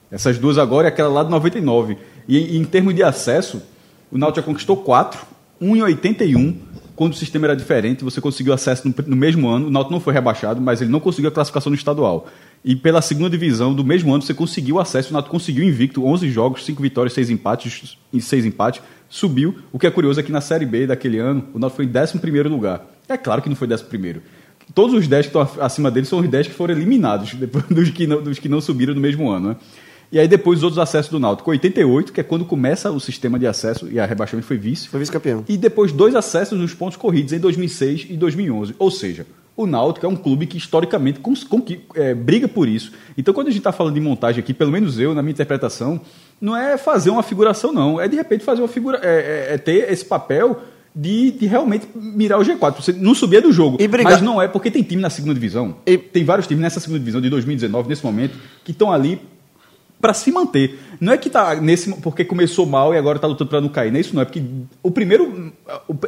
[0.09, 1.97] Essas duas agora e aquela lá de 99.
[2.25, 3.61] E, e em termos de acesso,
[4.09, 5.19] o Náutico já conquistou quatro,
[5.59, 6.57] um em 81,
[6.95, 9.99] quando o sistema era diferente, você conseguiu acesso no, no mesmo ano, o Náutico não
[9.99, 12.29] foi rebaixado, mas ele não conseguiu a classificação no estadual.
[12.63, 16.31] E pela segunda divisão do mesmo ano, você conseguiu acesso, o Náutico conseguiu invicto, 11
[16.31, 18.81] jogos, 5 vitórias, 6 empates, e 6 empates,
[19.11, 19.55] subiu.
[19.71, 21.89] O que é curioso é que na Série B daquele ano, o Náutico foi em
[21.89, 22.87] 11º lugar.
[23.07, 24.21] É claro que não foi 11º.
[24.73, 27.89] Todos os 10 que estão acima dele são os 10 que foram eliminados, depois dos
[27.89, 29.55] que não, dos que não subiram no mesmo ano, né?
[30.11, 31.49] E aí depois os outros acessos do Náutico.
[31.51, 34.89] 88, que é quando começa o sistema de acesso, e a rebaixamento foi vice.
[34.89, 35.45] Foi vice-campeão.
[35.47, 38.75] E depois dois acessos nos pontos corridos em 2006 e 2011.
[38.77, 39.25] Ou seja,
[39.55, 41.63] o Náutico é um clube que historicamente com, com,
[41.95, 42.91] é, briga por isso.
[43.17, 46.01] Então quando a gente está falando de montagem aqui, pelo menos eu, na minha interpretação,
[46.41, 48.01] não é fazer uma figuração, não.
[48.01, 48.99] É de repente fazer uma figura.
[49.03, 50.59] É, é- é ter esse papel
[50.93, 52.75] de, de realmente mirar o G4.
[52.81, 53.77] Você não subir é do jogo.
[53.79, 55.75] E Mas não é porque tem time na segunda divisão.
[55.85, 59.21] E- Tem vários times nessa segunda divisão de 2019, nesse momento, que estão ali
[60.01, 60.79] para se manter.
[60.99, 63.89] Não é que tá nesse porque começou mal e agora tá lutando para não cair.
[63.91, 64.43] Não é isso não, é porque
[64.83, 65.51] o primeiro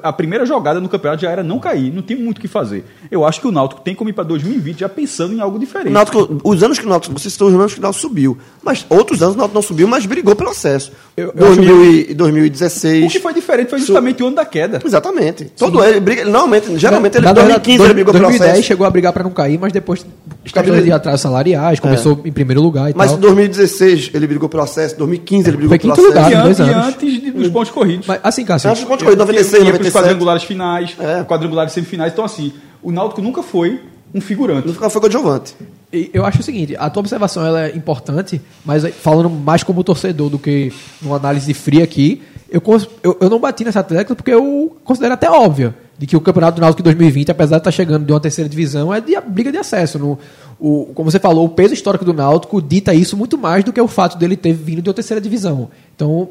[0.03, 2.85] a primeira jogada no campeonato já era não cair, não tem muito o que fazer.
[3.09, 5.89] Eu acho que o Náutico tem como ir para 2020 já pensando em algo diferente.
[5.89, 8.37] O Náutico, os anos que o Náutico, vocês estão os anos que o Náutico subiu.
[8.63, 10.91] Mas outros anos o Náutico não subiu, mas brigou pelo acesso.
[11.17, 13.11] Eu- eu 2000 e O 2016.
[13.11, 14.79] que foi diferente foi justamente o ano da queda.
[14.83, 15.45] Exatamente.
[15.57, 18.67] Todo ele briga, normalmente, geralmente ele Na em verdade, 2015 ele brigou pelo 2010 acesso.
[18.67, 20.05] chegou a brigar para não cair, mas depois
[20.45, 20.83] Estabilizou.
[20.85, 23.17] de atrasos salariais, começou em primeiro lugar e Mas tal.
[23.17, 23.82] em 2016
[24.13, 26.25] ele brigou pelo acesso, 2015 ele brigou Foi pelo quinto acesso.
[26.29, 26.87] lugar, dois e anos.
[26.87, 28.07] antes de- dos pontos corridos.
[28.07, 29.93] Mas, assim, Cássio, Acho que quando foi 96, Ia para os 97.
[29.93, 31.23] quadrangulares finais, É.
[31.23, 32.11] quadrangulares semifinais.
[32.13, 33.79] Então, assim, o Náutico nunca foi
[34.13, 34.71] um figurante.
[34.71, 35.55] Final foi com o Giovante.
[35.91, 39.83] E Eu acho o seguinte, a tua observação ela é importante, mas falando mais como
[39.83, 42.61] torcedor do que numa análise fria aqui, eu,
[43.03, 46.55] eu, eu não bati nessa tecla porque eu considero até óbvia de que o Campeonato
[46.55, 49.51] do Náutico 2020, apesar de estar chegando de uma terceira divisão, é de a briga
[49.51, 49.99] de acesso.
[49.99, 50.17] No,
[50.65, 53.81] o, como você falou, o peso histórico do Náutico dita isso muito mais do que
[53.81, 55.69] o fato dele ter vindo de uma terceira divisão.
[55.95, 56.29] Então,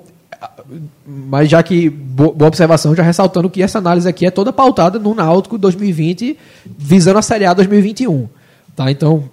[1.07, 4.99] mas já que bo- boa observação, já ressaltando que essa análise aqui é toda pautada
[4.99, 6.37] no Náutico 2020,
[6.79, 8.29] visando a Série A 2021.
[8.75, 8.91] Tá?
[8.91, 9.25] Então,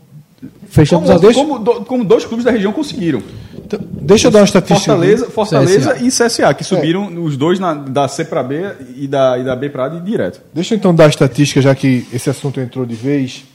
[0.67, 1.39] fechamos Como, a deixa.
[1.39, 3.21] como do- como dois clubes da região conseguiram.
[3.65, 4.91] Então, deixa eu dar uma estatística.
[4.91, 6.03] Fortaleza, Fortaleza CSA.
[6.03, 8.65] e CSA, que subiram os dois na- da C para B
[8.95, 10.41] e da, e da B para A de direto.
[10.53, 13.45] Deixa eu então dar a estatística, já que esse assunto entrou de vez.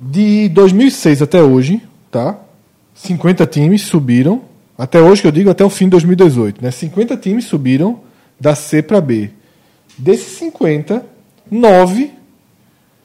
[0.00, 2.38] De 2006 até hoje, tá?
[2.94, 4.42] 50 times subiram.
[4.78, 6.62] Até hoje, que eu digo, até o fim de 2018.
[6.64, 6.70] Né?
[6.70, 8.00] 50 times subiram
[8.38, 9.30] da C para B.
[9.98, 11.04] Desses 50,
[11.50, 12.10] 9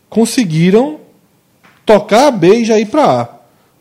[0.10, 1.00] conseguiram
[1.86, 3.30] tocar a B e já ir para A.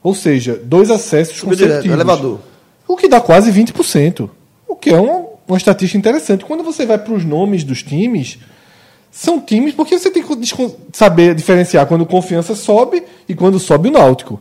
[0.02, 1.94] Ou seja, dois acessos Subiu direto, consecutivos.
[1.94, 2.40] elevador.
[2.88, 4.28] O que dá quase 20%.
[4.66, 6.44] O que é um, uma estatística interessante.
[6.44, 8.38] Quando você vai para os nomes dos times,
[9.14, 13.92] são times porque você tem que saber diferenciar quando confiança sobe e quando sobe o
[13.92, 14.40] Náutico.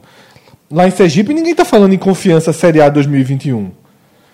[0.70, 3.70] Lá em Sergipe, ninguém está falando em confiança Série A 2021.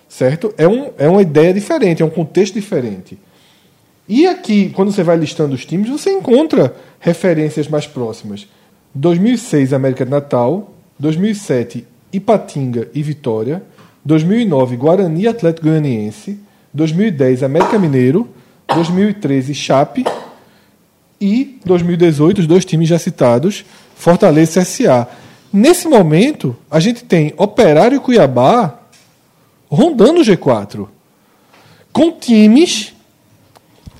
[0.07, 0.53] Certo?
[0.57, 3.19] É, um, é uma ideia diferente, é um contexto diferente.
[4.07, 8.47] E aqui, quando você vai listando os times, você encontra referências mais próximas.
[8.95, 10.73] 2006, América de Natal.
[10.97, 13.61] 2007, Ipatinga e Vitória.
[14.05, 16.39] 2009, Guarani e Atlético Goianiense.
[16.73, 18.29] 2010, América Mineiro.
[18.73, 20.05] 2013, Chape.
[21.21, 23.65] E 2018, os dois times já citados,
[23.95, 25.07] Fortaleza e CSA.
[25.51, 28.79] Nesse momento, a gente tem Operário e Cuiabá
[29.69, 30.87] rondando o G4.
[31.91, 32.93] Com times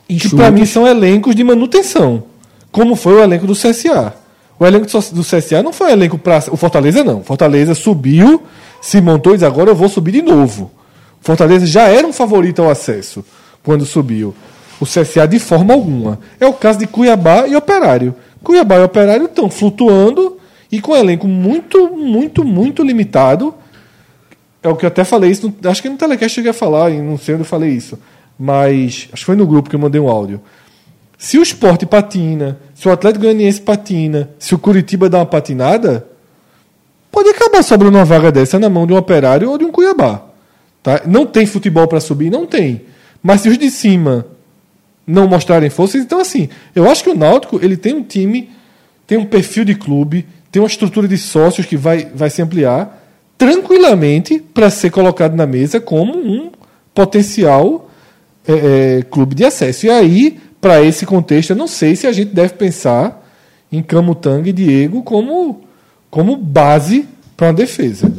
[0.07, 2.23] que para mim são elencos de manutenção,
[2.71, 4.13] como foi o elenco do CSA.
[4.59, 7.23] O elenco do do CSA não foi um elenco para o Fortaleza não.
[7.23, 8.43] Fortaleza subiu,
[8.81, 10.71] se montou e disse agora eu vou subir de novo.
[11.21, 13.23] Fortaleza já era um favorito ao acesso
[13.63, 14.33] quando subiu.
[14.79, 16.19] O CSA de forma alguma.
[16.39, 18.15] É o caso de Cuiabá e Operário.
[18.43, 20.37] Cuiabá e Operário estão flutuando
[20.71, 23.53] e com um elenco muito, muito, muito limitado.
[24.61, 25.53] É o que eu até falei isso.
[25.65, 27.97] acho que no telecast cheguei a falar, e não sei onde eu falei isso.
[28.37, 30.41] Mas acho que foi no grupo que eu mandei um áudio.
[31.17, 36.07] Se o esporte patina, se o Atlético Goianiense patina, se o Curitiba dá uma patinada,
[37.11, 40.23] pode acabar sobrando uma vaga dessa na mão de um operário ou de um Cuiabá.
[40.81, 41.01] Tá?
[41.05, 42.29] Não tem futebol para subir?
[42.29, 42.83] Não tem.
[43.21, 44.25] Mas se os de cima
[45.09, 48.49] não mostrarem força, então assim, eu acho que o Náutico ele tem um time,
[49.07, 52.97] tem um perfil de clube, tem uma estrutura de sócios que vai, vai se ampliar
[53.37, 56.51] tranquilamente para ser colocado na mesa como um
[56.93, 57.89] potencial
[58.47, 59.85] é, é, clube de acesso.
[59.85, 63.25] E aí, para esse contexto, eu não sei se a gente deve pensar
[63.71, 65.61] em Camutanga e Diego como,
[66.09, 67.07] como base
[67.37, 68.11] para uma defesa.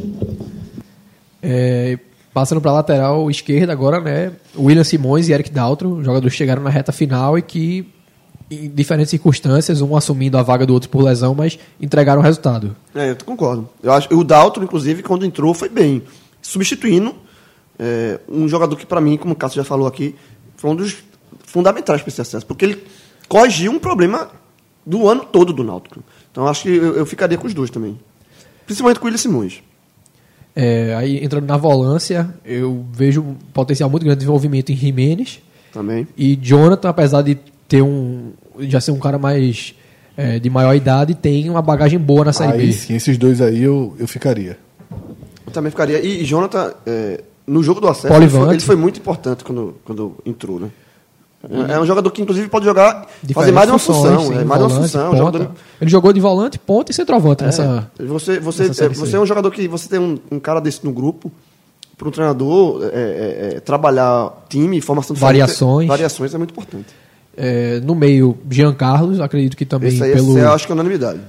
[1.43, 1.99] É,
[2.33, 4.31] passando para lateral esquerda agora, né?
[4.57, 7.85] William Simões e Eric Daltro, jogadores que chegaram na reta final e que,
[8.49, 12.75] em diferentes circunstâncias, um assumindo a vaga do outro por lesão, mas entregaram o resultado.
[12.95, 13.69] É, eu concordo.
[13.83, 16.03] Eu acho, o Dalton, inclusive, quando entrou, foi bem.
[16.41, 17.13] Substituindo
[17.77, 20.15] é, um jogador que, para mim, como o Cássio já falou aqui,
[20.55, 20.97] foi um dos
[21.43, 22.83] fundamentais para esse acesso, porque ele
[23.27, 24.29] corrigiu um problema
[24.85, 26.03] do ano todo do Náutico.
[26.31, 27.99] Então, acho que eu, eu ficaria com os dois também.
[28.65, 29.61] Principalmente com o William Simões.
[30.55, 35.39] É, aí entrando na volância, eu vejo um potencial muito grande de desenvolvimento em Jimenez
[35.71, 36.07] Também.
[36.17, 37.35] e Jonathan, apesar de
[37.67, 39.73] ter um já ser um cara mais
[40.17, 42.73] é, de maior idade, tem uma bagagem boa na série Aí B.
[42.73, 44.57] sim, esses dois aí eu, eu ficaria.
[45.45, 45.99] Eu também ficaria.
[45.99, 49.75] E, e Jonathan, é, no jogo do acesso, ele foi, ele foi muito importante quando,
[49.85, 50.69] quando entrou, né?
[51.69, 54.33] É um jogador que, inclusive, pode jogar, fazer mais de uma funções, função.
[54.33, 55.17] sim, é, mais de uma volante, função.
[55.17, 55.51] jogador-
[55.81, 57.89] Ele jogou de volante, ponta e centroavante nessa.
[57.99, 60.59] É, você você, nessa é, você é um jogador que você tem um, um cara
[60.61, 61.31] desse no grupo,
[61.97, 65.87] para um treinador é, é, é, trabalhar time, formação de Variações.
[65.87, 66.87] variações é muito importante.
[67.35, 70.71] É, no meio, Jean Carlos, acredito que também Esse aí pelo esse eu acho que
[70.71, 71.21] é unanimidade.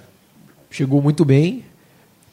[0.70, 1.64] chegou muito bem.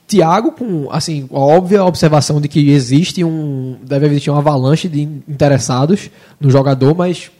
[0.07, 3.77] Tiago, com assim, a óbvia observação de que existe um.
[3.83, 6.09] deve existir uma avalanche de interessados
[6.41, 7.31] no jogador, mas.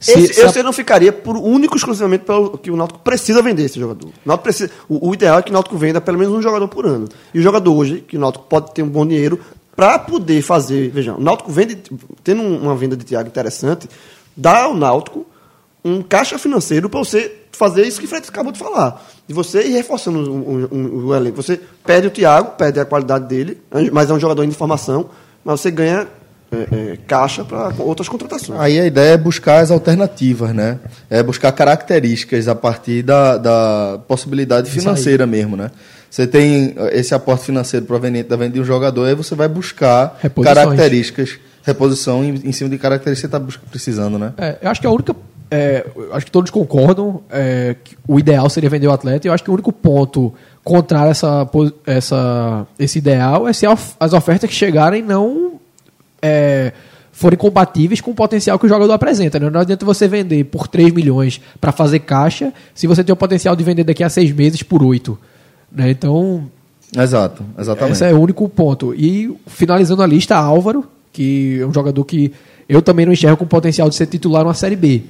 [0.00, 3.40] Se- Esse, se a- esse não ficaria por único exclusivamente pelo que o Náutico precisa
[3.42, 4.08] vender esse jogador.
[4.08, 6.68] O, Náutico precisa, o, o ideal é que o Náutico venda pelo menos um jogador
[6.68, 7.08] por ano.
[7.32, 9.38] E o jogador hoje, que o Náutico pode ter um bom dinheiro
[9.74, 10.90] para poder fazer.
[10.90, 11.78] Veja, o Náutico vende,
[12.22, 13.88] tendo um- uma venda de Thiago interessante,
[14.36, 15.26] dá ao Náutico
[15.84, 19.04] um caixa financeiro para você fazer isso que o Fred acabou de falar.
[19.28, 21.42] De você ir reforçando o, o- o- o elenco.
[21.42, 23.60] Você perde o Thiago, perde a qualidade dele,
[23.92, 25.10] mas é um jogador de formação,
[25.44, 26.08] mas você ganha
[26.54, 28.60] é, é, caixa para outras contratações.
[28.60, 30.78] Aí a ideia é buscar as alternativas, né?
[31.10, 35.70] É buscar características a partir da, da possibilidade financeira mesmo, né?
[36.14, 39.48] Você tem eh, esse aporte financeiro proveniente da venda de um jogador, aí você vai
[39.48, 40.56] buscar Reposições.
[40.56, 44.32] características, reposição em, em cima de características que você está precisando, né?
[44.38, 45.16] É, eu acho que a única.
[45.50, 49.26] é, acho que todos concordam é, que o ideal seria vender o atleta.
[49.26, 50.32] E eu acho que o único ponto
[50.62, 51.50] contrário a essa,
[51.84, 55.58] essa, esse ideal é se as ofertas que chegarem não
[56.24, 56.72] é,
[57.12, 59.38] forem compatíveis com o potencial que o jogador apresenta.
[59.38, 59.50] né?
[59.50, 63.54] Não adianta você vender por 3 milhões para fazer caixa se você tem o potencial
[63.54, 65.18] de vender daqui a 6 meses por 8.
[65.70, 65.90] Né?
[65.90, 66.50] Então,
[66.96, 67.92] Exato, exatamente.
[67.92, 68.94] esse é o único ponto.
[68.94, 72.32] E finalizando a lista, Álvaro, que é um jogador que
[72.68, 75.02] eu também não enxergo com potencial de ser titular numa Série B.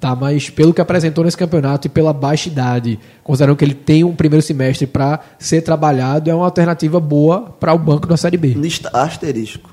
[0.00, 4.02] Tá, mas pelo que apresentou nesse campeonato e pela baixa idade, considerando que ele tem
[4.02, 8.36] um primeiro semestre para ser trabalhado, é uma alternativa boa para o banco da Série
[8.36, 8.48] B.
[8.48, 9.72] Lista asterisco.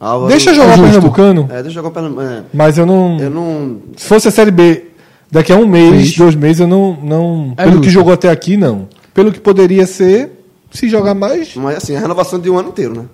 [0.00, 0.82] Álvaro- Deixa eu jogar justo.
[0.84, 2.20] Pernambucano, É, deixa eu jogar pelo.
[2.22, 3.18] É, mas eu não.
[3.20, 3.78] eu não.
[3.96, 4.84] Se fosse a Série B
[5.30, 6.16] daqui a um mês, Mês.
[6.16, 6.96] dois meses, eu não.
[7.02, 7.82] não É pelo justo.
[7.86, 8.88] que jogou até aqui, não.
[9.12, 10.30] Pelo que poderia ser,
[10.70, 11.54] se jogar mais.
[11.56, 13.04] Mas assim, a renovação de um ano inteiro, né?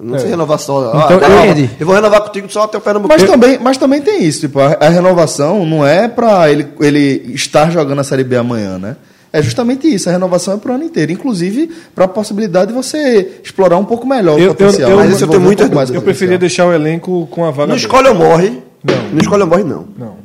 [0.00, 0.90] Não se renovar só.
[1.06, 1.70] Então, ah, Ed.
[1.78, 3.14] eu vou renovar contigo só até o Pernambuco.
[3.14, 7.30] Mas também, mas também tem isso, tipo, a, a renovação não é pra ele, ele
[7.34, 8.96] estar jogando a Série B amanhã, né?
[9.32, 13.40] É justamente isso, a renovação é pro ano inteiro, inclusive para a possibilidade de você
[13.42, 14.90] explorar um pouco melhor Eu- o potencial.
[14.90, 17.44] eu- eu- mas eu tenho Desenvolver um mais o Eu preferia deixar o elenco com
[17.44, 17.68] a vaga.
[17.68, 18.62] Não escolhe ou morre.
[18.84, 18.94] Não.
[19.12, 19.86] Não escolhe ou morre, não.
[19.98, 20.16] Não.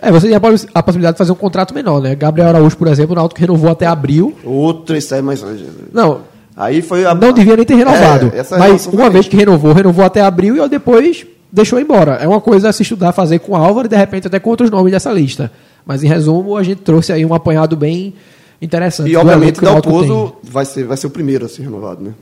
[0.00, 2.14] É, você tem a poss- a possibilidade de fazer um contrato menor, né?
[2.14, 4.34] Gabriel Araújo, por exemplo, o Náutico renovou até abril.
[4.44, 5.44] Outro, isso aí, mas.
[5.92, 6.20] Não,
[6.56, 7.14] Aí foi a.
[7.14, 8.32] não devia nem ter renovado.
[8.34, 12.12] É, mas uma vez que renovou, renovou até abril e depois deixou embora.
[12.14, 14.50] É uma coisa a se estudar, fazer com o Álvaro e de repente até com
[14.50, 15.52] outros nomes dessa lista.
[15.84, 18.14] Mas em resumo, a gente trouxe aí um apanhado bem
[18.60, 19.10] interessante.
[19.10, 22.14] E do obviamente Náutico Dalpozo vai ser, vai ser o primeiro a ser renovado, né?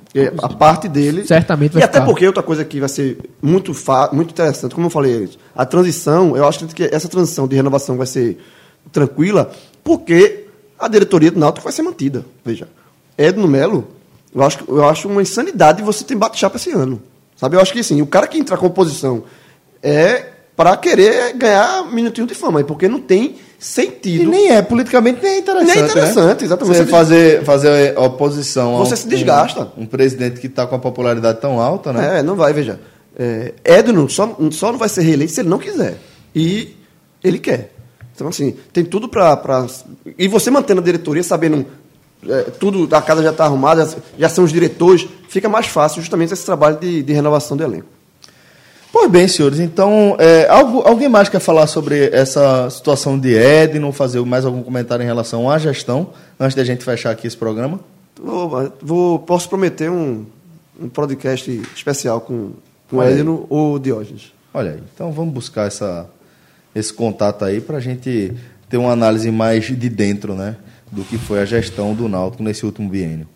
[0.43, 1.27] A parte dele.
[1.27, 2.07] Certamente vai E até ficar.
[2.07, 4.09] porque outra coisa que vai ser muito, fa...
[4.13, 7.97] muito interessante, como eu falei antes, a transição, eu acho que essa transição de renovação
[7.97, 8.39] vai ser
[8.91, 9.51] tranquila,
[9.85, 10.47] porque
[10.79, 12.25] a diretoria do Náutico vai ser mantida.
[12.43, 12.67] Veja,
[13.19, 13.89] Edno Melo,
[14.35, 17.03] eu acho, eu acho uma insanidade você ter bate-chapa esse ano.
[17.37, 17.57] Sabe?
[17.57, 19.25] Eu acho que assim, o cara que entra com oposição
[19.83, 20.27] é
[20.57, 24.23] para querer ganhar minutinho de fama, porque não tem sentido.
[24.25, 25.75] E nem é, politicamente nem é interessante.
[25.77, 26.47] Nem é interessante, né?
[26.47, 26.77] exatamente.
[26.79, 29.71] Você fazer, fazer oposição a Você um- se desgasta.
[29.77, 32.19] Um, um presidente que está com a popularidade tão alta, né?
[32.19, 32.81] É, não vai, veja.
[33.19, 35.99] É, Edno só, só não vai ser reeleito se ele não quiser.
[36.35, 36.75] E
[37.23, 37.73] ele quer.
[38.15, 39.37] Então, assim, tem tudo para.
[39.37, 39.67] Pra...
[40.19, 41.67] E você mantendo a diretoria, sabendo.
[42.27, 46.01] é, tudo, a casa já está arrumada, já, já são os diretores, fica mais fácil
[46.01, 47.87] justamente esse trabalho de, de renovação do elenco.
[48.93, 53.93] Pois bem, senhores, então, é, algo- alguém mais quer falar sobre essa situação de Edno,
[53.93, 56.09] fazer mais algum comentário em relação à gestão,
[56.39, 57.79] antes da gente fechar aqui esse programa?
[58.21, 60.27] Vou, vou- posso prometer um,
[60.81, 62.51] um podcast especial com,
[62.91, 63.15] com Olha aí.
[63.21, 64.33] Edno ou Diógenes.
[64.53, 66.11] Olha aí, então vamos buscar essa,
[66.75, 68.35] esse contato aí para a gente
[68.69, 70.57] ter uma análise mais de dentro, né,
[70.91, 73.29] do que foi a gestão do Náutico nesse último biênio.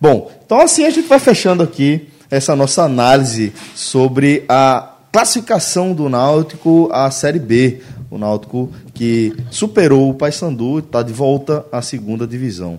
[0.00, 6.08] Bom, então assim a gente vai fechando aqui essa nossa análise sobre a classificação do
[6.08, 7.80] Náutico à Série B.
[8.10, 12.78] O Náutico que superou o Paysandu e está de volta à segunda divisão.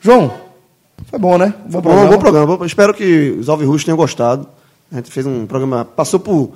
[0.00, 0.32] João,
[1.06, 1.52] foi bom, né?
[1.70, 2.56] Foi bom, bom programa.
[2.56, 4.46] Bom- Espero que os Alvirrus tenham gostado.
[4.92, 5.84] A gente fez um programa.
[5.84, 6.52] Passou por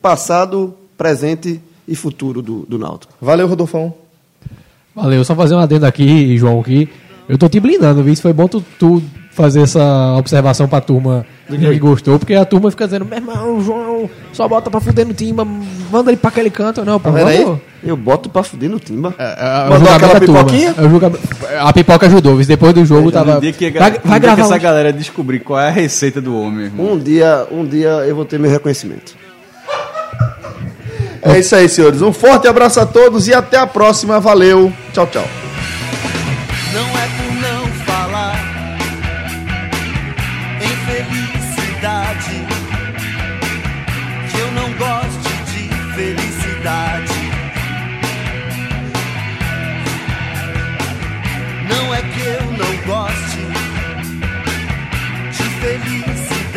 [0.00, 3.12] passado, presente e futuro do, do Náutico.
[3.20, 3.92] Valeu, Rodolfão.
[4.94, 6.88] Valeu, só fazer um adendo aqui, João, que
[7.28, 8.12] eu tô te blindando, viu?
[8.12, 12.70] Isso foi bom tu, tu fazer essa observação pra turma que gostou, porque a turma
[12.70, 15.44] fica dizendo, meu irmão, João, só bota pra fuder no timba,
[15.90, 16.84] manda ele pra aquele canto.
[16.84, 17.44] Não, pô, vendo aí?
[17.44, 19.14] vamos- Eu boto pra fuder no timba.
[19.18, 19.24] É,
[19.68, 20.38] é, o julgamento da turma.
[20.44, 20.74] pipoquinha?
[20.76, 21.28] É o julgamento-
[21.60, 22.46] A pipoca ajudou, viu?
[22.46, 23.34] depois do jogo tava.
[23.36, 25.58] No dia que, a vai, galera- vai dia que gravar essa um- galera descobrir qual
[25.60, 26.92] é a receita do homem, irmão.
[26.92, 29.14] Um dia, um dia eu vou ter meu reconhecimento.
[31.22, 32.00] É isso aí, senhores.
[32.02, 34.18] Um forte abraço a todos e até a próxima.
[34.18, 34.72] Valeu.
[34.92, 35.24] Tchau, tchau.
[36.72, 36.99] Não é não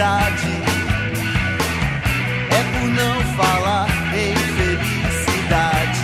[0.03, 0.51] felicidade.
[2.51, 5.99] É por não falar em felicidade.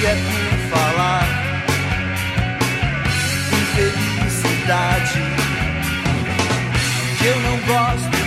[0.00, 1.26] E é por falar
[3.52, 5.20] em felicidade
[7.18, 8.17] que eu não gosto.